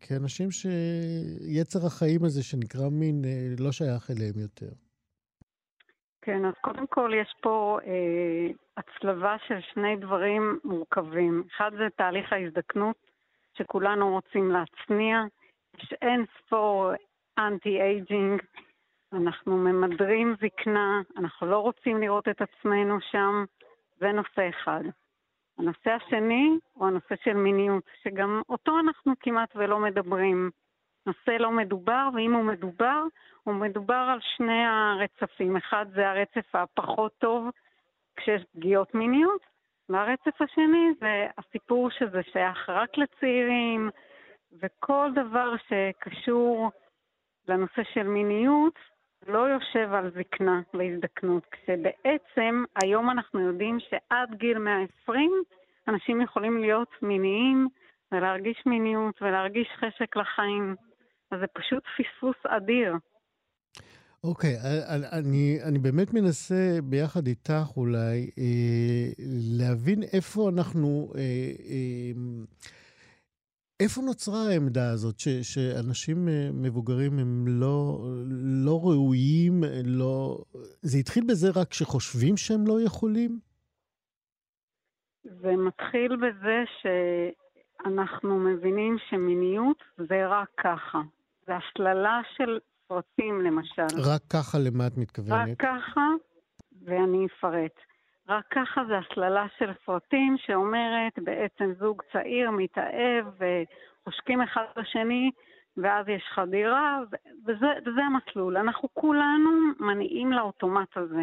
כאנשים 0.00 0.48
שיצר 0.50 1.86
החיים 1.86 2.24
הזה 2.24 2.42
שנקרא 2.42 2.88
מין 2.90 3.22
לא 3.58 3.72
שייך 3.72 4.10
אליהם 4.10 4.38
יותר? 4.38 4.72
כן, 6.22 6.44
אז 6.44 6.54
קודם 6.60 6.86
כל 6.86 7.12
יש 7.22 7.34
פה 7.42 7.78
אה, 7.86 8.46
הצלבה 8.76 9.36
של 9.46 9.60
שני 9.74 9.96
דברים 9.96 10.58
מורכבים. 10.64 11.44
אחד 11.56 11.70
זה 11.78 11.86
תהליך 11.96 12.32
ההזדקנות, 12.32 12.96
שכולנו 13.58 14.10
רוצים 14.10 14.50
להצניע. 14.50 15.24
יש 15.78 15.94
אין 16.02 16.24
ספור 16.38 16.90
אנטי-אייג'ינג, 17.38 18.42
אנחנו 19.12 19.56
ממדרים 19.56 20.34
זקנה, 20.42 21.02
אנחנו 21.16 21.46
לא 21.46 21.58
רוצים 21.58 22.00
לראות 22.00 22.28
את 22.28 22.40
עצמנו 22.42 22.98
שם, 23.00 23.44
זה 24.00 24.12
נושא 24.12 24.48
אחד. 24.48 24.82
הנושא 25.58 25.90
השני 25.90 26.58
הוא 26.72 26.86
הנושא 26.86 27.14
של 27.24 27.32
מיניות, 27.34 27.84
שגם 28.02 28.42
אותו 28.48 28.78
אנחנו 28.78 29.12
כמעט 29.20 29.56
ולא 29.56 29.78
מדברים. 29.78 30.50
נושא 31.06 31.30
לא 31.30 31.50
מדובר, 31.50 32.08
ואם 32.14 32.34
הוא 32.34 32.44
מדובר, 32.44 33.02
הוא 33.44 33.54
מדובר 33.54 34.08
על 34.12 34.18
שני 34.36 34.64
הרצפים. 34.66 35.56
אחד 35.56 35.86
זה 35.94 36.10
הרצף 36.10 36.54
הפחות 36.54 37.12
טוב 37.18 37.48
כשיש 38.16 38.42
פגיעות 38.54 38.94
מיניות, 38.94 39.40
והרצף 39.88 40.42
השני 40.42 40.92
זה 41.00 41.26
הסיפור 41.38 41.90
שזה 41.90 42.20
שייך 42.32 42.68
רק 42.68 42.98
לצעירים, 42.98 43.90
וכל 44.52 45.10
דבר 45.14 45.54
שקשור 45.68 46.70
לנושא 47.48 47.82
של 47.94 48.02
מיניות 48.02 48.78
לא 49.26 49.38
יושב 49.38 49.92
על 49.92 50.10
זקנה 50.10 50.60
והזדקנות, 50.74 51.46
כשבעצם 51.50 52.64
היום 52.82 53.10
אנחנו 53.10 53.40
יודעים 53.40 53.78
שעד 53.80 54.34
גיל 54.34 54.58
120 54.58 55.30
אנשים 55.88 56.20
יכולים 56.20 56.60
להיות 56.60 56.88
מיניים 57.02 57.68
ולהרגיש 58.12 58.62
מיניות 58.66 59.22
ולהרגיש 59.22 59.68
חשק 59.76 60.16
לחיים. 60.16 60.76
אז 61.30 61.40
זה 61.40 61.46
פשוט 61.46 61.82
פספוס 61.96 62.36
אדיר. 62.46 62.94
אוקיי, 64.24 64.56
okay, 64.56 64.92
אני, 65.12 65.58
אני 65.62 65.78
באמת 65.78 66.14
מנסה 66.14 66.78
ביחד 66.84 67.26
איתך 67.26 67.76
אולי 67.76 68.30
אה, 68.38 69.24
להבין 69.58 70.02
איפה 70.12 70.48
אנחנו, 70.48 71.12
אה, 71.16 71.20
אה, 71.70 72.12
איפה 73.82 74.00
נוצרה 74.00 74.42
העמדה 74.50 74.90
הזאת, 74.90 75.18
ש, 75.18 75.28
שאנשים 75.28 76.28
אה, 76.28 76.50
מבוגרים 76.52 77.18
הם 77.18 77.44
לא, 77.48 77.98
לא 78.64 78.80
ראויים, 78.84 79.64
לא... 79.84 80.38
זה 80.82 80.98
התחיל 80.98 81.24
בזה 81.28 81.48
רק 81.60 81.72
שחושבים 81.72 82.36
שהם 82.36 82.66
לא 82.66 82.80
יכולים? 82.86 83.38
זה 85.24 85.56
מתחיל 85.56 86.16
בזה 86.16 86.64
שאנחנו 86.82 88.38
מבינים 88.38 88.96
שמיניות 89.10 89.76
זה 89.96 90.26
רק 90.26 90.48
ככה. 90.56 91.00
זה 91.46 91.52
הסללה 91.56 92.20
של 92.36 92.58
סרטים 92.88 93.40
למשל. 93.40 93.86
רק 94.04 94.22
ככה 94.30 94.58
למה 94.58 94.86
את 94.86 94.96
מתכוונת? 94.96 95.48
רק 95.48 95.58
ככה, 95.58 96.06
ואני 96.84 97.26
אפרט. 97.26 97.87
רק 98.28 98.44
ככה 98.50 98.84
זה 98.84 98.98
הסללה 98.98 99.46
של 99.58 99.72
סרטים 99.86 100.36
שאומרת 100.38 101.18
בעצם 101.18 101.72
זוג 101.78 102.02
צעיר 102.12 102.50
מתאהב 102.50 103.26
וחושקים 103.38 104.42
אחד 104.42 104.64
בשני 104.76 105.30
ואז 105.76 106.08
יש 106.08 106.22
חדירה, 106.34 107.00
וזה, 107.46 107.66
וזה 107.86 108.00
המסלול. 108.04 108.56
אנחנו 108.56 108.88
כולנו 108.94 109.50
מניעים 109.80 110.32
לאוטומט 110.32 110.96
הזה, 110.96 111.22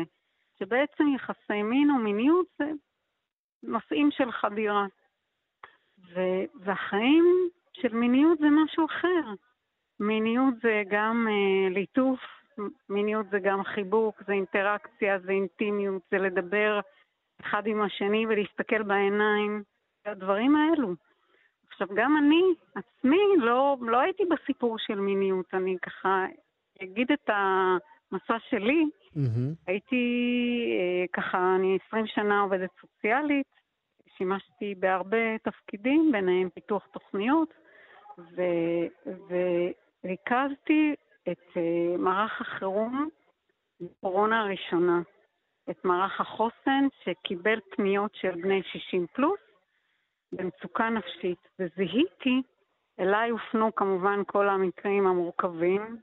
שבעצם 0.60 1.04
יחסי 1.16 1.64
מין 1.64 1.92
ומיניות 1.92 2.46
זה 2.58 2.72
נושאים 3.64 4.12
של 4.12 4.32
חדירה. 4.32 4.86
ו, 6.14 6.20
והחיים 6.60 7.26
של 7.74 7.94
מיניות 7.94 8.38
זה 8.38 8.48
משהו 8.50 8.86
אחר. 8.86 9.34
מיניות 10.00 10.54
זה 10.62 10.84
גם 10.90 11.28
uh, 11.30 11.74
ליטוף, 11.74 12.20
מיניות 12.90 13.26
זה 13.30 13.40
גם 13.40 13.64
חיבוק, 13.64 14.24
זה 14.28 14.34
אינטראקציה, 14.34 15.20
זה 15.20 15.32
אינטימיות, 15.32 16.02
זה 16.12 16.18
לדבר 16.18 16.80
אחד 17.42 17.68
עם 17.68 17.82
השני 17.82 18.26
ולהסתכל 18.28 18.84
בעיניים, 18.84 19.64
הדברים 20.06 20.56
האלו. 20.56 20.94
עכשיו, 21.68 21.88
גם 21.96 22.18
אני 22.18 22.42
עצמי 22.76 23.22
לא, 23.38 23.78
לא 23.82 24.00
הייתי 24.00 24.24
בסיפור 24.26 24.78
של 24.80 25.00
מיניות, 25.00 25.46
אני 25.54 25.78
ככה 25.82 26.26
אגיד 26.84 27.12
את 27.12 27.30
המסע 27.30 28.38
שלי. 28.50 28.84
Mm-hmm. 28.84 29.56
הייתי 29.68 30.06
אה, 30.80 31.06
ככה, 31.14 31.56
אני 31.56 31.78
20 31.88 32.08
שנה 32.08 32.42
עובדת 32.42 32.70
סוציאלית, 32.82 33.48
שימשתי 34.18 34.76
בהרבה 34.76 35.38
תפקידים, 35.44 36.12
ביניהם 36.12 36.50
פיתוח 36.50 36.88
תוכניות, 36.92 37.54
ו, 38.18 38.42
וריכזתי 39.30 40.96
את 41.32 41.50
uh, 41.54 41.98
מערך 41.98 42.42
החירום 42.42 43.10
בקורונה 43.82 44.42
הראשונה, 44.42 45.02
את 45.70 45.86
מערך 45.86 46.22
החוסן 46.22 46.88
שקיבל 47.04 47.60
פניות 47.76 48.16
של 48.16 48.32
בני 48.32 48.64
60 48.64 49.08
פלוס 49.14 49.40
במצוקה 50.32 50.90
נפשית, 50.90 51.48
וזיהיתי, 51.60 52.42
אליי 53.00 53.30
הופנו 53.30 53.76
כמובן 53.76 54.20
כל 54.28 54.50
המקרים 54.50 55.08
המורכבים 55.08 55.98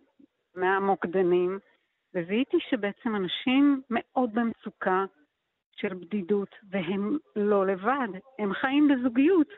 מהמוקדנים, 0.54 1.58
וזיהיתי 2.14 2.56
שבעצם 2.70 3.16
אנשים 3.16 3.82
מאוד 3.90 4.30
במצוקה 4.34 5.04
של 5.76 5.94
בדידות, 5.94 6.54
והם 6.70 7.18
לא 7.36 7.66
לבד, 7.66 8.08
הם 8.38 8.52
חיים 8.54 8.88
בזוגיות. 8.88 9.48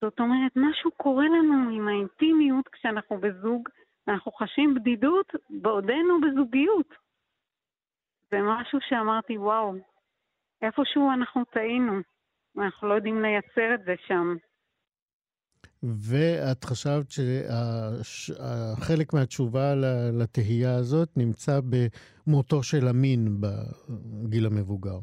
זאת 0.00 0.20
אומרת, 0.20 0.52
משהו 0.56 0.90
קורה 0.90 1.24
לנו 1.24 1.70
עם 1.70 1.88
האינטימיות 1.88 2.68
כשאנחנו 2.68 3.18
בזוג, 3.18 3.68
ואנחנו 4.06 4.32
חשים 4.32 4.74
בדידות 4.74 5.26
בעודנו 5.50 6.20
בזוגיות. 6.20 6.94
זה 8.30 8.36
משהו 8.42 8.78
שאמרתי, 8.88 9.38
וואו, 9.38 9.72
איפשהו 10.62 11.10
אנחנו 11.14 11.44
טעינו, 11.44 12.00
ואנחנו 12.54 12.88
לא 12.88 12.94
יודעים 12.94 13.22
לייצר 13.22 13.74
את 13.74 13.80
זה 13.84 13.94
שם. 14.06 14.36
ואת 15.82 16.64
חשבת 16.64 17.10
שחלק 18.02 19.14
מהתשובה 19.14 19.74
לתהייה 20.12 20.74
הזאת 20.76 21.08
נמצא 21.16 21.60
במותו 21.70 22.62
של 22.62 22.88
המין 22.88 23.40
בגיל 23.40 24.46
המבוגר. 24.46 24.98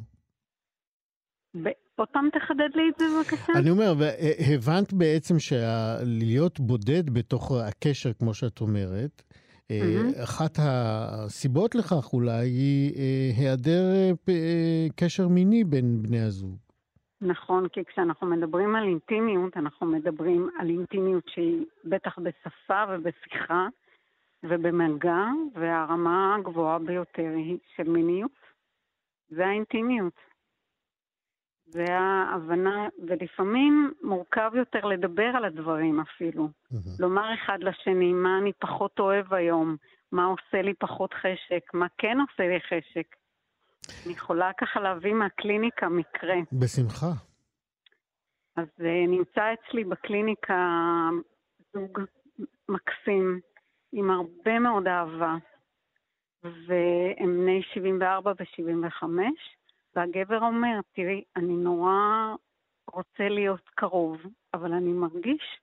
עוד 1.95 2.07
פעם 2.07 2.29
תחדד 2.29 2.69
לי 2.75 2.89
את 2.89 2.99
זה 2.99 3.05
בבקשה. 3.17 3.53
אני 3.59 3.69
אומר, 3.69 3.93
הבנת 4.53 4.93
בעצם 4.93 5.35
שלהיות 5.39 6.59
בודד 6.59 7.09
בתוך 7.09 7.51
הקשר, 7.67 8.13
כמו 8.13 8.33
שאת 8.33 8.61
אומרת, 8.61 9.21
mm-hmm. 9.71 10.23
אחת 10.23 10.57
הסיבות 10.61 11.75
לכך 11.75 12.13
אולי 12.13 12.47
היא 12.47 12.93
אה, 12.95 13.31
היעדר 13.37 13.83
אה, 14.29 14.87
קשר 14.95 15.27
מיני 15.27 15.63
בין 15.63 16.01
בני 16.01 16.19
הזוג. 16.19 16.57
נכון, 17.21 17.67
כי 17.67 17.85
כשאנחנו 17.85 18.27
מדברים 18.27 18.75
על 18.75 18.83
אינטימיות, 18.83 19.57
אנחנו 19.57 19.87
מדברים 19.87 20.49
על 20.59 20.69
אינטימיות 20.69 21.23
שהיא 21.27 21.65
בטח 21.85 22.19
בשפה 22.19 22.83
ובשיחה 22.89 23.67
ובמגע, 24.43 25.25
והרמה 25.55 26.35
הגבוהה 26.35 26.79
ביותר 26.79 27.31
היא 27.35 27.57
של 27.75 27.89
מיניות. 27.89 28.31
זה 29.29 29.45
האינטימיות. 29.45 30.26
זה 31.69 31.85
ההבנה, 31.89 32.87
ולפעמים 33.07 33.93
מורכב 34.01 34.51
יותר 34.55 34.85
לדבר 34.85 35.31
על 35.35 35.45
הדברים 35.45 35.99
אפילו. 35.99 36.45
Mm-hmm. 36.45 36.75
לומר 36.99 37.33
אחד 37.33 37.57
לשני 37.61 38.13
מה 38.13 38.37
אני 38.37 38.53
פחות 38.59 38.99
אוהב 38.99 39.33
היום, 39.33 39.75
מה 40.11 40.25
עושה 40.25 40.61
לי 40.61 40.73
פחות 40.73 41.13
חשק, 41.13 41.73
מה 41.73 41.87
כן 41.97 42.17
עושה 42.19 42.47
לי 42.47 42.59
חשק. 42.61 43.15
אני 44.05 44.13
יכולה 44.13 44.51
ככה 44.57 44.79
להביא 44.79 45.13
מהקליניקה 45.13 45.89
מקרה. 45.89 46.35
בשמחה. 46.51 47.07
אז 48.55 48.67
uh, 48.79 48.83
נמצא 49.07 49.53
אצלי 49.53 49.83
בקליניקה 49.83 50.55
זוג 51.73 51.99
מקסים, 52.69 53.39
עם 53.91 54.11
הרבה 54.11 54.59
מאוד 54.59 54.87
אהבה, 54.87 55.35
והם 56.43 57.37
בני 57.41 57.61
74 57.73 58.31
ו-75, 58.31 59.03
והגבר 59.97 60.39
אומר, 60.41 60.79
תראי, 60.95 61.23
אני 61.35 61.53
נורא 61.53 62.35
רוצה 62.91 63.29
להיות 63.29 63.69
קרוב, 63.75 64.17
אבל 64.53 64.73
אני 64.73 64.93
מרגיש 64.93 65.59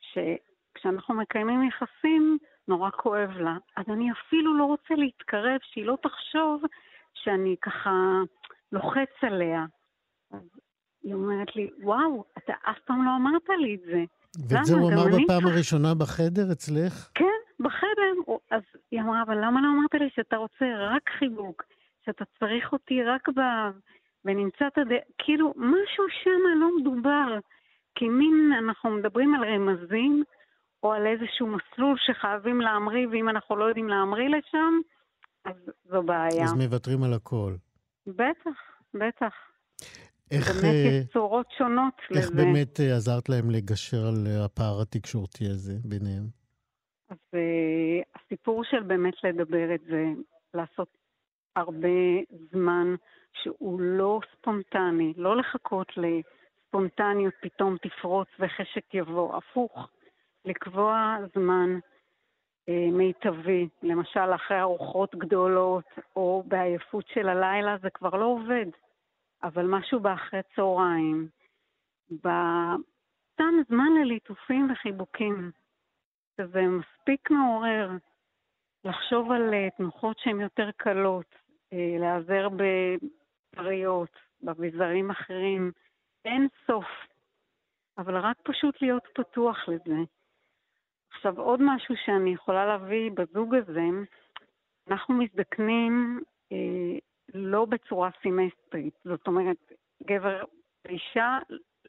שכשאנחנו 0.00 1.14
מקיימים 1.14 1.68
יחסים, 1.68 2.38
נורא 2.68 2.90
כואב 2.90 3.30
לה. 3.30 3.56
אז 3.76 3.84
אני 3.88 4.12
אפילו 4.12 4.58
לא 4.58 4.64
רוצה 4.64 4.94
להתקרב, 4.94 5.58
שהיא 5.62 5.84
לא 5.84 5.96
תחשוב 6.02 6.62
שאני 7.14 7.56
ככה 7.62 7.92
לוחץ 8.72 9.10
עליה. 9.22 9.64
אז 10.30 10.40
היא 11.02 11.14
אומרת 11.14 11.56
לי, 11.56 11.70
וואו, 11.82 12.24
אתה 12.38 12.52
אף 12.70 12.78
פעם 12.84 13.04
לא 13.04 13.10
אמרת 13.16 13.48
לי 13.60 13.74
את 13.74 13.80
זה. 13.80 14.04
ואת 14.48 14.64
זה 14.64 14.74
הוא 14.74 14.92
אמר 14.92 15.04
בפעם 15.06 15.40
כך... 15.40 15.46
הראשונה 15.46 15.94
בחדר 15.94 16.52
אצלך? 16.52 17.10
כן, 17.14 17.38
בחדר. 17.60 18.34
אז 18.50 18.62
היא 18.90 19.00
אמרה, 19.00 19.22
אבל 19.22 19.36
למה 19.44 19.60
לא 19.60 19.68
אמרת 19.68 19.94
לי 19.94 20.10
שאתה 20.14 20.36
רוצה 20.36 20.64
רק 20.78 21.10
חיבוק? 21.18 21.62
שאתה 22.08 22.24
צריך 22.38 22.72
אותי 22.72 23.02
רק 23.02 23.28
ב... 23.28 23.40
ונמצא 24.24 24.66
את 24.66 24.78
הד... 24.78 24.92
כאילו, 25.18 25.54
משהו 25.56 26.04
שם 26.22 26.60
לא 26.60 26.68
מדובר. 26.80 27.38
כי 27.94 28.08
מין, 28.08 28.52
אנחנו 28.58 28.90
מדברים 28.90 29.34
על 29.34 29.44
רמזים, 29.44 30.22
או 30.82 30.92
על 30.92 31.06
איזשהו 31.06 31.46
מסלול 31.46 31.96
שחייבים 31.98 32.60
להמריא, 32.60 33.06
ואם 33.08 33.28
אנחנו 33.28 33.56
לא 33.56 33.64
יודעים 33.64 33.88
להמריא 33.88 34.28
לשם, 34.28 34.74
אז 35.44 35.56
זו 35.84 36.02
בעיה. 36.02 36.44
אז 36.44 36.52
מוותרים 36.52 37.02
על 37.02 37.12
הכל. 37.12 37.54
בטח, 38.06 38.58
בטח. 38.94 39.34
איך... 40.30 40.50
באמת 40.50 40.74
יש 40.74 41.04
אה, 41.04 41.12
צורות 41.12 41.46
שונות 41.58 41.94
איך 42.00 42.10
לזה. 42.10 42.20
איך 42.20 42.30
באמת 42.30 42.80
אה, 42.80 42.96
עזרת 42.96 43.28
להם 43.28 43.50
לגשר 43.50 44.06
על 44.06 44.26
אה, 44.26 44.44
הפער 44.44 44.82
התקשורתי 44.82 45.44
הזה 45.46 45.74
ביניהם? 45.84 46.24
אז 47.10 47.18
הסיפור 48.14 48.64
של 48.64 48.82
באמת 48.82 49.14
לדבר 49.24 49.74
את 49.74 49.80
זה, 49.90 50.04
לעשות 50.54 50.97
הרבה 51.58 51.88
זמן 52.50 52.94
שהוא 53.32 53.80
לא 53.80 54.20
ספונטני, 54.32 55.12
לא 55.16 55.36
לחכות 55.36 55.92
לספונטניות 55.96 57.34
פתאום 57.40 57.76
תפרוץ 57.82 58.28
וחשק 58.38 58.94
יבוא, 58.94 59.36
הפוך, 59.36 59.88
לקבוע 60.44 61.16
זמן 61.34 61.78
אה, 62.68 62.88
מיטבי, 62.92 63.68
למשל 63.82 64.34
אחרי 64.34 64.60
ארוחות 64.60 65.14
גדולות 65.14 65.84
או 66.16 66.44
בעייפות 66.46 67.04
של 67.08 67.28
הלילה, 67.28 67.76
זה 67.82 67.90
כבר 67.90 68.10
לא 68.10 68.24
עובד, 68.24 68.66
אבל 69.42 69.66
משהו 69.66 70.00
באחרי 70.00 70.40
צהריים, 70.56 71.28
בסתם 72.10 73.54
זמן 73.68 73.92
לליטופים 74.00 74.70
וחיבוקים, 74.72 75.50
שזה 76.36 76.62
מספיק 76.62 77.30
מעורר 77.30 77.90
לחשוב 78.84 79.32
על 79.32 79.54
אה, 79.54 79.68
תנוחות 79.76 80.18
שהן 80.18 80.40
יותר 80.40 80.70
קלות, 80.76 81.34
להיעזר 81.72 82.48
בפריות, 82.48 84.10
באביזרים 84.40 85.10
אחרים, 85.10 85.72
אין 86.24 86.48
סוף. 86.66 86.86
אבל 87.98 88.16
רק 88.16 88.36
פשוט 88.42 88.82
להיות 88.82 89.08
פתוח 89.14 89.68
לזה. 89.68 89.96
עכשיו, 91.12 91.40
עוד 91.40 91.60
משהו 91.62 91.94
שאני 92.04 92.30
יכולה 92.30 92.66
להביא 92.66 93.10
בזוג 93.10 93.54
הזה, 93.54 93.84
אנחנו 94.88 95.14
מזדקנים 95.14 96.20
אה, 96.52 96.98
לא 97.34 97.64
בצורה 97.64 98.10
סימסטרית. 98.22 98.94
זאת 99.04 99.26
אומרת, 99.26 99.72
גבר 100.06 100.44
ואישה 100.84 101.38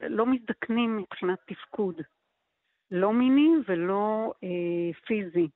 לא 0.02 0.26
מזדקנים 0.26 0.96
מבחינת 0.96 1.38
תפקוד. 1.46 2.00
לא 2.90 3.12
מיני 3.12 3.50
ולא 3.68 4.32
אה, 4.44 5.00
פיזי. 5.06 5.48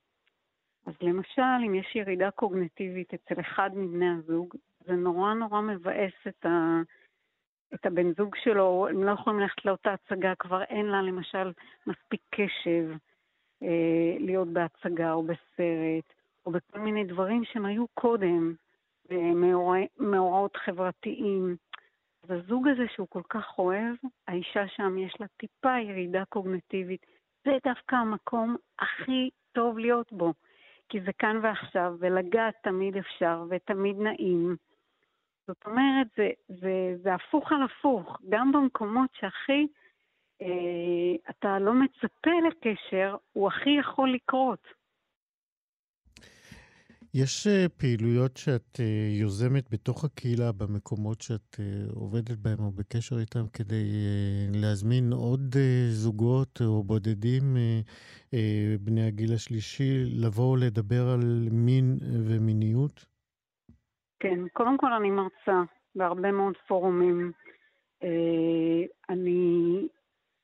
אז 0.87 0.95
למשל, 1.01 1.65
אם 1.67 1.75
יש 1.75 1.97
ירידה 1.97 2.31
קוגנטיבית 2.31 3.15
אצל 3.15 3.41
אחד 3.41 3.71
מבני 3.75 4.09
הזוג, 4.09 4.55
זה 4.81 4.93
נורא 4.93 5.35
נורא 5.35 5.61
מבאס 5.61 6.13
את, 6.29 6.47
ה, 6.47 6.81
את 7.75 7.87
הבן 7.87 8.13
זוג 8.13 8.37
שלו, 8.37 8.87
הם 8.91 9.05
לא 9.05 9.11
יכולים 9.11 9.41
ללכת 9.41 9.65
לאותה 9.65 9.93
הצגה, 9.93 10.35
כבר 10.35 10.63
אין 10.63 10.87
לה 10.87 11.03
למשל 11.03 11.53
מספיק 11.87 12.21
קשב 12.31 12.91
אה, 13.63 14.17
להיות 14.19 14.49
בהצגה 14.49 15.13
או 15.13 15.23
בסרט, 15.23 16.13
או 16.47 16.51
בכל 16.53 16.79
מיני 16.79 17.05
דברים 17.05 17.45
שהם 17.45 17.65
היו 17.65 17.85
קודם, 17.95 18.55
מאורעות 19.99 20.57
חברתיים. 20.57 21.57
אז 22.23 22.31
הזוג 22.31 22.69
הזה 22.69 22.83
שהוא 22.95 23.07
כל 23.11 23.23
כך 23.29 23.59
אוהב, 23.59 23.97
האישה 24.29 24.69
שם 24.69 24.99
יש 24.99 25.15
לה 25.21 25.27
טיפה 25.37 25.79
ירידה 25.79 26.25
קוגנטיבית. 26.25 27.07
זה 27.45 27.51
דווקא 27.65 27.97
המקום 27.97 28.57
הכי 28.79 29.31
טוב 29.53 29.79
להיות 29.79 30.13
בו, 30.13 30.33
כי 30.89 31.01
זה 31.01 31.13
כאן 31.13 31.41
ועכשיו, 31.43 31.95
ולגעת 31.99 32.55
תמיד 32.63 32.97
אפשר 32.97 33.45
ותמיד 33.51 33.97
נעים. 33.99 34.57
זאת 35.47 35.67
אומרת, 35.67 36.07
זה, 36.17 36.31
זה, 36.49 36.97
זה 37.03 37.15
הפוך 37.15 37.53
על 37.53 37.63
הפוך. 37.63 38.19
גם 38.29 38.53
במקומות 38.53 39.11
שהכי 39.15 39.67
אה, 40.43 41.31
אתה 41.31 41.59
לא 41.59 41.75
מצפה 41.75 42.31
לקשר, 42.49 43.17
הוא 43.33 43.49
הכי 43.49 43.71
יכול 43.71 44.13
לקרות. 44.13 44.84
יש 47.15 47.47
אה, 47.47 47.67
פעילויות 47.69 48.37
שאת 48.37 48.81
אה, 48.81 48.85
יוזמת 49.21 49.71
בתוך 49.73 50.05
הקהילה, 50.05 50.53
במקומות 50.53 51.21
שאת 51.21 51.57
אה, 51.61 51.65
עובדת 51.95 52.39
בהם 52.39 52.59
או 52.61 52.71
בקשר 52.71 53.17
איתם, 53.21 53.47
כדי 53.53 53.85
להזמין 54.55 55.13
עוד 55.13 55.57
זוגות 55.89 56.61
או 56.65 56.83
בודדים, 56.83 57.57
בני 58.81 59.07
הגיל 59.07 59.33
השלישי, 59.35 60.05
לבוא 60.25 60.59
לדבר 60.59 61.09
על 61.15 61.49
מין 61.51 61.99
ומיניות? 62.29 63.05
כן, 64.21 64.49
קודם 64.53 64.79
כל 64.79 64.93
אני 64.93 65.11
מרצה 65.11 65.63
בהרבה 65.95 66.33
מאוד 66.33 66.55
פורומים. 66.69 67.33
אני 69.09 69.89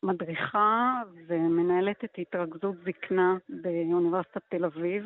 מדריכה 0.03 1.03
ומנהלת 1.27 2.05
את 2.05 2.18
התרכזות 2.18 2.75
זקנה 2.85 3.37
באוניברסיטת 3.49 4.43
תל 4.49 4.64
אביב. 4.64 5.05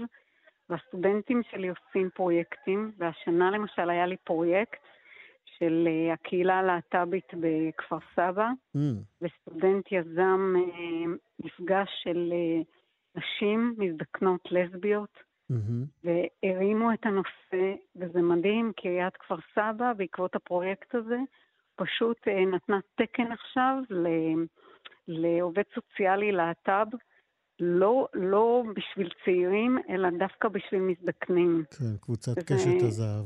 והסטודנטים 0.69 1.43
שלי 1.51 1.69
עושים 1.69 2.11
פרויקטים, 2.15 2.93
והשנה 2.99 3.51
למשל 3.51 3.91
היה 3.91 4.07
לי 4.07 4.17
פרויקט 4.17 4.81
של 5.45 5.89
uh, 5.89 6.13
הקהילה 6.13 6.59
הלהט"בית 6.59 7.29
בכפר 7.41 7.99
סבא, 8.17 8.49
mm. 8.77 8.81
וסטודנט 9.23 9.93
יזם 9.93 10.55
uh, 10.57 11.45
מפגש 11.45 11.89
של 12.03 12.33
uh, 12.33 13.21
נשים 13.21 13.75
מזדקנות 13.79 14.41
לסביות, 14.51 15.19
mm-hmm. 15.53 16.09
והרימו 16.45 16.93
את 16.93 17.07
הנושא, 17.07 17.75
וזה 17.97 18.23
מדהים, 18.23 18.73
כי 18.77 18.89
עיריית 18.89 19.17
כפר 19.17 19.37
סבא, 19.55 19.93
בעקבות 19.93 20.35
הפרויקט 20.35 20.95
הזה, 20.95 21.19
פשוט 21.77 22.29
נתנה 22.29 22.79
תקן 22.95 23.33
עכשיו 23.33 23.77
לעובד 25.09 25.63
סוציאלי 25.75 26.33
להט"ב, 26.33 26.87
לא, 27.61 28.09
לא 28.15 28.63
בשביל 28.77 29.09
צעירים, 29.25 29.79
אלא 29.89 30.09
דווקא 30.19 30.49
בשביל 30.49 30.81
מזדקנים. 30.81 31.65
כן, 31.79 31.97
קבוצת 32.01 32.33
וזה, 32.33 32.47
קשת 32.47 32.83
הזהב. 32.83 33.25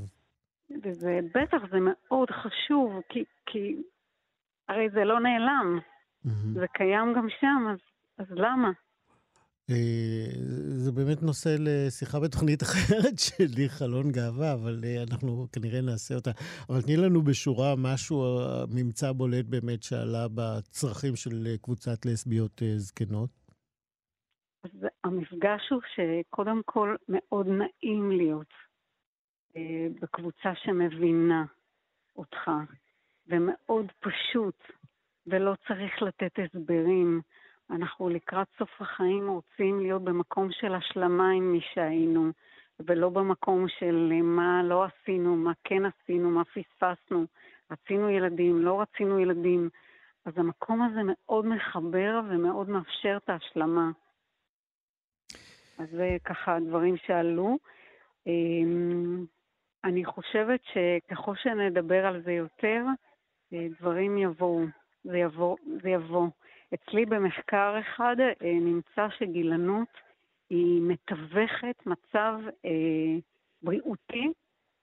וזה, 0.85 1.21
בטח, 1.35 1.59
זה 1.71 1.79
מאוד 1.81 2.31
חשוב, 2.31 2.93
כי, 3.09 3.25
כי 3.47 3.83
הרי 4.69 4.91
זה 4.95 5.05
לא 5.05 5.21
נעלם. 5.21 5.79
Mm-hmm. 5.79 6.31
זה 6.55 6.67
קיים 6.73 7.13
גם 7.17 7.27
שם, 7.41 7.67
אז, 7.73 7.79
אז 8.19 8.27
למה? 8.31 8.71
אה, 9.71 10.27
זה 10.69 10.93
באמת 10.93 11.23
נושא 11.23 11.57
לשיחה 11.59 12.21
בתוכנית 12.21 12.63
אחרת 12.69 13.19
שלי, 13.19 13.69
חלון 13.69 14.13
גאווה, 14.13 14.53
אבל 14.53 14.81
אה, 14.85 15.03
אנחנו 15.11 15.47
כנראה 15.53 15.81
נעשה 15.81 16.15
אותה. 16.15 16.31
אבל 16.69 16.83
תני 16.83 16.97
לנו 16.97 17.23
בשורה 17.23 17.75
משהו, 17.77 18.41
ממצא 18.69 19.13
בולט 19.13 19.45
באמת 19.45 19.83
שעלה 19.83 20.27
בצרכים 20.35 21.17
של 21.17 21.57
קבוצת 21.63 22.07
לסביות 22.07 22.63
אה, 22.63 22.79
זקנות. 22.79 23.31
אז 24.65 24.87
המפגש 25.05 25.69
הוא 25.71 25.81
שקודם 25.95 26.61
כל 26.65 26.97
מאוד 27.09 27.47
נעים 27.47 28.11
להיות 28.11 28.53
אה, 29.57 29.87
בקבוצה 30.03 30.55
שמבינה 30.55 31.45
אותך, 32.17 32.51
ומאוד 33.29 33.93
פשוט, 34.01 34.63
ולא 35.27 35.55
צריך 35.69 36.03
לתת 36.03 36.39
הסברים. 36.39 37.21
אנחנו 37.71 38.09
לקראת 38.09 38.47
סוף 38.59 38.81
החיים 38.81 39.29
רוצים 39.29 39.81
להיות 39.81 40.03
במקום 40.03 40.49
של 40.53 40.75
השלמה 40.75 41.31
עם 41.31 41.53
מי 41.53 41.61
שהיינו, 41.75 42.31
ולא 42.81 43.09
במקום 43.09 43.69
של 43.69 44.13
מה 44.23 44.63
לא 44.63 44.85
עשינו, 44.85 45.37
מה 45.37 45.53
כן 45.65 45.83
עשינו, 45.87 46.31
מה 46.31 46.43
פספסנו. 46.45 47.25
רצינו 47.71 48.11
ילדים, 48.11 48.63
לא 48.63 48.81
רצינו 48.81 49.19
ילדים. 49.19 49.69
אז 50.25 50.33
המקום 50.37 50.83
הזה 50.83 51.01
מאוד 51.05 51.47
מחבר 51.47 52.21
ומאוד 52.29 52.69
מאפשר 52.69 53.19
את 53.25 53.31
ההשלמה. 53.31 53.91
אז 55.79 55.89
זה 55.91 56.17
ככה 56.25 56.57
הדברים 56.57 56.97
שעלו. 56.97 57.59
אמ, 58.27 59.25
אני 59.85 60.05
חושבת 60.05 60.61
שככל 60.65 61.37
שנדבר 61.37 62.07
על 62.07 62.23
זה 62.23 62.33
יותר, 62.33 62.85
אה, 63.53 63.67
דברים 63.81 64.19
יבואו, 64.19 64.65
זה 65.05 65.19
יבוא. 65.19 65.57
זה 65.83 65.91
יבוא. 65.91 66.29
אצלי 66.75 67.07
במחקר 67.07 67.77
אחד 67.81 68.17
אה, 68.21 68.53
נמצא 68.61 69.09
שגילנות 69.19 69.89
היא 70.51 70.83
מתווכת 70.83 71.87
מצב 71.87 72.41
אה, 72.65 73.19
בריאותי 73.63 74.33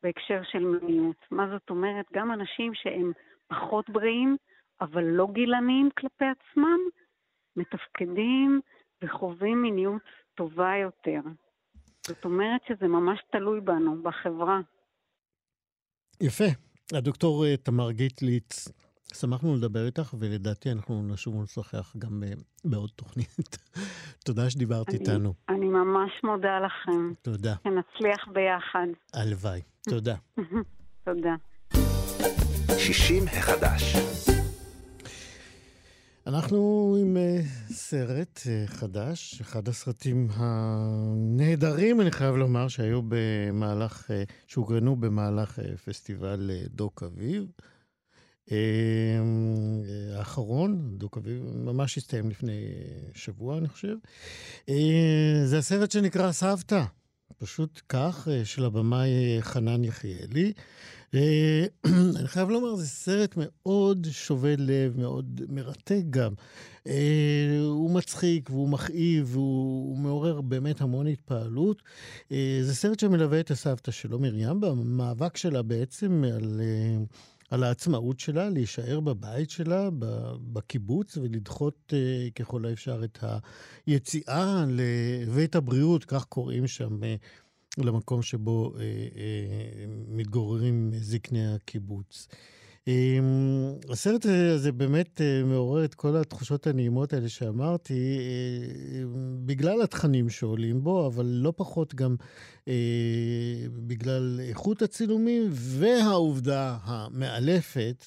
בהקשר 0.03 0.43
של 0.43 0.63
מיניות. 0.63 1.25
מה 1.31 1.49
זאת 1.49 1.69
אומרת? 1.69 2.05
גם 2.13 2.31
אנשים 2.31 2.73
שהם 2.73 3.11
פחות 3.47 3.89
בריאים, 3.89 4.37
אבל 4.81 5.03
לא 5.03 5.27
גילניים 5.31 5.89
כלפי 5.97 6.25
עצמם, 6.25 6.79
מתפקדים 7.55 8.61
וחווים 9.01 9.61
מיניות 9.61 10.24
טובה 10.35 10.71
יותר. 10.81 11.19
זאת 12.07 12.25
אומרת 12.25 12.61
שזה 12.67 12.87
ממש 12.87 13.19
תלוי 13.31 13.61
בנו, 13.61 14.03
בחברה. 14.03 14.59
יפה. 16.21 16.45
הדוקטור 16.93 17.45
אה, 17.45 17.57
תמר 17.57 17.91
גיטליץ, 17.91 18.67
שמחנו 19.13 19.55
לדבר 19.55 19.85
איתך, 19.85 20.13
ולדעתי 20.19 20.71
אנחנו 20.71 21.03
נשוב 21.03 21.35
ונשוחח 21.35 21.95
גם 21.97 22.23
אה, 22.23 22.31
בעוד 22.65 22.89
תוכנית. 22.95 23.57
תודה 24.25 24.49
שדיברת 24.49 24.89
אני, 24.89 24.97
איתנו. 24.97 25.33
אני 25.49 25.65
ממש 25.65 26.11
מודה 26.23 26.59
לכם. 26.59 27.13
תודה. 27.21 27.55
שנצליח 27.63 28.27
ביחד. 28.33 28.87
הלוואי. 29.13 29.61
תודה. 29.89 30.15
תודה. 31.05 31.35
60 32.77 33.23
החדש. 33.27 33.95
אנחנו 36.27 36.95
עם 37.01 37.17
uh, 37.17 37.73
סרט 37.73 38.39
uh, 38.43 38.71
חדש, 38.71 39.41
אחד 39.41 39.67
הסרטים 39.67 40.27
הנהדרים, 40.33 42.01
אני 42.01 42.11
חייב 42.11 42.35
לומר, 42.35 42.67
שהיו 42.67 43.01
במהלך, 43.07 44.09
uh, 44.09 44.33
שהוקרנו 44.47 44.95
במהלך 44.95 45.59
uh, 45.59 45.61
פסטיבל 45.85 46.51
uh, 46.53 46.69
דוק 46.69 47.03
אביב. 47.03 47.51
Uh, 48.45 48.51
האחרון, 50.15 50.97
דוק 50.97 51.17
אביב, 51.17 51.43
ממש 51.43 51.97
הסתיים 51.97 52.29
לפני 52.29 52.61
שבוע, 53.13 53.57
אני 53.57 53.67
חושב. 53.67 53.95
Uh, 54.69 54.73
זה 55.45 55.57
הסרט 55.57 55.91
שנקרא 55.91 56.31
סבתא, 56.31 56.83
פשוט 57.37 57.81
כך, 57.89 58.27
uh, 58.27 58.45
של 58.45 58.65
הבמאי 58.65 59.37
חנן 59.41 59.83
יחיאלי. 59.83 60.53
אה, 61.15 61.65
אני 62.19 62.27
חייב 62.27 62.49
לומר, 62.49 62.75
זה 62.75 62.87
סרט 62.87 63.33
מאוד 63.37 64.07
שובה 64.11 64.55
לב, 64.57 64.97
מאוד 64.97 65.41
מרתק 65.49 66.01
גם. 66.09 66.33
אה, 66.87 67.57
הוא 67.61 67.91
מצחיק 67.91 68.49
והוא 68.49 68.69
מכאיב 68.69 69.29
והוא 69.31 69.97
מעורר 69.97 70.41
באמת 70.41 70.81
המון 70.81 71.07
התפעלות. 71.07 71.81
אה, 72.31 72.59
זה 72.61 72.75
סרט 72.75 72.99
שמלווה 72.99 73.39
את 73.39 73.51
הסבתא 73.51 73.91
שלו, 73.91 74.19
מרים, 74.19 74.61
במאבק 74.61 75.37
שלה 75.37 75.61
בעצם 75.61 76.23
על... 76.35 76.61
על 77.55 77.63
העצמאות 77.63 78.19
שלה, 78.19 78.49
להישאר 78.49 78.99
בבית 78.99 79.49
שלה, 79.49 79.89
בקיבוץ, 80.53 81.17
ולדחות 81.17 81.93
ככל 82.35 82.65
האפשר 82.65 83.03
את 83.03 83.23
היציאה 83.87 84.65
לבית 84.69 85.55
הבריאות, 85.55 86.05
כך 86.05 86.25
קוראים 86.25 86.67
שם 86.67 86.99
למקום 87.77 88.21
שבו 88.21 88.73
אה, 88.75 88.81
אה, 88.81 89.85
מתגוררים 90.07 90.91
זקני 90.95 91.53
הקיבוץ. 91.53 92.27
אה, 92.31 92.37
הסרט 93.89 94.25
הזה 94.25 94.71
באמת 94.71 95.21
אה, 95.21 95.43
מעורר 95.43 95.85
את 95.85 95.93
כל 95.93 96.17
התחושות 96.17 96.67
הנעימות 96.67 97.13
האלה 97.13 97.29
שאמרתי, 97.29 98.17
אה, 98.19 99.03
בגלל 99.45 99.81
התכנים 99.81 100.29
שעולים 100.29 100.83
בו, 100.83 101.07
אבל 101.07 101.25
לא 101.25 101.53
פחות 101.55 101.95
גם 101.95 102.15
בגלל 103.87 104.39
איכות 104.43 104.81
הצילומים 104.81 105.47
והעובדה 105.51 106.77
המאלפת 106.83 108.05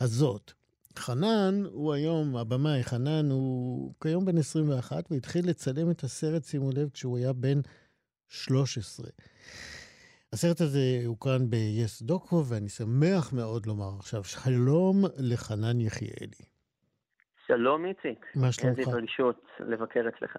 הזאת. 0.00 0.52
חנן 0.98 1.62
הוא 1.72 1.92
היום, 1.92 2.36
הבמאי 2.36 2.84
חנן 2.84 3.30
הוא 3.30 3.92
כיום 4.00 4.24
בן 4.24 4.38
21 4.38 5.04
והתחיל 5.10 5.48
לצלם 5.48 5.90
את 5.90 6.04
הסרט, 6.04 6.44
שימו 6.44 6.70
לב, 6.72 6.88
כשהוא 6.92 7.18
היה 7.18 7.32
בן 7.32 7.60
13. 8.28 9.06
הסרט 10.36 10.60
הזה 10.60 11.02
הוקרן 11.06 11.50
ב-yes 11.50 12.04
דוקו, 12.06 12.44
ואני 12.48 12.68
שמח 12.68 13.32
מאוד 13.32 13.66
לומר 13.66 13.90
עכשיו 13.98 14.24
שלום 14.24 15.04
לחנן 15.18 15.80
יחיאלי. 15.80 16.44
שלום 17.46 17.86
איציק. 17.86 18.26
מה 18.34 18.52
שלומך? 18.52 18.78
איזה 18.78 18.90
התרגשות 18.90 19.42
לבקר 19.60 20.00
אצלך. 20.08 20.36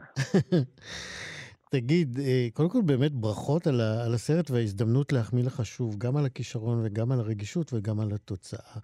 תגיד, 1.72 2.20
אה, 2.20 2.48
קודם 2.54 2.70
כל 2.70 2.82
באמת 2.86 3.12
ברכות 3.12 3.68
על, 3.68 3.82
ה, 3.82 4.06
על 4.06 4.14
הסרט 4.14 4.52
וההזדמנות 4.52 5.14
להחמיא 5.14 5.44
לך 5.44 5.66
שוב, 5.66 5.98
גם 5.98 6.18
על 6.18 6.26
הכישרון 6.26 6.82
וגם 6.86 7.12
על 7.12 7.20
הרגישות 7.20 7.74
וגם 7.74 8.00
על 8.00 8.12
התוצאה. 8.14 8.80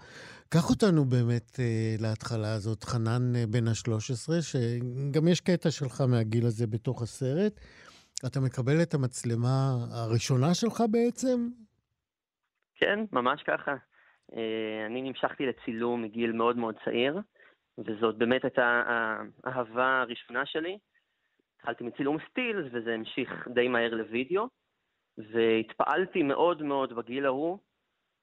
קח 0.50 0.70
אותנו 0.70 1.06
באמת 1.06 1.60
אה, 1.60 1.96
להתחלה 2.00 2.54
הזאת, 2.54 2.84
חנן 2.84 3.36
אה, 3.36 3.48
בן 3.48 3.68
ה-13, 3.68 4.42
שגם 4.42 5.28
יש 5.28 5.42
קטע 5.42 5.72
שלך 5.72 6.02
מהגיל 6.02 6.46
הזה 6.46 6.68
בתוך 6.68 7.02
הסרט. 7.02 7.60
אתה 8.28 8.40
מקבל 8.40 8.82
את 8.84 8.94
המצלמה 8.94 9.72
הראשונה 9.92 10.54
שלך 10.54 10.84
בעצם? 10.92 11.50
כן, 12.76 13.00
ממש 13.12 13.44
ככה. 13.44 13.76
אה, 14.36 14.86
אני 14.86 15.02
נמשכתי 15.02 15.46
לצילום 15.46 16.02
מגיל 16.02 16.32
מאוד 16.32 16.58
מאוד 16.58 16.76
צעיר, 16.86 17.20
וזאת 17.78 18.18
באמת 18.18 18.44
הייתה 18.44 18.84
האהבה 19.44 20.02
הראשונה 20.02 20.46
שלי. 20.46 20.78
התחלתי 21.58 21.84
מצילום 21.84 22.18
סטילס, 22.30 22.66
וזה 22.74 22.94
המשיך 22.94 23.48
די 23.54 23.68
מהר 23.68 23.94
לוידאו, 23.94 24.48
והתפעלתי 25.18 26.24
מאוד 26.24 26.64
מאוד 26.64 26.96
בגיל 26.96 27.26
ההוא 27.26 27.58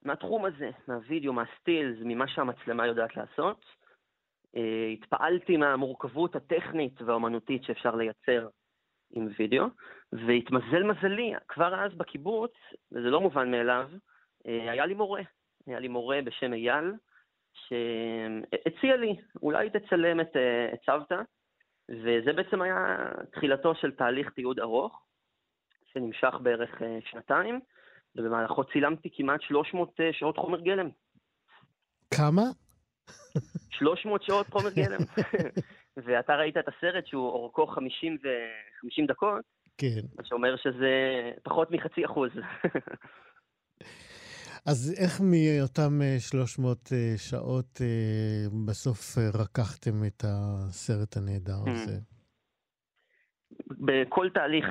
מהתחום 0.03 0.45
הזה, 0.45 0.71
מהוידאו, 0.89 1.33
מהסטילס, 1.33 1.99
ממה 2.05 2.29
שהמצלמה 2.29 2.87
יודעת 2.87 3.17
לעשות. 3.17 3.65
אה, 4.57 4.87
התפעלתי 4.93 5.57
מהמורכבות 5.57 6.37
הטכנית 6.37 7.03
והאומנותית 7.03 7.65
שאפשר 7.65 7.95
לייצר 7.95 8.49
עם 9.13 9.29
וידאו, 9.39 9.65
והתמזל 10.13 10.83
מזלי, 10.83 11.33
כבר 11.49 11.85
אז 11.85 11.95
בקיבוץ, 11.95 12.53
וזה 12.93 13.11
לא 13.11 13.21
מובן 13.21 13.51
מאליו, 13.51 13.89
אה, 14.47 14.73
היה 14.73 14.87
לי 14.87 14.95
מורה. 14.95 15.23
היה 15.67 15.79
לי 15.79 15.89
מורה 15.89 16.19
בשם 16.25 16.53
אייל, 16.53 16.93
שהציע 17.55 18.97
לי, 18.97 19.17
אולי 19.43 19.71
תצלם 19.71 20.21
את, 20.21 20.37
אה, 20.37 20.75
את 20.75 20.79
סבתא, 20.87 21.23
וזה 21.89 22.33
בעצם 22.33 22.63
היה 22.63 23.09
תחילתו 23.33 23.75
של 23.75 23.91
תהליך 23.91 24.31
תיעוד 24.31 24.61
ארוך, 24.61 25.03
שנמשך 25.93 26.35
בערך 26.43 26.83
אה, 26.83 26.99
שנתיים, 27.05 27.61
ובמהלכו 28.17 28.65
צילמתי 28.65 29.09
כמעט 29.13 29.41
300 29.41 30.01
שעות 30.13 30.37
חומר 30.37 30.61
גלם. 30.61 30.89
כמה? 32.15 32.43
300 33.71 34.23
שעות 34.23 34.47
חומר 34.51 34.71
גלם. 34.71 35.01
ואתה 36.05 36.37
ראית 36.37 36.57
את 36.57 36.69
הסרט 36.69 37.07
שהוא 37.07 37.29
אורכו 37.29 37.67
50, 37.67 38.19
ו... 38.25 38.29
50 38.81 39.07
דקות, 39.07 39.45
כן. 39.79 40.01
מה 40.19 40.25
שאומר 40.25 40.57
שזה 40.57 40.91
פחות 41.43 41.71
מחצי 41.71 42.05
אחוז. 42.05 42.31
אז 44.67 44.95
איך 45.03 45.21
מאותם 45.21 45.93
300 46.19 46.79
אה, 46.93 46.97
אה, 46.97 47.19
שעות 47.19 47.81
אה, 47.81 48.45
בסוף 48.67 49.19
רקחתם 49.41 50.05
את 50.07 50.25
הסרט 50.25 51.17
הנהדר 51.17 51.65
hmm. 51.67 51.71
הזה? 51.71 51.99
בכל 53.67 54.29
תהליך 54.35 54.67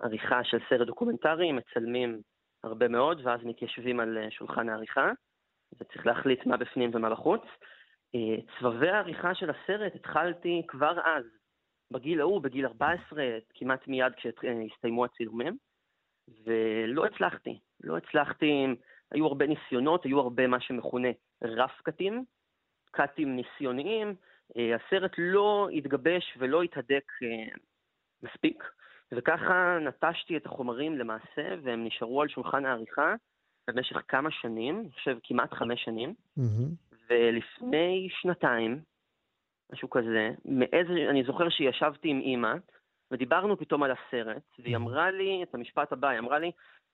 עריכה 0.00 0.44
של 0.44 0.58
סרט 0.68 0.86
דוקומנטרי 0.86 1.52
מצלמים 1.52 2.20
הרבה 2.64 2.88
מאוד, 2.88 3.20
ואז 3.24 3.40
מתיישבים 3.44 4.00
על 4.00 4.18
שולחן 4.30 4.68
העריכה, 4.68 5.10
וצריך 5.80 6.06
להחליט 6.06 6.46
מה 6.46 6.56
בפנים 6.56 6.90
ומה 6.94 7.10
בחוץ. 7.10 7.42
סבבי 8.58 8.90
העריכה 8.90 9.34
של 9.34 9.50
הסרט 9.50 9.94
התחלתי 9.94 10.62
כבר 10.68 10.98
אז, 11.04 11.24
בגיל 11.90 12.20
ההוא, 12.20 12.42
בגיל 12.42 12.66
14, 12.66 13.24
כמעט 13.54 13.88
מיד 13.88 14.12
כשהסתיימו 14.16 15.04
הצילומים, 15.04 15.56
ולא 16.44 17.06
הצלחתי. 17.06 17.58
לא 17.84 17.96
הצלחתי, 17.96 18.66
היו 19.10 19.26
הרבה 19.26 19.46
ניסיונות, 19.46 20.04
היו 20.04 20.20
הרבה 20.20 20.46
מה 20.46 20.60
שמכונה 20.60 21.08
rough 21.44 21.80
cut 21.82 22.03
ים, 22.03 22.24
קאטים 22.90 23.36
ניסיוניים, 23.36 24.14
אה, 24.56 24.76
הסרט 24.76 25.12
לא 25.18 25.68
התגבש 25.72 26.36
ולא 26.38 26.62
התהדק 26.62 27.12
אה, 27.22 27.56
מספיק, 28.22 28.64
וככה 29.12 29.78
נטשתי 29.80 30.36
את 30.36 30.46
החומרים 30.46 30.98
למעשה, 30.98 31.54
והם 31.62 31.84
נשארו 31.84 32.22
על 32.22 32.28
שולחן 32.28 32.64
העריכה 32.64 33.14
במשך 33.68 33.96
כמה 34.08 34.30
שנים, 34.30 34.80
אני 34.80 34.90
חושב 34.92 35.16
כמעט 35.22 35.52
חמש 35.52 35.84
שנים, 35.84 36.14
mm-hmm. 36.38 36.96
ולפני 37.10 38.08
שנתיים, 38.10 38.80
משהו 39.72 39.90
כזה, 39.90 40.30
מאיזה, 40.44 41.10
אני 41.10 41.24
זוכר 41.24 41.48
שישבתי 41.48 42.08
עם 42.08 42.20
אימא, 42.20 42.54
ודיברנו 43.10 43.56
פתאום 43.56 43.82
על 43.82 43.90
הסרט, 43.90 44.42
והיא 44.58 44.76
אמרה 44.76 45.10
לי 45.10 45.42
את 45.42 45.54
המשפט 45.54 45.92
הבא, 45.92 46.08
היא 46.08 46.18
אמרה 46.18 46.38
לי, 46.38 46.50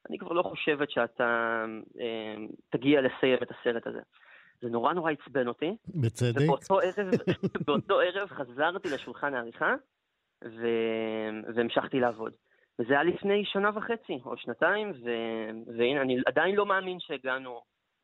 אני 0.09 0.19
כבר 0.19 0.33
לא 0.33 0.43
חושבת 0.43 0.91
שאתה 0.91 1.65
אה, 2.01 2.35
תגיע 2.71 3.01
לסיים 3.01 3.39
את 3.43 3.51
הסרט 3.51 3.87
הזה. 3.87 4.01
זה 4.61 4.69
נורא 4.69 4.93
נורא 4.93 5.13
עצבן 5.13 5.49
אותי. 5.49 5.77
בצדק. 5.89 6.41
ובאותו 6.43 6.81
ערב, 6.81 7.11
באותו 7.67 8.01
ערב 8.01 8.29
חזרתי 8.29 8.89
לשולחן 8.95 9.35
העריכה, 9.35 9.75
ו... 10.45 10.67
והמשכתי 11.55 12.01
לעבוד. 12.01 12.33
וזה 12.79 12.93
היה 12.93 13.03
לפני 13.03 13.45
שנה 13.45 13.71
וחצי 13.75 14.19
או 14.25 14.37
שנתיים, 14.37 14.91
ו... 14.91 15.11
והנה, 15.79 16.03
אני 16.03 16.17
עדיין 16.27 16.55
לא 16.55 16.67
מאמין 16.67 17.01
שהגענו 17.01 17.61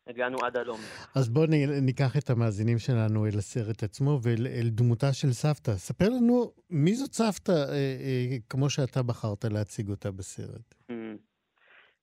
הגענו 0.07 0.37
עד 0.43 0.57
הלום. 0.57 0.79
אז 1.17 1.29
בואו 1.29 1.47
ניקח 1.83 2.17
את 2.19 2.31
המאזינים 2.31 2.79
שלנו 2.79 3.27
אל 3.27 3.39
הסרט 3.39 3.83
עצמו 3.83 4.19
ואל 4.23 4.69
דמותה 4.69 5.13
של 5.13 5.33
סבתא. 5.33 5.73
ספר 5.73 6.09
לנו, 6.09 6.53
מי 6.71 6.95
זאת 6.95 7.13
סבתא, 7.13 7.53
אה, 7.53 7.75
אה, 7.75 8.37
כמו 8.49 8.71
שאתה 8.71 9.03
בחרת 9.03 9.45
להציג 9.45 9.89
אותה 9.89 10.11
בסרט? 10.11 10.75
Mm. 10.91 10.95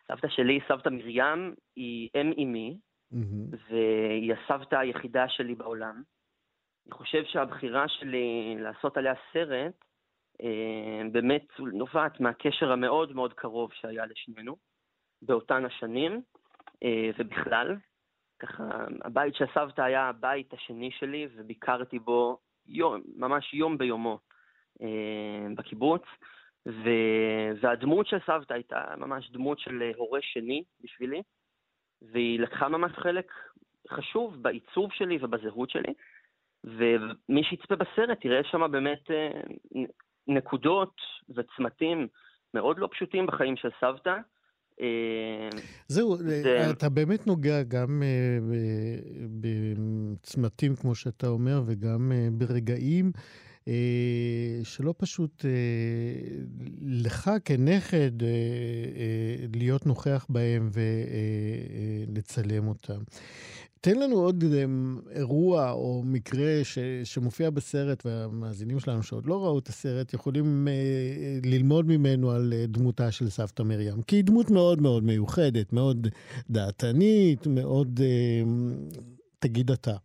סבתא 0.07 0.27
שלי, 0.27 0.59
סבתא 0.67 0.89
מרים, 0.89 1.55
היא 1.75 2.09
אם 2.15 2.33
אמי, 2.37 2.77
mm-hmm. 3.13 3.55
והיא 3.69 4.33
הסבתא 4.33 4.75
היחידה 4.75 5.25
שלי 5.29 5.55
בעולם. 5.55 6.03
אני 6.85 6.93
חושב 6.93 7.23
שהבחירה 7.25 7.85
שלי 7.87 8.55
לעשות 8.59 8.97
עליה 8.97 9.13
סרט, 9.33 9.85
באמת 11.11 11.45
נובעת 11.59 12.19
מהקשר 12.19 12.71
המאוד 12.71 13.13
מאוד 13.13 13.33
קרוב 13.33 13.73
שהיה 13.73 14.05
לשנינו 14.05 14.55
באותן 15.21 15.65
השנים, 15.65 16.21
אה, 16.83 17.09
ובכלל. 17.19 17.75
ככה, 18.39 18.63
הבית 19.01 19.35
של 19.35 19.45
סבתא 19.53 19.81
היה 19.81 20.09
הבית 20.09 20.53
השני 20.53 20.91
שלי, 20.91 21.27
וביקרתי 21.35 21.99
בו 21.99 22.37
יום, 22.67 23.01
ממש 23.15 23.53
יום 23.53 23.77
ביומו 23.77 24.19
אה, 24.81 25.47
בקיבוץ. 25.55 26.01
ו... 26.67 26.89
והדמות 27.61 28.07
של 28.07 28.17
סבתא 28.25 28.53
הייתה 28.53 28.83
ממש 28.97 29.31
דמות 29.31 29.59
של 29.59 29.91
הורה 29.95 30.19
שני 30.21 30.63
בשבילי, 30.81 31.21
והיא 32.01 32.39
לקחה 32.39 32.69
ממש 32.69 32.91
חלק 32.91 33.31
חשוב 33.89 34.43
בעיצוב 34.43 34.91
שלי 34.93 35.17
ובזהות 35.21 35.69
שלי, 35.69 35.93
ומי 36.63 37.43
שיצפה 37.43 37.75
בסרט 37.75 38.25
יראה 38.25 38.43
שם 38.43 38.71
באמת 38.71 39.11
אה, 39.11 39.41
נקודות 40.27 40.95
וצמתים 41.29 42.07
מאוד 42.53 42.79
לא 42.79 42.89
פשוטים 42.91 43.27
בחיים 43.27 43.55
של 43.55 43.69
סבתא, 43.81 44.17
אה, 44.81 45.49
זהו, 45.87 46.15
זה... 46.15 46.71
אתה 46.71 46.89
באמת 46.89 47.27
נוגע 47.27 47.63
גם 47.63 48.03
אה, 48.03 48.37
בצמתים, 49.41 50.75
כמו 50.75 50.95
שאתה 50.95 51.27
אומר, 51.27 51.61
וגם 51.65 52.11
אה, 52.11 52.27
ברגעים 52.31 53.11
שלא 54.63 54.93
פשוט 54.97 55.45
לך 56.81 57.31
כנכד 57.45 58.11
להיות 59.53 59.85
נוכח 59.85 60.25
בהם 60.29 60.69
ולצלם 62.07 62.67
אותם. 62.67 63.01
תן 63.81 63.99
לנו 63.99 64.15
עוד 64.15 64.43
אירוע 65.11 65.71
או 65.71 66.03
מקרה 66.05 66.63
ש, 66.63 66.79
שמופיע 67.03 67.49
בסרט, 67.49 68.05
והמאזינים 68.05 68.79
שלנו 68.79 69.03
שעוד 69.03 69.25
לא 69.25 69.45
ראו 69.45 69.59
את 69.59 69.67
הסרט 69.67 70.13
יכולים 70.13 70.67
אה, 70.67 71.39
ללמוד 71.49 71.87
ממנו 71.87 72.31
על 72.31 72.53
אה, 72.53 72.65
דמותה 72.67 73.11
של 73.11 73.29
סבתא 73.29 73.63
מרים. 73.63 74.01
כי 74.01 74.15
היא 74.15 74.23
דמות 74.23 74.49
מאוד 74.49 74.81
מאוד 74.81 75.03
מיוחדת, 75.03 75.73
מאוד 75.73 76.07
דעתנית, 76.49 77.47
מאוד... 77.47 77.99
אה, 78.03 78.41
תגיד 79.39 79.71
אתה. 79.71 79.95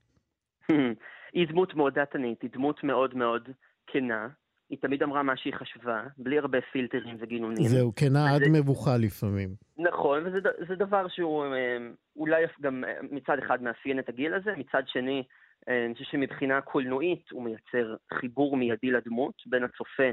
היא 1.37 1.49
דמות 1.49 1.75
מאוד 1.75 1.95
דעתנית, 1.95 2.43
היא 2.43 2.51
דמות 2.53 2.85
מאוד 2.85 3.15
מאוד 3.17 3.49
כנה, 3.87 4.29
היא 4.71 4.79
תמיד 4.81 5.03
אמרה 5.03 5.23
מה 5.23 5.37
שהיא 5.37 5.55
חשבה, 5.55 6.03
בלי 6.19 6.39
הרבה 6.39 6.59
פילטרים 6.73 7.17
וגינונים. 7.19 7.65
זהו, 7.69 7.93
כנה 7.97 8.35
עד 8.35 8.43
וזה- 8.43 8.51
מבוכה 8.61 8.97
לפעמים. 8.97 9.49
נכון, 9.79 10.27
וזה 10.27 10.39
זה 10.69 10.75
דבר 10.75 11.09
שהוא 11.09 11.45
אה, 11.45 11.77
אולי 12.17 12.45
גם 12.61 12.85
אה, 12.85 12.99
מצד 13.11 13.39
אחד 13.39 13.63
מאפיין 13.63 13.99
את 13.99 14.09
הגיל 14.09 14.35
הזה, 14.35 14.53
מצד 14.57 14.83
שני, 14.87 15.23
אה, 15.69 15.85
אני 15.87 15.95
חושב 15.95 16.05
שמבחינה 16.11 16.61
קולנועית 16.61 17.31
הוא 17.31 17.43
מייצר 17.45 17.95
חיבור 18.15 18.57
מיידי 18.57 18.91
לדמות, 18.91 19.35
בין 19.47 19.65
הצופה 19.65 20.11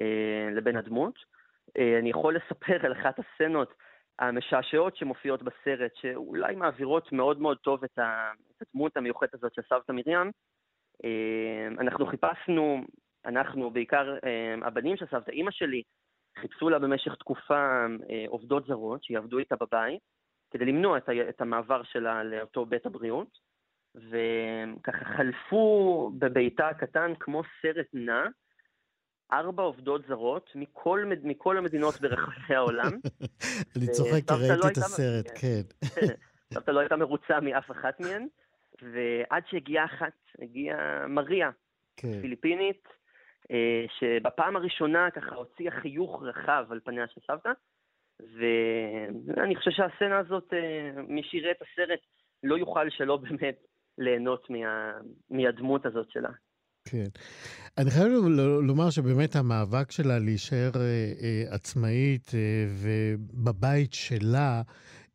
אה, 0.00 0.48
לבין 0.52 0.76
הדמות. 0.76 1.14
אה, 1.78 1.98
אני 1.98 2.10
יכול 2.10 2.36
לספר 2.36 2.86
על 2.86 2.92
אחת 2.92 3.18
הסצנות 3.18 3.74
המשעשעות 4.18 4.96
שמופיעות 4.96 5.42
בסרט, 5.42 5.92
שאולי 5.94 6.54
מעבירות 6.54 7.12
מאוד 7.12 7.40
מאוד 7.40 7.58
טוב 7.58 7.84
את, 7.84 7.98
הדמות 8.60 8.96
המיוחדת 8.96 9.34
הזאת 9.34 9.54
של 9.54 9.62
סבתא 9.62 9.92
מרים. 9.92 10.30
אה, 11.04 11.68
אנחנו 11.80 12.06
חיפשנו, 12.06 12.84
אנחנו, 13.26 13.70
בעיקר 13.70 14.16
אה, 14.24 14.54
הבנים 14.66 14.96
של 14.96 15.06
סבתא, 15.10 15.30
אימא 15.30 15.50
שלי, 15.50 15.82
חיפשו 16.38 16.68
לה 16.68 16.78
במשך 16.78 17.14
תקופה 17.14 17.86
אה, 18.10 18.24
עובדות 18.28 18.66
זרות 18.66 19.04
שיעבדו 19.04 19.38
איתה 19.38 19.56
בבית, 19.60 20.00
כדי 20.50 20.64
למנוע 20.64 20.98
את 21.28 21.40
המעבר 21.40 21.82
שלה 21.82 22.24
לאותו 22.24 22.66
בית 22.66 22.86
הבריאות, 22.86 23.38
וככה 23.94 25.04
חלפו 25.04 26.10
בביתה 26.18 26.68
הקטן 26.68 27.12
כמו 27.20 27.42
סרט 27.62 27.86
נע, 27.92 28.26
ארבע 29.32 29.62
עובדות 29.62 30.06
זרות 30.08 30.50
מכל, 30.54 31.02
מכל 31.22 31.58
המדינות 31.58 32.00
ברחבי 32.00 32.54
העולם. 32.54 32.90
אני 33.76 33.84
וסבתא 33.84 33.92
צוחק, 33.92 34.10
כי 34.28 34.34
לא 34.34 34.38
ראיתי 34.38 34.56
את 34.58 34.64
הייתה- 34.64 34.80
הסרט, 34.80 35.30
כן. 35.40 35.62
סבתא 36.54 36.70
לא 36.70 36.80
הייתה 36.80 36.96
מרוצה 36.96 37.40
מאף 37.40 37.70
אחת 37.70 38.00
מהן, 38.00 38.26
ועד 38.82 39.42
שהגיעה 39.50 39.84
אחת, 39.84 40.12
הגיעה 40.42 41.06
מריה, 41.08 41.50
כן. 41.96 42.20
פיליפינית, 42.20 42.88
אה, 43.50 43.84
שבפעם 43.98 44.56
הראשונה 44.56 45.10
ככה 45.10 45.34
הוציאה 45.34 45.70
חיוך 45.80 46.22
רחב 46.22 46.64
על 46.70 46.80
פניה 46.84 47.04
של 47.08 47.20
סבתא, 47.26 47.50
ואני 48.36 49.56
חושב 49.56 49.70
שהסצנה 49.70 50.18
הזאת, 50.18 50.52
אה, 50.52 51.02
מי 51.08 51.22
שיראה 51.22 51.50
את 51.50 51.62
הסרט, 51.62 52.00
לא 52.42 52.54
יוכל 52.58 52.90
שלא 52.90 53.16
באמת 53.16 53.56
ליהנות 53.98 54.50
מה... 54.50 54.92
מהדמות 55.30 55.86
הזאת 55.86 56.10
שלה. 56.10 56.30
כן. 56.84 57.08
אני 57.78 57.90
חייב 57.90 58.08
לומר 58.62 58.90
שבאמת 58.90 59.36
המאבק 59.36 59.90
שלה 59.90 60.18
להישאר 60.18 60.70
אה, 60.76 60.80
אה, 60.80 61.54
עצמאית 61.54 62.32
אה, 62.34 62.40
ובבית 62.68 63.92
שלה, 63.92 64.62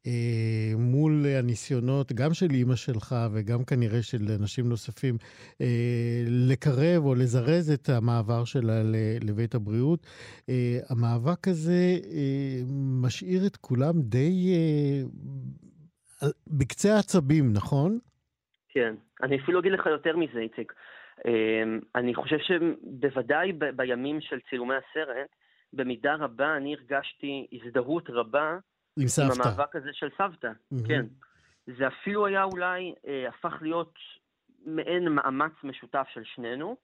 אה, 0.08 0.72
מול 0.78 1.26
הניסיונות, 1.40 2.14
גם 2.14 2.34
של 2.34 2.48
אימא 2.52 2.76
שלך 2.76 3.16
וגם 3.32 3.64
כנראה 3.64 4.02
של 4.02 4.26
אנשים 4.42 4.70
נוספים, 4.70 5.18
אה, 5.62 6.24
לקרב 6.28 7.06
או 7.06 7.16
לזרז 7.16 7.72
את 7.72 7.90
המעבר 7.90 8.46
שלה 8.46 8.82
לבית 9.22 9.56
הבריאות, 9.56 10.08
אה, 10.50 10.80
המאבק 10.90 11.48
הזה 11.48 11.98
אה, 12.12 12.62
משאיר 13.04 13.46
את 13.46 13.56
כולם 13.58 13.94
די 14.02 14.54
אה, 14.56 16.28
בקצה 16.48 16.96
העצבים, 16.96 17.54
נכון? 17.54 18.00
כן, 18.70 18.96
אני 19.24 19.40
אפילו 19.44 19.60
אגיד 19.60 19.72
לך 19.72 19.86
יותר 19.86 20.18
מזה, 20.18 20.40
איציק. 20.40 20.74
אמ, 21.26 21.80
אני 21.96 22.16
חושב 22.16 22.38
שבוודאי 22.40 23.54
ב- 23.54 23.70
בימים 23.76 24.22
של 24.22 24.40
צילומי 24.50 24.76
הסרט, 24.76 25.30
במידה 25.74 26.16
רבה 26.16 26.58
אני 26.58 26.76
הרגשתי 26.76 27.48
הזדהות 27.52 28.10
רבה 28.10 28.50
עם 28.50 28.60
עם 29.02 29.08
סבתא. 29.08 29.50
המאבק 29.50 29.76
הזה 29.76 29.90
של 29.94 30.10
סבתא. 30.18 30.52
מהמם. 30.72 30.88
כן. 30.88 31.06
זה 31.78 31.88
אפילו 31.88 32.26
היה 32.26 32.44
אולי, 32.44 32.94
אה, 33.08 33.30
הפך 33.30 33.58
להיות 33.62 33.94
מעין 34.66 35.08
מאמץ 35.08 35.52
משותף 35.64 36.08
של 36.14 36.24
שנינו, 36.24 36.76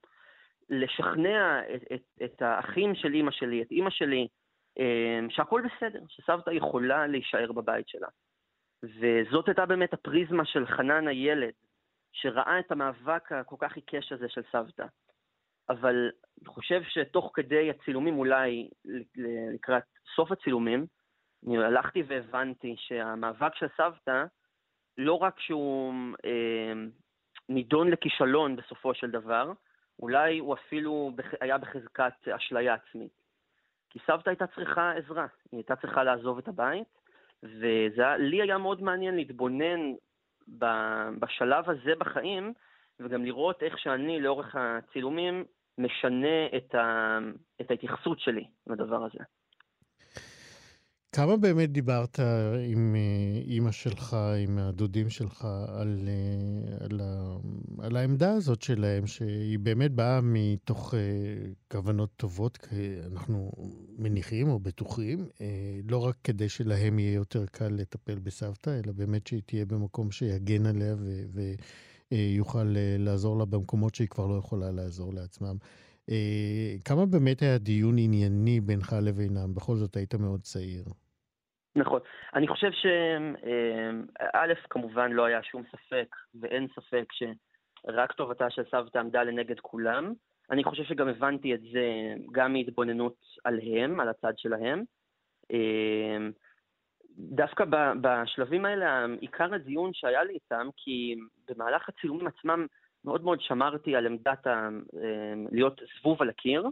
לשכנע 0.70 1.62
את, 1.76 1.84
את, 1.94 2.04
את 2.24 2.42
האחים 2.42 2.96
של 2.96 3.14
אימא 3.14 3.32
שלי, 3.32 3.62
את 3.62 3.72
אימא 3.72 3.90
שלי, 3.90 4.28
אה, 4.80 5.20
שהכל 5.30 5.62
בסדר, 5.62 6.00
שסבתא 6.08 6.50
יכולה 6.50 7.08
להישאר 7.08 7.52
בבית 7.52 7.88
שלה. 7.88 8.08
וזאת 8.84 9.48
הייתה 9.48 9.66
באמת 9.66 9.94
הפריזמה 9.94 10.46
של 10.46 10.68
חנן 10.68 11.08
הילד, 11.08 11.54
שראה 12.14 12.60
את 12.60 12.72
המאבק 12.72 13.32
הכל 13.32 13.56
כך 13.60 13.76
עיקש 13.76 14.12
הזה 14.12 14.30
של 14.30 14.42
סבתא. 14.52 14.86
אבל 15.70 16.12
אני 16.40 16.48
חושב 16.48 16.82
שתוך 16.84 17.32
כדי 17.34 17.70
הצילומים, 17.70 18.18
אולי 18.18 18.70
לקראת 19.54 19.84
סוף 20.16 20.32
הצילומים, 20.32 20.86
אני 21.48 21.58
הלכתי 21.58 22.04
והבנתי 22.08 22.76
שהמאבק 22.78 23.56
של 23.56 23.68
סבתא, 23.78 24.26
לא 24.98 25.14
רק 25.14 25.40
שהוא 25.40 25.94
אה, 26.26 26.74
נידון 27.50 27.90
לכישלון 27.90 28.56
בסופו 28.56 28.94
של 28.94 29.12
דבר, 29.12 29.52
אולי 30.00 30.38
הוא 30.38 30.54
אפילו 30.54 31.12
היה 31.42 31.58
בחזקת 31.58 32.28
אשליה 32.28 32.74
עצמית. 32.74 33.24
כי 33.90 34.00
סבתא 34.08 34.30
הייתה 34.30 34.48
צריכה 34.48 34.92
עזרה, 34.92 35.28
היא 35.52 35.58
הייתה 35.58 35.76
צריכה 35.76 36.04
לעזוב 36.04 36.38
את 36.38 36.48
הבית, 36.48 36.88
ולי 37.44 38.42
היה 38.42 38.58
מאוד 38.58 38.82
מעניין 38.82 39.16
להתבונן 39.16 39.80
בשלב 41.20 41.70
הזה 41.70 41.96
בחיים, 42.00 42.54
וגם 43.00 43.26
לראות 43.26 43.64
איך 43.64 43.80
שאני 43.80 44.22
לאורך 44.22 44.56
הצילומים 44.56 45.44
משנה 45.78 46.46
את, 46.58 46.76
ה, 46.76 47.18
את 47.62 47.72
ההתייחסות 47.72 48.20
שלי 48.20 48.48
לדבר 48.68 49.06
הזה. 49.06 49.24
כמה 51.14 51.38
באמת 51.38 51.72
דיברת 51.72 52.20
עם 52.70 52.96
אה, 52.96 53.42
אימא 53.42 53.72
שלך, 53.72 54.18
עם 54.44 54.58
הדודים 54.58 55.10
שלך, 55.10 55.48
על, 55.68 56.00
אה, 56.08 56.86
על, 56.86 57.02
ה, 57.04 57.36
על 57.80 57.96
העמדה 57.96 58.34
הזאת 58.34 58.62
שלהם, 58.62 59.08
שהיא 59.08 59.60
באמת 59.60 59.92
באה 59.92 60.20
מתוך 60.24 60.94
אה, 60.94 61.00
כוונות 61.72 62.10
טובות, 62.18 62.68
אנחנו 63.12 63.52
מניחים 63.98 64.50
או 64.50 64.60
בטוחים, 64.60 65.28
אה, 65.42 65.80
לא 65.90 65.98
רק 65.98 66.16
כדי 66.24 66.50
שלהם 66.50 67.00
יהיה 67.00 67.14
יותר 67.14 67.46
קל 67.46 67.70
לטפל 67.70 68.20
בסבתא, 68.20 68.80
אלא 68.84 68.94
באמת 68.94 69.28
שהיא 69.28 69.42
תהיה 69.46 69.66
במקום 69.66 70.12
שיגן 70.12 70.66
עליה 70.66 70.96
ויוכל 72.12 72.76
אה, 72.78 72.96
לעזור 73.00 73.38
לה 73.38 73.46
במקומות 73.46 73.96
שהיא 73.96 74.08
כבר 74.08 74.28
לא 74.28 74.36
יכולה 74.36 74.72
לעזור 74.72 75.14
לעצמם. 75.14 75.58
אה, 76.10 76.74
כמה 76.86 77.06
באמת 77.06 77.42
היה 77.42 77.58
דיון 77.58 77.96
ענייני 77.98 78.60
בינך 78.62 78.96
לבינם? 79.02 79.54
בכל 79.56 79.76
זאת 79.76 79.96
היית 79.96 80.16
מאוד 80.16 80.42
צעיר. 80.42 80.84
נכון. 81.76 82.00
אני 82.36 82.48
חושב 82.48 82.72
שא', 82.72 84.54
כמובן 84.70 85.12
לא 85.12 85.26
היה 85.26 85.44
שום 85.44 85.64
ספק, 85.72 86.16
ואין 86.42 86.68
ספק 86.76 87.06
שרק 87.12 88.12
טובתה 88.12 88.50
של 88.50 88.64
סבתא 88.72 88.98
עמדה 88.98 89.24
לנגד 89.24 89.60
כולם. 89.60 90.14
אני 90.52 90.64
חושב 90.64 90.84
שגם 90.84 91.08
הבנתי 91.08 91.54
את 91.54 91.62
זה 91.62 92.14
גם 92.32 92.54
מהתבוננות 92.54 93.18
עליהם, 93.44 94.00
על 94.00 94.10
הצד 94.10 94.34
שלהם. 94.38 94.84
אה, 95.52 96.18
דווקא 97.18 97.66
בשלבים 98.02 98.66
האלה, 98.66 99.06
עיקר 99.22 99.54
הדיון 99.54 99.94
שהיה 99.94 100.24
לי 100.24 100.34
איתם, 100.34 100.68
כי 100.78 101.16
במהלך 101.50 101.90
הצילומים 101.90 102.28
עצמם 102.28 102.66
מאוד 103.06 103.24
מאוד 103.24 103.42
שמרתי 103.42 103.96
על 103.96 104.06
עמדת 104.06 104.48
ה... 104.48 104.70
אה, 105.04 105.34
להיות 105.52 105.82
זבוב 106.00 106.22
על 106.22 106.30
הקיר, 106.30 106.68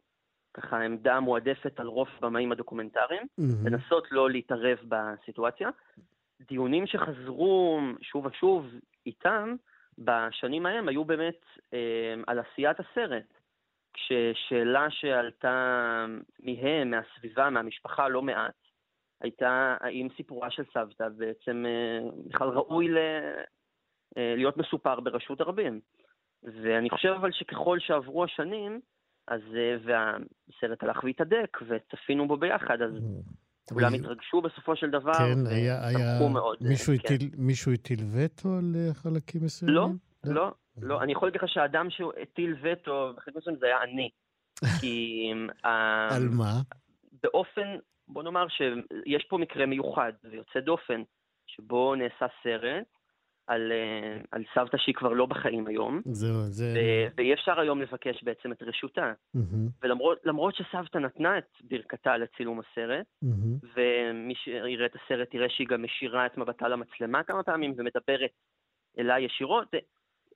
ככה 0.53 0.81
עמדה 0.81 1.19
מועדפת 1.19 1.79
על 1.79 1.87
רוב 1.87 2.07
הבמאים 2.17 2.51
הדוקומנטריים, 2.51 3.23
מהמם. 3.37 3.67
לנסות 3.67 4.11
לא 4.11 4.29
להתערב 4.29 4.77
בסיטואציה. 4.87 5.69
דיונים 6.47 6.87
שחזרו 6.87 7.79
שוב 8.01 8.25
ושוב 8.25 8.65
איתם 9.05 9.55
בשנים 9.97 10.65
ההם 10.65 10.87
היו 10.87 11.05
באמת 11.05 11.45
אה, 11.73 12.15
על 12.27 12.39
עשיית 12.39 12.77
הסרט. 12.79 13.33
כששאלה 13.93 14.87
שעלתה 14.89 16.05
מהם, 16.39 16.91
מהסביבה, 16.91 17.49
מהמשפחה 17.49 18.07
לא 18.07 18.21
מעט, 18.21 18.53
הייתה 19.21 19.77
האם 19.79 20.07
סיפורה 20.17 20.51
של 20.51 20.63
סבתא 20.73 21.09
בעצם 21.09 21.65
אה, 21.65 22.09
בכלל 22.27 22.49
ראוי 22.49 22.87
ל... 22.87 22.97
אה, 24.17 24.33
להיות 24.35 24.57
מסופר 24.57 24.99
ברשות 24.99 25.41
הרבים. 25.41 25.79
ואני 26.43 26.89
חושב 26.89 27.09
אבל 27.09 27.31
שככל 27.31 27.79
שעברו 27.79 28.23
השנים, 28.23 28.79
אז, 29.27 29.41
אה, 29.55 29.75
והסרט 29.83 30.83
הלך 30.83 31.03
והתהדק, 31.03 31.57
וצפינו 31.67 32.27
בו 32.27 32.37
ביחד, 32.37 32.81
אז 32.81 32.91
כולם 33.73 33.93
התרגשו 33.93 34.41
בסופו 34.41 34.75
של 34.75 34.89
דבר, 34.89 35.13
כן, 35.13 35.47
היה, 35.47 35.87
היה... 35.87 36.29
מאוד. 36.29 36.57
אה, 36.61 36.69
מישהו, 36.69 36.93
כן. 36.93 37.13
הטיל, 37.13 37.29
מישהו 37.37 37.71
הטיל 37.73 37.99
וטו 38.11 38.49
על 38.57 38.75
אה, 38.75 38.93
חלקים 38.93 39.43
מסוימים? 39.43 39.75
לא, 39.75 39.89
לא, 40.23 40.51
לא. 40.81 41.01
אני 41.01 41.11
יכול 41.11 41.27
להגיד 41.27 41.41
לך 41.41 41.49
שהאדם 41.49 41.87
שהטיל 41.89 42.55
וטו, 42.61 43.13
בחלק 43.17 43.35
מסוים 43.35 43.55
זה 43.59 43.65
היה 43.65 43.83
אני. 43.83 44.09
כי... 44.81 45.33
על 45.63 46.29
מה? 46.29 46.61
באופן, 47.23 47.75
בוא 48.07 48.23
נאמר 48.23 48.47
שיש 48.47 49.25
פה 49.29 49.37
מקרה 49.37 49.65
מיוחד 49.65 50.11
ויוצא 50.23 50.59
דופן, 50.59 51.01
שבו 51.47 51.95
נעשה 51.95 52.25
סרט 52.43 52.85
על, 53.51 53.71
אה, 53.71 54.17
על 54.31 54.43
סבתא 54.55 54.77
שהיא 54.77 54.95
כבר 54.95 55.13
לא 55.13 55.25
בחיים 55.25 55.67
היום, 55.67 56.01
זהו, 56.05 56.41
זה... 56.41 56.73
ו- 56.75 57.15
ואי 57.17 57.33
אפשר 57.33 57.59
היום 57.59 57.81
לבקש 57.81 58.23
בעצם 58.23 58.51
את 58.51 58.63
רשותה. 58.63 59.13
מהמם, 59.33 59.67
ולמרות 59.81 60.17
למרות 60.23 60.55
שסבתא 60.55 60.97
נתנה 60.97 61.37
את 61.37 61.47
ברכתה 61.63 62.17
לצילום 62.17 62.59
הסרט, 62.59 63.05
מהמם. 63.21 63.57
ומי 63.75 64.35
שיראה 64.35 64.85
את 64.85 64.95
הסרט 64.95 65.33
יראה 65.33 65.49
שהיא 65.49 65.67
גם 65.67 65.83
משאירה 65.83 66.25
את 66.25 66.37
מבטה 66.37 66.67
למצלמה 66.67 67.23
כמה 67.23 67.43
פעמים 67.43 67.73
ומדברת 67.77 68.31
אליי 68.99 69.23
ישירות, 69.23 69.67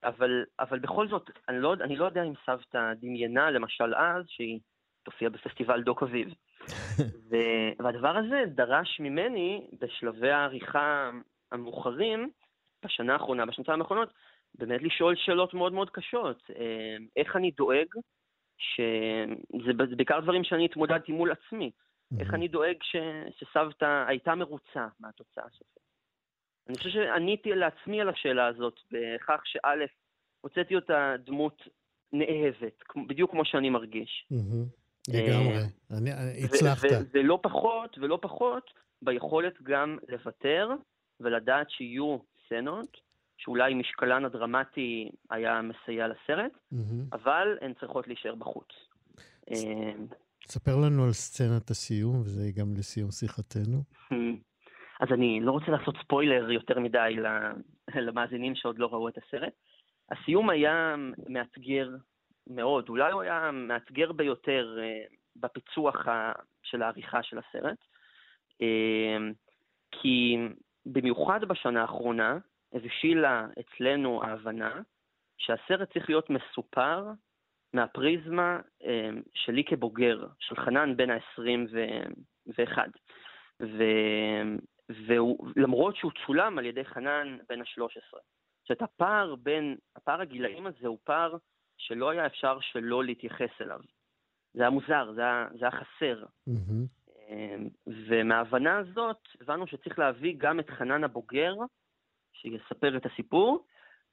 אבל, 0.04 0.44
אבל 0.60 0.80
בכל 0.80 1.08
זאת, 1.08 1.30
אני 1.50 1.60
לא, 1.60 1.74
אני 1.74 1.96
לא 1.96 2.06
יודע 2.06 2.24
אם 2.24 2.34
סבתא 2.46 2.94
דמיינה, 3.02 3.52
למשל 3.52 3.96
אז, 3.96 4.26
שהיא 4.28 4.60
תופיע 5.04 5.30
בפסטיבל 5.30 5.84
דוק 5.84 6.04
אביב. 6.04 6.34
והדבר 7.80 8.18
הזה 8.18 8.44
דרש 8.48 9.00
ממני 9.00 9.68
בשלבי 9.82 10.32
העריכה 10.32 11.12
המאוחרים, 11.52 12.30
בשנה 12.86 13.14
האחרונה, 13.14 13.46
בשנתיים 13.46 13.82
האחרונות, 13.82 14.14
באמת 14.58 14.82
לשאול 14.84 15.16
שאלות 15.16 15.54
מאוד 15.54 15.74
מאוד 15.74 15.90
קשות. 15.90 16.44
אה, 16.56 16.96
איך 17.16 17.36
אני 17.36 17.52
דואג, 17.52 17.88
שזה 18.58 19.74
בעיקר 19.96 20.20
דברים 20.20 20.44
שאני 20.44 20.66
התמודדתי 20.66 21.12
מול 21.12 21.32
עצמי, 21.32 21.72
איך 22.20 22.34
אני 22.34 22.48
דואג 22.48 22.76
ש, 22.82 22.96
שסבתא 23.38 24.06
הייתה 24.08 24.36
מרוצה 24.36 24.88
מהתוצאה 25.00 25.44
הסופית. 25.46 25.86
אני 26.70 26.78
חושב 26.78 26.90
שעניתי 26.90 27.50
לעצמי 27.50 28.02
על 28.02 28.10
השאלה 28.10 28.48
הזאת 28.48 28.80
בכך 28.92 29.42
שא', 29.46 29.86
הוצאתי 30.42 30.76
אותה 30.76 31.16
דמות 31.26 31.62
נאהבת, 32.14 32.84
בדיוק 33.08 33.32
כמו 33.32 33.46
שאני 33.46 33.70
מרגיש. 33.70 34.28
לגמרי, 35.10 35.58
הצלחת. 36.46 36.88
ולא 37.14 37.40
פחות, 37.42 37.98
ולא 37.98 38.20
פחות, 38.22 38.72
ביכולת 39.02 39.62
גם 39.62 39.98
לוותר 40.08 40.70
ולדעת 41.20 41.70
שיהיו 41.70 42.18
סצנות, 42.46 42.98
שאולי 43.38 43.74
משקלן 43.74 44.26
הדרמטי 44.26 45.10
היה 45.30 45.62
מסייע 45.62 46.08
לסרט, 46.08 46.52
אבל 47.14 47.58
הן 47.62 47.74
צריכות 47.80 48.08
להישאר 48.08 48.36
בחוץ. 48.36 48.68
ספר 50.48 50.76
לנו 50.86 51.04
על 51.04 51.12
סצנת 51.12 51.70
הסיום, 51.70 52.22
וזה 52.22 52.52
גם 52.58 52.74
לסיום 52.78 53.12
שיחתנו. 53.12 53.84
אז 55.02 55.08
אני 55.12 55.40
לא 55.42 55.52
רוצה 55.52 55.72
לעשות 55.72 55.96
ספוילר 56.04 56.52
יותר 56.52 56.80
מדי 56.80 57.16
למאזינים 57.96 58.56
שעוד 58.56 58.80
לא 58.80 58.88
ראו 58.88 59.08
את 59.10 59.18
הסרט. 59.18 59.54
הסיום 60.12 60.50
היה 60.50 60.96
מאתגר 61.30 61.90
מאוד, 62.48 62.90
אולי 62.90 63.12
הוא 63.12 63.22
היה 63.22 63.52
מאתגר 63.52 64.12
ביותר 64.12 64.78
אה, 64.80 65.06
בפיצוח 65.36 65.96
של 66.64 66.82
העריכה 66.82 67.24
של 67.24 67.38
הסרט, 67.38 67.78
אה, 68.62 69.18
כי 69.92 70.38
במיוחד 70.86 71.46
בשנה 71.46 71.82
האחרונה 71.82 72.38
הבשילה 72.74 73.48
אצלנו 73.60 74.24
ההבנה 74.24 74.82
שהסרט 75.38 75.94
צריך 75.94 76.10
להיות 76.10 76.30
מסופר 76.30 77.12
מהפריזמה 77.74 78.60
אה, 78.84 79.10
שלי 79.34 79.64
כבוגר, 79.64 80.28
של 80.40 80.56
חנן 80.56 80.98
בן 80.98 81.10
ה-21. 81.10 82.78
ולמרות 84.90 85.96
שהוא 85.96 86.12
צולם 86.26 86.58
על 86.58 86.66
ידי 86.66 86.86
חנן 86.86 87.38
בן 87.50 87.62
ה-13. 87.62 88.18
זאת 88.70 88.82
הפער 88.82 89.36
בין, 89.36 89.78
הפער 89.96 90.22
הגילאים 90.22 90.68
הזה 90.68 90.88
הוא 90.88 90.98
פער 91.04 91.38
שלא 91.78 92.10
היה 92.10 92.26
אפשר 92.26 92.58
שלא 92.62 93.04
להתייחס 93.04 93.62
אליו. 93.62 93.80
זה 94.54 94.62
היה 94.62 94.70
מוזר, 94.70 95.12
זה 95.16 95.22
היה, 95.22 95.48
זה 95.60 95.66
היה 95.66 95.72
חסר. 95.72 96.26
Mm-hmm. 96.50 97.05
ומההבנה 97.88 98.78
הזאת 98.78 99.20
הבנו 99.42 99.68
שצריך 99.68 100.00
להביא 100.00 100.36
גם 100.38 100.60
את 100.60 100.70
חנן 100.70 101.04
הבוגר, 101.04 101.54
שיספר 102.34 102.98
את 102.98 103.06
הסיפור, 103.06 103.66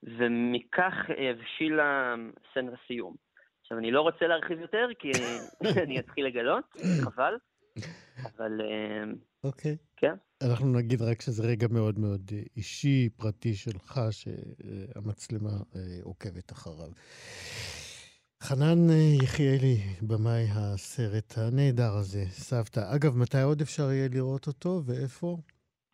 ומכך 0.02 0.94
הבשילה 1.18 2.14
סצנת 2.50 2.72
הסיום. 2.84 3.16
עכשיו, 3.60 3.78
אני 3.78 3.90
לא 3.90 4.00
רוצה 4.00 4.26
להרחיב 4.26 4.60
יותר, 4.60 4.88
כי 4.98 5.10
אני 5.84 5.98
אתחיל 5.98 6.26
לגלות, 6.26 6.64
חבל, 7.04 7.34
אבל... 8.24 8.60
אוקיי. 9.44 9.72
Okay. 9.72 9.76
כן. 9.96 10.14
אנחנו 10.42 10.72
נגיד 10.72 11.02
רק 11.02 11.20
שזה 11.20 11.42
רגע 11.46 11.66
מאוד 11.70 11.98
מאוד 11.98 12.32
אישי, 12.56 13.08
פרטי 13.16 13.54
שלך, 13.54 14.00
שהמצלמה 14.10 15.50
עוקבת 16.02 16.52
אחריו. 16.52 16.90
חנן 18.48 18.90
יחיאלי, 19.22 19.78
במאי 20.08 20.44
הסרט 20.54 21.30
הנהדר 21.36 21.92
הזה, 22.00 22.24
סבתא. 22.28 22.80
אגב, 22.96 23.12
מתי 23.22 23.42
עוד 23.42 23.60
אפשר 23.60 23.82
יהיה 23.82 24.08
לראות 24.14 24.46
אותו 24.46 24.80
ואיפה? 24.86 25.36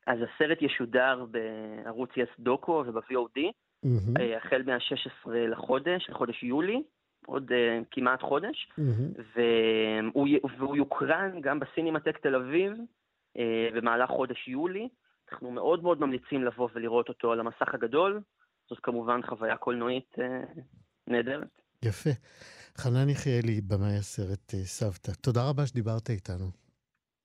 אז 0.07 0.19
הסרט 0.23 0.63
ישודר 0.63 1.25
בערוץ 1.31 2.11
יס 2.17 2.29
דוקו 2.39 2.85
וב-VOD, 2.87 3.39
mm-hmm. 3.87 4.23
החל 4.37 4.63
מה-16 4.67 5.31
לחודש, 5.31 6.11
לחודש 6.11 6.43
יולי, 6.43 6.83
עוד 7.27 7.51
uh, 7.51 7.85
כמעט 7.91 8.23
חודש, 8.23 8.69
mm-hmm. 8.71 9.23
והוא, 9.35 10.29
והוא 10.59 10.77
יוקרן 10.77 11.41
גם 11.41 11.61
בסינמטק 11.61 12.19
תל 12.19 12.35
אביב 12.35 12.73
uh, 12.73 13.41
במהלך 13.75 14.11
חודש 14.11 14.49
יולי. 14.49 14.89
אנחנו 15.33 15.51
מאוד 15.51 15.83
מאוד 15.83 16.01
ממליצים 16.01 16.45
לבוא 16.45 16.69
ולראות 16.75 17.09
אותו 17.09 17.33
על 17.33 17.41
המסך 17.41 17.75
הגדול. 17.75 18.21
זאת 18.69 18.79
כמובן 18.83 19.21
חוויה 19.23 19.57
קולנועית 19.57 20.15
uh, 20.15 20.61
נהדרת. 21.07 21.68
יפה. 21.83 22.11
חנן 22.79 23.09
יחיאלי, 23.09 23.61
במאי 23.61 23.97
הסרט 23.97 24.55
סבתא, 24.65 25.13
תודה 25.21 25.49
רבה 25.49 25.67
שדיברת 25.67 26.11
איתנו. 26.11 26.51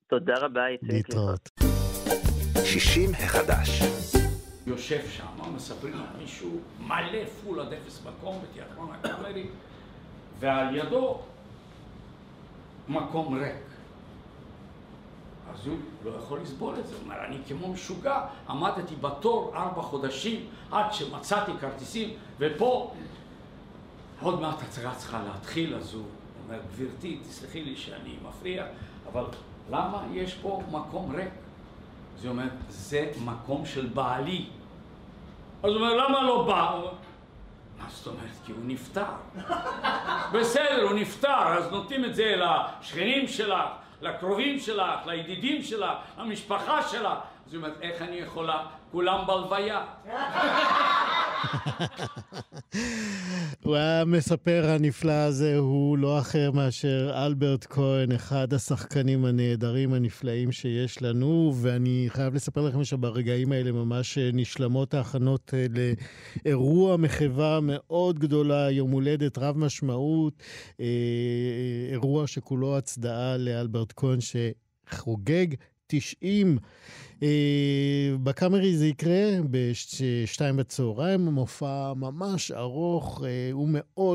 תודה 0.07 0.33
רבה, 0.37 0.67
איציק. 0.67 0.89
להתראות. 0.91 1.49
60 2.65 3.11
החדש. 3.13 3.81
יושב 4.67 5.09
שם, 5.09 5.55
מספרים 5.55 5.93
על 5.93 6.17
מישהו 6.17 6.59
מלא 6.79 7.25
פול 7.25 7.59
עד 7.59 7.73
אפס 7.73 8.01
מקום 8.05 8.41
בתיאטרון 8.43 8.91
הקאמרי, 8.91 9.47
ועל 10.39 10.75
ידו 10.75 11.21
מקום 12.87 13.33
ריק. 13.33 13.55
אז 15.53 15.67
הוא 15.67 15.77
לא 16.05 16.11
יכול 16.11 16.39
לסבול 16.41 16.79
את 16.79 16.87
זה, 16.87 16.95
הוא 16.95 17.03
אומר, 17.03 17.25
אני 17.25 17.37
כמו 17.47 17.73
משוגע, 17.73 18.21
עמדתי 18.49 18.95
בתור 18.95 19.51
ארבע 19.55 19.81
חודשים 19.81 20.49
עד 20.71 20.93
שמצאתי 20.93 21.51
כרטיסים, 21.61 22.17
ופה 22.39 22.93
עוד 24.23 24.41
מעט 24.41 24.61
הצגה 24.61 24.91
צריכה 24.95 25.23
להתחיל, 25.23 25.75
אז 25.75 25.93
הוא 25.93 26.03
אומר, 26.45 26.59
גברתי, 26.71 27.19
תסלחי 27.29 27.63
לי 27.63 27.75
שאני 27.75 28.15
מפריע, 28.27 28.65
אבל 29.11 29.23
למה 29.71 30.03
יש 30.13 30.33
פה 30.33 30.61
מקום 30.71 31.15
ריק? 31.15 31.29
אז 32.17 32.23
היא 32.23 32.31
אומרת, 32.31 32.51
זה 32.69 33.11
מקום 33.25 33.65
של 33.65 33.85
בעלי. 33.85 34.45
אז 35.63 35.71
הוא 35.71 35.75
אומר, 35.75 35.93
למה 35.93 36.23
לא 36.23 36.43
בא? 36.47 36.81
מה 37.77 37.85
זאת 37.89 38.07
אומרת? 38.07 38.31
כי 38.45 38.51
הוא 38.51 38.61
נפטר. 38.65 39.05
בסדר, 40.33 40.83
הוא 40.83 40.99
נפטר, 40.99 41.57
אז 41.57 41.71
נותנים 41.71 42.05
את 42.05 42.15
זה 42.15 42.35
לשכנים 42.35 43.27
שלך, 43.27 43.69
לקרובים 44.01 44.59
שלך, 44.59 45.05
לידידים 45.05 45.63
שלך, 45.63 45.91
למשפחה 46.17 46.81
שלך. 46.81 47.13
היא 47.53 47.57
אומרת, 47.57 47.81
איך 47.81 48.01
אני 48.01 48.15
יכולה? 48.15 48.65
כולם 48.91 49.27
בלוויה. 49.27 49.85
והמספר 53.65 54.65
הנפלא 54.69 55.11
הזה 55.11 55.57
הוא 55.57 55.97
לא 55.97 56.19
אחר 56.19 56.51
מאשר 56.51 57.11
אלברט 57.25 57.65
כהן, 57.69 58.11
אחד 58.11 58.53
השחקנים 58.53 59.25
הנהדרים 59.25 59.93
הנפלאים 59.93 60.51
שיש 60.51 61.01
לנו, 61.01 61.53
ואני 61.61 62.05
חייב 62.09 62.33
לספר 62.33 62.61
לכם 62.61 62.83
שברגעים 62.83 63.51
האלה 63.51 63.71
ממש 63.71 64.17
נשלמות 64.17 64.93
ההכנות 64.93 65.53
אה, 65.53 65.65
לאירוע 66.45 66.97
מחווה 66.97 67.59
מאוד 67.61 68.19
גדולה, 68.19 68.71
יום 68.71 68.91
הולדת 68.91 69.37
רב 69.37 69.57
משמעות, 69.57 70.43
אה, 70.79 70.85
אירוע 71.91 72.27
שכולו 72.27 72.77
הצדעה 72.77 73.37
לאלברט 73.37 73.93
כהן 73.95 74.19
שחוגג 74.21 75.47
90 75.87 76.57
אה, 76.57 76.63
בקאמרי 78.23 78.77
זה 78.77 78.87
יקרה 78.87 79.29
בשתיים 79.51 80.57
בצהריים, 80.57 81.25
מופע 81.25 81.93
ממש 81.93 82.51
ארוך, 82.51 83.23
אה, 83.25 83.49
הוא 83.51 83.69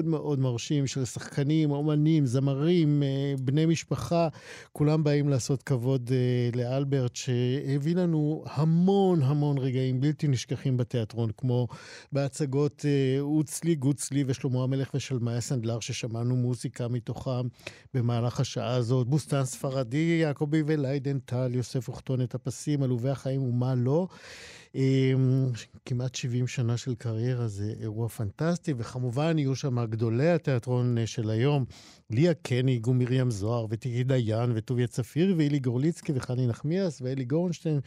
מאוד 0.05 0.39
מרשים 0.39 0.87
של 0.87 1.05
שחקנים, 1.05 1.71
אומנים, 1.71 2.27
זמרים, 2.27 3.03
אה, 3.03 3.35
בני 3.41 3.67
משפחה, 3.67 4.29
כולם 4.73 5.05
באים 5.05 5.29
לעשות 5.29 5.63
כבוד 5.63 6.11
לאלברט, 6.57 7.17
שהביא 7.17 7.97
לנו 7.97 8.45
המון 8.47 9.23
המון 9.23 9.59
רגעים 9.59 10.01
בלתי 10.01 10.29
נשכחים 10.29 10.77
בתיאטרון, 10.77 11.31
כמו 11.37 11.69
בהצגות 12.13 12.85
עוצלי, 13.21 13.75
גוצלי 13.75 14.25
ושלמה 14.27 14.63
המלך 14.63 14.91
ושלמי 14.95 15.41
הסנדלר, 15.41 15.81
ששמענו 15.81 16.37
מוזיקה 16.37 16.89
מתוכם 16.89 17.49
במהלך 17.95 18.41
השעה 18.41 18.75
הזאת, 18.75 19.09
בוסטן 19.09 19.45
ספרדי, 19.45 20.19
יעקובי 20.23 20.63
ולידנטל, 20.67 21.51
יוסף 21.55 21.89
וכתונת 21.89 22.35
הפסים, 22.35 22.83
עלובי 22.99 23.11
החיים 23.11 23.43
ומה 23.43 23.75
לא. 23.75 24.09
אמ, 24.75 25.51
כמעט 25.85 26.15
70 26.15 26.47
שנה 26.47 26.77
של 26.77 26.95
קריירה 26.95 27.49
זה 27.49 27.73
אירוע 27.81 28.09
פנטסטי, 28.09 28.75
וכמובן 28.79 29.39
יהיו 29.39 29.57
שם 29.57 29.85
גדולי 29.85 30.31
התיאטרון 30.31 30.99
אה, 30.99 31.07
של 31.07 31.31
היום, 31.31 31.65
ליה 32.11 32.35
קניג 32.35 32.87
ומרים 32.87 33.31
זוהר 33.31 33.67
וטיקי 33.71 34.05
דיין 34.05 34.53
וטוביה 34.55 34.87
צפיר 34.87 35.35
ואילי 35.39 35.59
גורליצקי 35.59 36.13
וחני 36.15 36.47
נחמיאס 36.47 37.03
ואלי 37.03 37.25
גורנשטיין. 37.25 37.81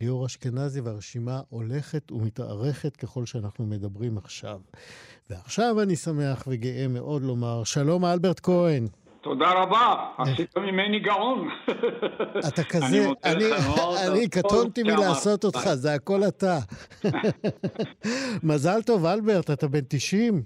ליאור 0.00 0.26
אשכנזי, 0.26 0.80
והרשימה 0.80 1.40
הולכת 1.48 2.12
ומתארכת 2.12 2.96
ככל 2.96 3.26
שאנחנו 3.26 3.66
מדברים 3.66 4.18
עכשיו. 4.18 4.60
ועכשיו 5.30 5.82
אני 5.82 5.96
שמח 5.96 6.44
וגאה 6.46 6.88
מאוד 6.88 7.22
לומר, 7.22 7.64
שלום 7.64 8.04
אלברט 8.04 8.40
כהן. 8.42 8.86
תודה 9.20 9.52
רבה, 9.52 10.06
עשית 10.18 10.56
ממני 10.66 10.98
גאון. 11.00 11.48
אתה 12.48 12.64
כזה, 12.72 13.08
אני 14.08 14.28
קטונתי 14.36 14.82
מלעשות 14.82 15.44
אותך, 15.44 15.60
זה 15.74 15.94
הכל 15.94 16.20
אתה. 16.28 16.58
מזל 18.42 18.82
טוב, 18.82 19.06
אלברט, 19.06 19.50
אתה 19.50 19.68
בן 19.68 19.80
90. 19.88 20.42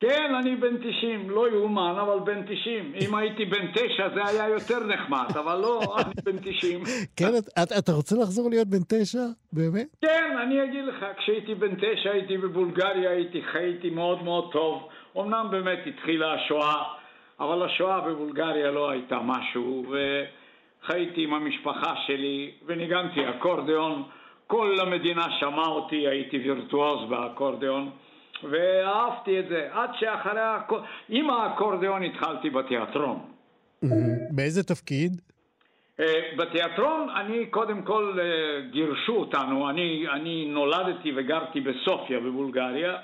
כן, 0.00 0.34
אני 0.40 0.56
בן 0.56 0.76
90, 0.90 1.30
לא 1.30 1.50
יאומן, 1.50 1.94
אבל 2.00 2.18
בן 2.24 2.42
90. 2.42 2.92
אם 3.00 3.14
הייתי 3.14 3.44
בן 3.44 3.66
9 3.72 3.84
זה 4.14 4.20
היה 4.30 4.48
יותר 4.48 4.78
נחמד, 4.86 5.26
אבל 5.30 5.56
לא, 5.56 5.96
אני 5.98 6.14
בן 6.24 6.38
90. 6.38 6.82
כן, 7.16 7.30
אתה, 7.62 7.78
אתה 7.78 7.92
רוצה 7.92 8.16
לחזור 8.16 8.50
להיות 8.50 8.68
בן 8.68 8.82
9? 8.88 9.18
באמת? 9.52 9.86
כן, 10.00 10.36
אני 10.42 10.64
אגיד 10.64 10.84
לך, 10.84 11.04
כשהייתי 11.18 11.54
בן 11.54 11.74
9 11.74 12.10
הייתי 12.12 12.36
בבולגריה, 12.36 13.10
הייתי, 13.10 13.42
חייתי 13.52 13.90
מאוד 13.90 14.22
מאוד 14.22 14.52
טוב. 14.52 14.82
אמנם 15.18 15.48
באמת 15.50 15.78
התחילה 15.86 16.34
השואה, 16.34 16.82
אבל 17.40 17.62
השואה 17.62 18.00
בבולגריה 18.00 18.70
לא 18.70 18.90
הייתה 18.90 19.18
משהו, 19.24 19.84
וחייתי 19.90 21.24
עם 21.24 21.34
המשפחה 21.34 21.94
שלי, 22.06 22.50
וניגנתי 22.66 23.30
אקורדיון. 23.30 24.02
כל 24.46 24.76
המדינה 24.80 25.26
שמעה 25.40 25.68
אותי, 25.68 26.08
הייתי 26.08 26.38
וירטואוז 26.38 27.10
באקורדיון. 27.10 27.90
ואהבתי 28.50 29.40
את 29.40 29.48
זה, 29.48 29.68
עד 29.72 29.90
שאחרי, 30.00 30.40
עם 31.08 31.30
האקורדיון 31.30 32.02
התחלתי 32.02 32.50
בתיאטרון. 32.50 33.18
באיזה 34.30 34.62
תפקיד? 34.62 35.12
אה, 36.00 36.30
בתיאטרון 36.36 37.08
אני 37.10 37.46
קודם 37.46 37.82
כל 37.82 38.18
אה, 38.20 38.60
גירשו 38.70 39.12
אותנו, 39.12 39.70
אני, 39.70 40.06
אני 40.12 40.46
נולדתי 40.48 41.12
וגרתי 41.16 41.60
בסופיה 41.60 42.20
בבולגריה 42.20 42.96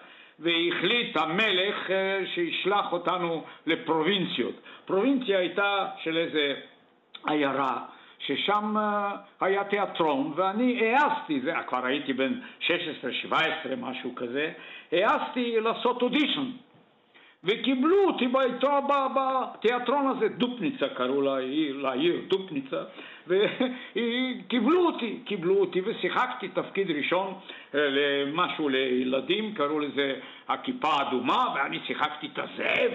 והחליט 0.43 1.16
המלך 1.16 1.90
אה, 1.90 2.20
שישלח 2.35 2.93
אותנו 2.93 3.44
לפרובינציות. 3.66 4.55
פרובינציה 4.85 5.39
הייתה 5.39 5.86
של 6.02 6.16
איזה 6.16 6.55
עיירה 7.27 7.78
ששם 8.19 8.74
היה 9.40 9.64
תיאטרון 9.64 10.32
ואני 10.36 10.94
העזתי, 10.94 11.40
זה 11.40 11.52
כבר 11.66 11.86
הייתי 11.86 12.12
בן 12.12 12.32
16-17 12.60 13.35
משהו 13.78 14.14
כזה, 14.14 14.52
העזתי 14.93 15.60
לעשות 15.60 16.02
אודישן 16.02 16.51
וקיבלו 17.44 17.97
אותי 18.06 18.28
בעיתו, 18.28 18.69
בתיאטרון 18.89 20.16
הזה, 20.16 20.28
דופניצה 20.28 20.89
קראו 20.97 21.23
לעיר, 21.23 21.77
לעיר 21.77 22.20
דופניצה, 22.28 22.82
וקיבלו 23.27 24.86
אותי, 24.86 25.19
קיבלו 25.24 25.60
אותי 25.60 25.81
ושיחקתי 25.81 26.48
תפקיד 26.48 26.90
ראשון 26.90 27.35
למשהו 27.74 28.69
לילדים, 28.69 29.55
קראו 29.55 29.78
לזה 29.78 30.14
הכיפה 30.48 30.89
האדומה, 30.89 31.55
ואני 31.55 31.78
שיחקתי 31.86 32.27
את 32.32 32.39
הזאב 32.39 32.90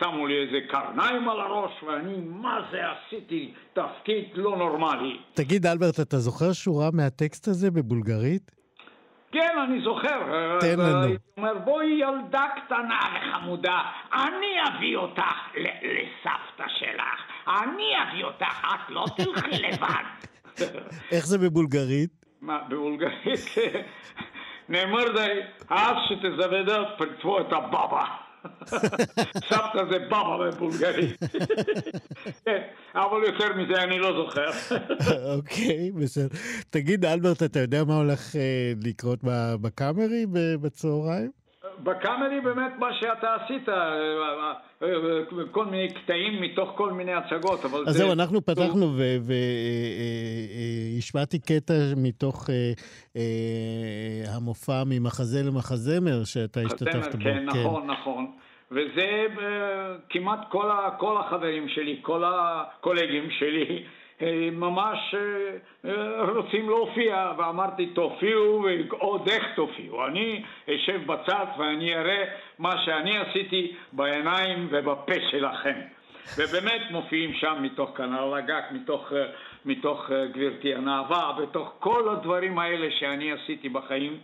שמו 0.00 0.26
לי 0.26 0.46
איזה 0.46 0.60
קרניים 0.68 1.28
על 1.28 1.40
הראש, 1.40 1.82
ואני, 1.82 2.14
מה 2.26 2.60
זה 2.70 2.78
עשיתי? 2.90 3.52
תפקיד 3.72 4.24
לא 4.34 4.56
נורמלי. 4.56 5.16
תגיד, 5.34 5.66
אלברט, 5.66 6.00
אתה 6.00 6.18
זוכר 6.18 6.52
שורה 6.52 6.90
מהטקסט 6.92 7.48
הזה 7.48 7.70
בבולגרית? 7.70 8.57
כן, 9.32 9.58
אני 9.64 9.80
זוכר. 9.84 10.20
תן 10.60 10.78
לנו. 10.80 11.02
הייתי 11.02 11.16
אומר, 11.38 11.58
בואי 11.64 11.86
ילדה 11.86 12.44
קטנה 12.56 13.00
וחמודה, 13.14 13.82
אני 14.12 14.56
אביא 14.68 14.96
אותך 14.96 15.34
לסבתא 15.56 16.68
שלך. 16.78 17.22
אני 17.48 17.92
אביא 18.02 18.24
אותך, 18.24 18.64
את 18.74 18.90
לא 18.90 19.04
תלכי 19.16 19.62
לבד. 19.68 20.04
איך 21.12 21.26
זה 21.26 21.38
בבולגרית? 21.38 22.10
מה, 22.40 22.58
בבולגרית? 22.68 23.40
נאמר 24.68 25.12
די, 25.12 25.40
אז 25.70 25.96
שתזוודה 26.08 26.84
פרצפו 26.98 27.40
את 27.40 27.52
הבבא. 27.52 28.27
סבתא 29.48 29.84
זה 29.90 29.98
בבא 29.98 30.36
בבולגרית. 30.50 31.18
כן, 32.44 32.62
אבל 32.94 33.24
יותר 33.26 33.56
מזה 33.56 33.82
אני 33.82 33.98
לא 33.98 34.12
זוכר. 34.22 34.50
אוקיי, 35.36 35.90
בסדר. 35.90 36.38
תגיד, 36.70 37.04
אלברט, 37.04 37.42
אתה 37.42 37.60
יודע 37.60 37.84
מה 37.84 37.96
הולך 37.96 38.36
אה, 38.36 38.72
לקרות 38.84 39.18
בקאמרי 39.60 40.26
בצהריים? 40.60 41.30
בקאמרי 41.82 42.40
באמת 42.40 42.72
מה 42.78 42.88
שאתה 43.00 43.34
עשית, 43.34 43.68
אה, 43.68 43.74
אה, 44.82 44.88
כל 45.50 45.64
מיני 45.64 45.88
קטעים 45.88 46.40
מתוך 46.42 46.70
כל 46.76 46.92
מיני 46.92 47.12
הצגות, 47.14 47.64
אבל 47.64 47.84
אז 47.86 47.94
זהו, 47.96 48.12
אנחנו 48.12 48.42
פתחנו 48.42 48.86
והשמעתי 50.96 51.38
קטע 51.38 51.74
מתוך 51.96 52.50
המופע 54.36 54.82
ממחזה 54.86 55.42
למחזמר 55.42 56.24
שאתה 56.24 56.60
השתתפת 56.60 57.14
בו. 57.14 57.24
כן, 57.24 57.44
נכון, 57.44 57.86
נכון. 57.86 58.26
וזה 58.70 59.26
כמעט 60.08 60.40
כל, 60.50 60.70
כל 60.98 61.16
החברים 61.20 61.68
שלי, 61.68 61.98
כל 62.02 62.24
הקולגים 62.26 63.30
שלי, 63.30 63.84
ממש 64.52 65.14
רוצים 66.34 66.68
להופיע, 66.68 67.32
ואמרתי 67.38 67.86
תופיעו 67.86 68.64
ועוד 68.90 69.28
איך 69.28 69.44
תופיעו. 69.56 70.06
אני 70.06 70.42
אשב 70.70 71.06
בצד 71.06 71.46
ואני 71.58 71.94
אראה 71.94 72.24
מה 72.58 72.84
שאני 72.84 73.18
עשיתי 73.18 73.74
בעיניים 73.92 74.68
ובפה 74.70 75.14
שלכם. 75.30 75.74
ובאמת 76.38 76.90
מופיעים 76.90 77.32
שם 77.34 77.56
מתוך 77.60 77.96
כנר 77.96 78.34
לגק, 78.34 78.64
מתוך, 78.72 79.12
מתוך 79.64 80.10
גברתי 80.32 80.74
הנאווה, 80.74 81.32
בתוך 81.38 81.72
כל 81.78 82.08
הדברים 82.08 82.58
האלה 82.58 82.90
שאני 82.90 83.32
עשיתי 83.32 83.68
בחיים, 83.68 84.16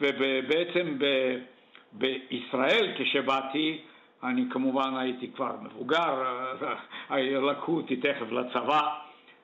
ובעצם 0.00 0.98
בישראל 1.92 2.92
כשבאתי 2.98 3.80
אני 4.24 4.44
כמובן 4.50 4.96
הייתי 4.96 5.30
כבר 5.34 5.56
מבוגר, 5.62 6.22
לקחו 7.50 7.76
אותי 7.76 7.96
תכף 7.96 8.32
לצבא, 8.32 8.80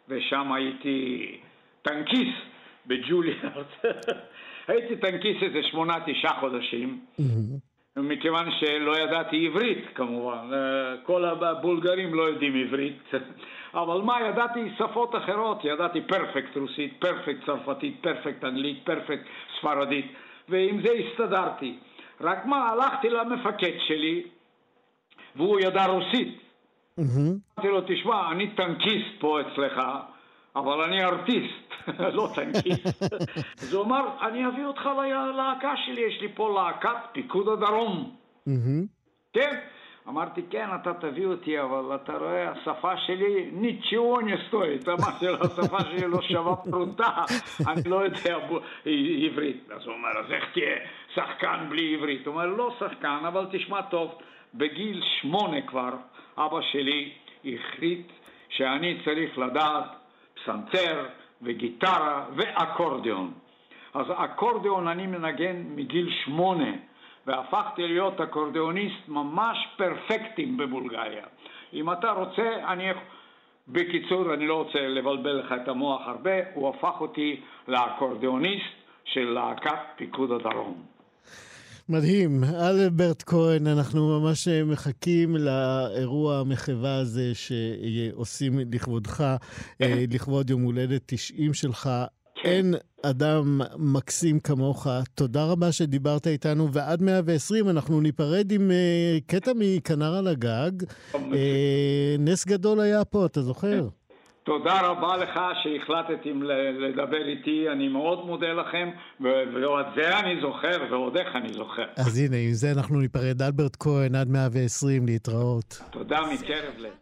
ושם 0.09 0.53
הייתי 0.53 1.39
טנקיסט 1.83 2.43
בג'וליארד. 2.87 3.65
הייתי 4.69 4.97
טנקיסט 4.97 5.43
איזה 5.43 5.63
שמונה, 5.63 5.95
תשעה 6.07 6.41
חודשים, 6.41 7.01
מכיוון 7.97 8.51
שלא 8.51 8.99
ידעתי 8.99 9.47
עברית 9.47 9.85
כמובן, 9.95 10.51
כל 11.03 11.25
הבולגרים 11.25 12.15
לא 12.15 12.23
יודעים 12.23 12.55
עברית, 12.55 13.03
אבל 13.75 14.01
מה, 14.01 14.19
ידעתי 14.29 14.61
שפות 14.79 15.15
אחרות, 15.17 15.65
ידעתי 15.65 16.01
פרפקט 16.01 16.57
רוסית, 16.57 16.95
פרפקט 16.99 17.47
צרפתית, 17.47 17.97
פרפקט 18.01 18.45
אנגלית, 18.45 18.79
פרפקט 18.85 19.25
ספרדית, 19.59 20.07
ועם 20.49 20.81
זה 20.83 20.93
הסתדרתי. 20.93 21.79
רק 22.21 22.47
מה, 22.47 22.69
הלכתי 22.69 23.09
למפקד 23.11 23.79
שלי, 23.87 24.23
והוא 25.37 25.61
ידע 25.61 25.87
רוסית. 25.87 26.39
אמרתי 27.59 27.69
לו, 27.73 27.81
תשמע, 27.87 28.33
אני 28.33 28.51
טנקיסט 28.51 29.21
פה 29.21 29.41
אצלך, 29.41 29.81
אבל 30.57 30.81
אני 30.81 31.05
ארטיסט, 31.05 31.89
לא 32.19 32.29
טנקיסט. 32.35 33.03
אז 33.63 33.75
הוא 33.75 33.85
אמר, 33.85 34.05
אני 34.23 34.47
אביא 34.47 34.65
אותך 34.65 34.87
ללהקה 34.87 35.75
שלי, 35.87 36.01
יש 36.01 36.21
לי 36.21 36.29
פה 36.35 36.55
להקת 36.55 36.97
פיקוד 37.13 37.49
הדרום. 37.49 38.17
כן? 39.33 39.59
אמרתי, 40.09 40.43
כן, 40.51 40.69
אתה 40.75 40.95
תביא 40.95 41.27
אותי, 41.27 41.61
אבל 41.61 41.95
אתה 41.95 42.13
רואה, 42.17 42.51
השפה 42.51 42.97
שלי 42.97 43.51
ניצ'יו 43.53 44.21
נסטואית. 44.21 44.89
אמרתי 44.89 45.27
לו, 45.27 45.35
השפה 45.41 45.81
שלי 45.81 46.09
לא 46.09 46.23
שווה 46.23 46.57
פרוטה, 46.57 47.25
אני 47.67 47.83
לא 47.87 48.05
יודע 48.05 48.37
עברית. 49.31 49.71
אז 49.71 49.87
הוא 49.87 49.95
אומר, 49.95 50.09
אז 50.19 50.33
איך 50.33 50.45
תהיה 50.55 50.77
שחקן 51.15 51.67
בלי 51.69 51.95
עברית? 51.95 52.27
הוא 52.27 52.35
אומר, 52.35 52.47
לא 52.47 52.77
שחקן, 52.79 53.19
אבל 53.29 53.47
תשמע 53.53 53.83
טוב. 53.83 54.15
בגיל 54.55 55.03
שמונה 55.21 55.61
כבר, 55.61 55.91
אבא 56.39 56.61
שלי 56.61 57.13
החליט 57.45 58.07
שאני 58.49 59.01
צריך 59.05 59.39
לדעת 59.39 59.85
פסנתר 60.35 61.07
וגיטרה 61.43 62.27
ואקורדיון. 62.37 63.33
אז 63.95 64.07
אקורדיון 64.17 64.89
אני 64.89 65.07
מנגן 65.07 65.63
מגיל 65.75 66.11
שמונה, 66.25 66.73
והפכתי 67.27 67.89
להיות 67.89 68.21
אקורדיוניסט 68.21 69.09
ממש 69.09 69.69
פרפקטים 69.77 70.57
בבולגריה. 70.57 71.27
אם 71.73 71.93
אתה 71.93 72.11
רוצה, 72.11 72.55
אני... 72.69 72.91
בקיצור, 73.69 74.35
אני 74.35 74.47
לא 74.47 74.55
רוצה 74.55 74.79
לבלבל 74.89 75.33
לך 75.33 75.53
את 75.63 75.69
המוח 75.69 76.03
הרבה, 76.07 76.31
הוא 76.55 76.69
הפך 76.69 77.01
אותי 77.01 77.41
לאקורדיוניסט 77.69 78.75
של 79.05 79.31
להקת 79.31 79.79
פיקוד 79.97 80.33
הדרום. 80.33 80.98
מדהים. 81.89 82.45
אלברט 82.45 83.23
כהן, 83.27 83.67
אנחנו 83.67 84.21
ממש 84.21 84.49
מחכים 84.49 85.37
לאירוע 85.37 86.39
המחווה 86.39 86.97
הזה 86.97 87.33
שעושים 87.35 88.59
לכבודך, 88.73 89.37
אה, 89.83 90.05
לכבוד 90.13 90.51
יום 90.51 90.63
הולדת 90.63 91.03
90 91.07 91.55
שלך. 91.55 91.91
אין 92.45 92.75
אדם 93.03 93.61
מקסים 93.77 94.41
כמוך. 94.41 94.87
תודה 95.15 95.45
רבה 95.45 95.73
שדיברת 95.73 96.27
איתנו, 96.27 96.73
ועד 96.73 97.03
120 97.03 97.69
אנחנו 97.69 98.01
ניפרד 98.01 98.53
עם 98.53 98.71
uh, 98.71 99.25
קטע 99.27 99.53
מכנר 99.57 100.15
על 100.15 100.27
הגג. 100.27 100.71
נס 102.19 102.47
גדול 102.47 102.81
היה 102.81 103.05
פה, 103.05 103.27
אתה 103.27 103.43
זוכר? 103.43 103.89
תודה 104.49 104.81
רבה 104.81 105.17
לך 105.17 105.41
שהחלטתם 105.63 106.43
לדבר 106.79 107.29
איתי, 107.29 107.67
אני 107.73 107.89
מאוד 107.89 108.27
מודה 108.27 108.53
לכם, 108.53 108.91
ועוד 109.21 109.87
זה 109.97 110.19
אני 110.19 110.41
זוכר, 110.41 110.85
ועוד 110.91 111.17
איך 111.17 111.37
אני 111.37 111.53
זוכר. 111.53 111.85
אז 111.97 112.19
הנה, 112.19 112.37
עם 112.37 112.53
זה 112.53 112.73
אנחנו 112.73 113.01
ניפרד. 113.01 113.43
אלברט 113.43 113.77
כהן, 113.81 114.15
עד 114.15 114.29
120, 114.29 115.07
להתראות. 115.07 115.81
תודה 115.91 116.21
מקרב 116.33 116.75
לב. 116.79 116.93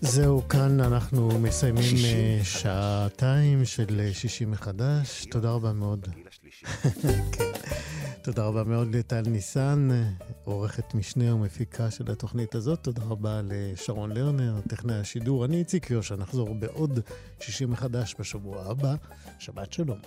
זהו, 0.00 0.48
כאן 0.48 0.80
אנחנו 0.80 1.28
מסיימים 1.38 1.96
אה, 2.04 2.44
שעתיים 2.44 3.64
של 3.64 4.00
אה, 4.00 4.12
שישי 4.12 4.44
מחדש. 4.44 5.24
תודה 5.30 5.50
רבה 5.50 5.72
מאוד. 5.72 6.06
כן. 7.38 7.51
תודה 8.22 8.44
רבה 8.44 8.64
מאוד 8.64 8.94
לטל 8.94 9.22
ניסן, 9.26 9.88
עורכת 10.44 10.94
משנה 10.94 11.34
ומפיקה 11.34 11.90
של 11.90 12.10
התוכנית 12.10 12.54
הזאת. 12.54 12.78
תודה 12.82 13.02
רבה 13.02 13.40
לשרון 13.44 14.12
לרנר, 14.12 14.60
טכנאי 14.68 14.94
השידור. 14.94 15.44
אני 15.44 15.56
איציק 15.56 15.90
יושע, 15.90 16.16
נחזור 16.16 16.54
בעוד 16.54 17.00
שישי 17.40 17.64
מחדש 17.64 18.14
בשבוע 18.18 18.64
הבא. 18.64 18.94
שבת 19.38 19.72
שלום. 19.72 19.98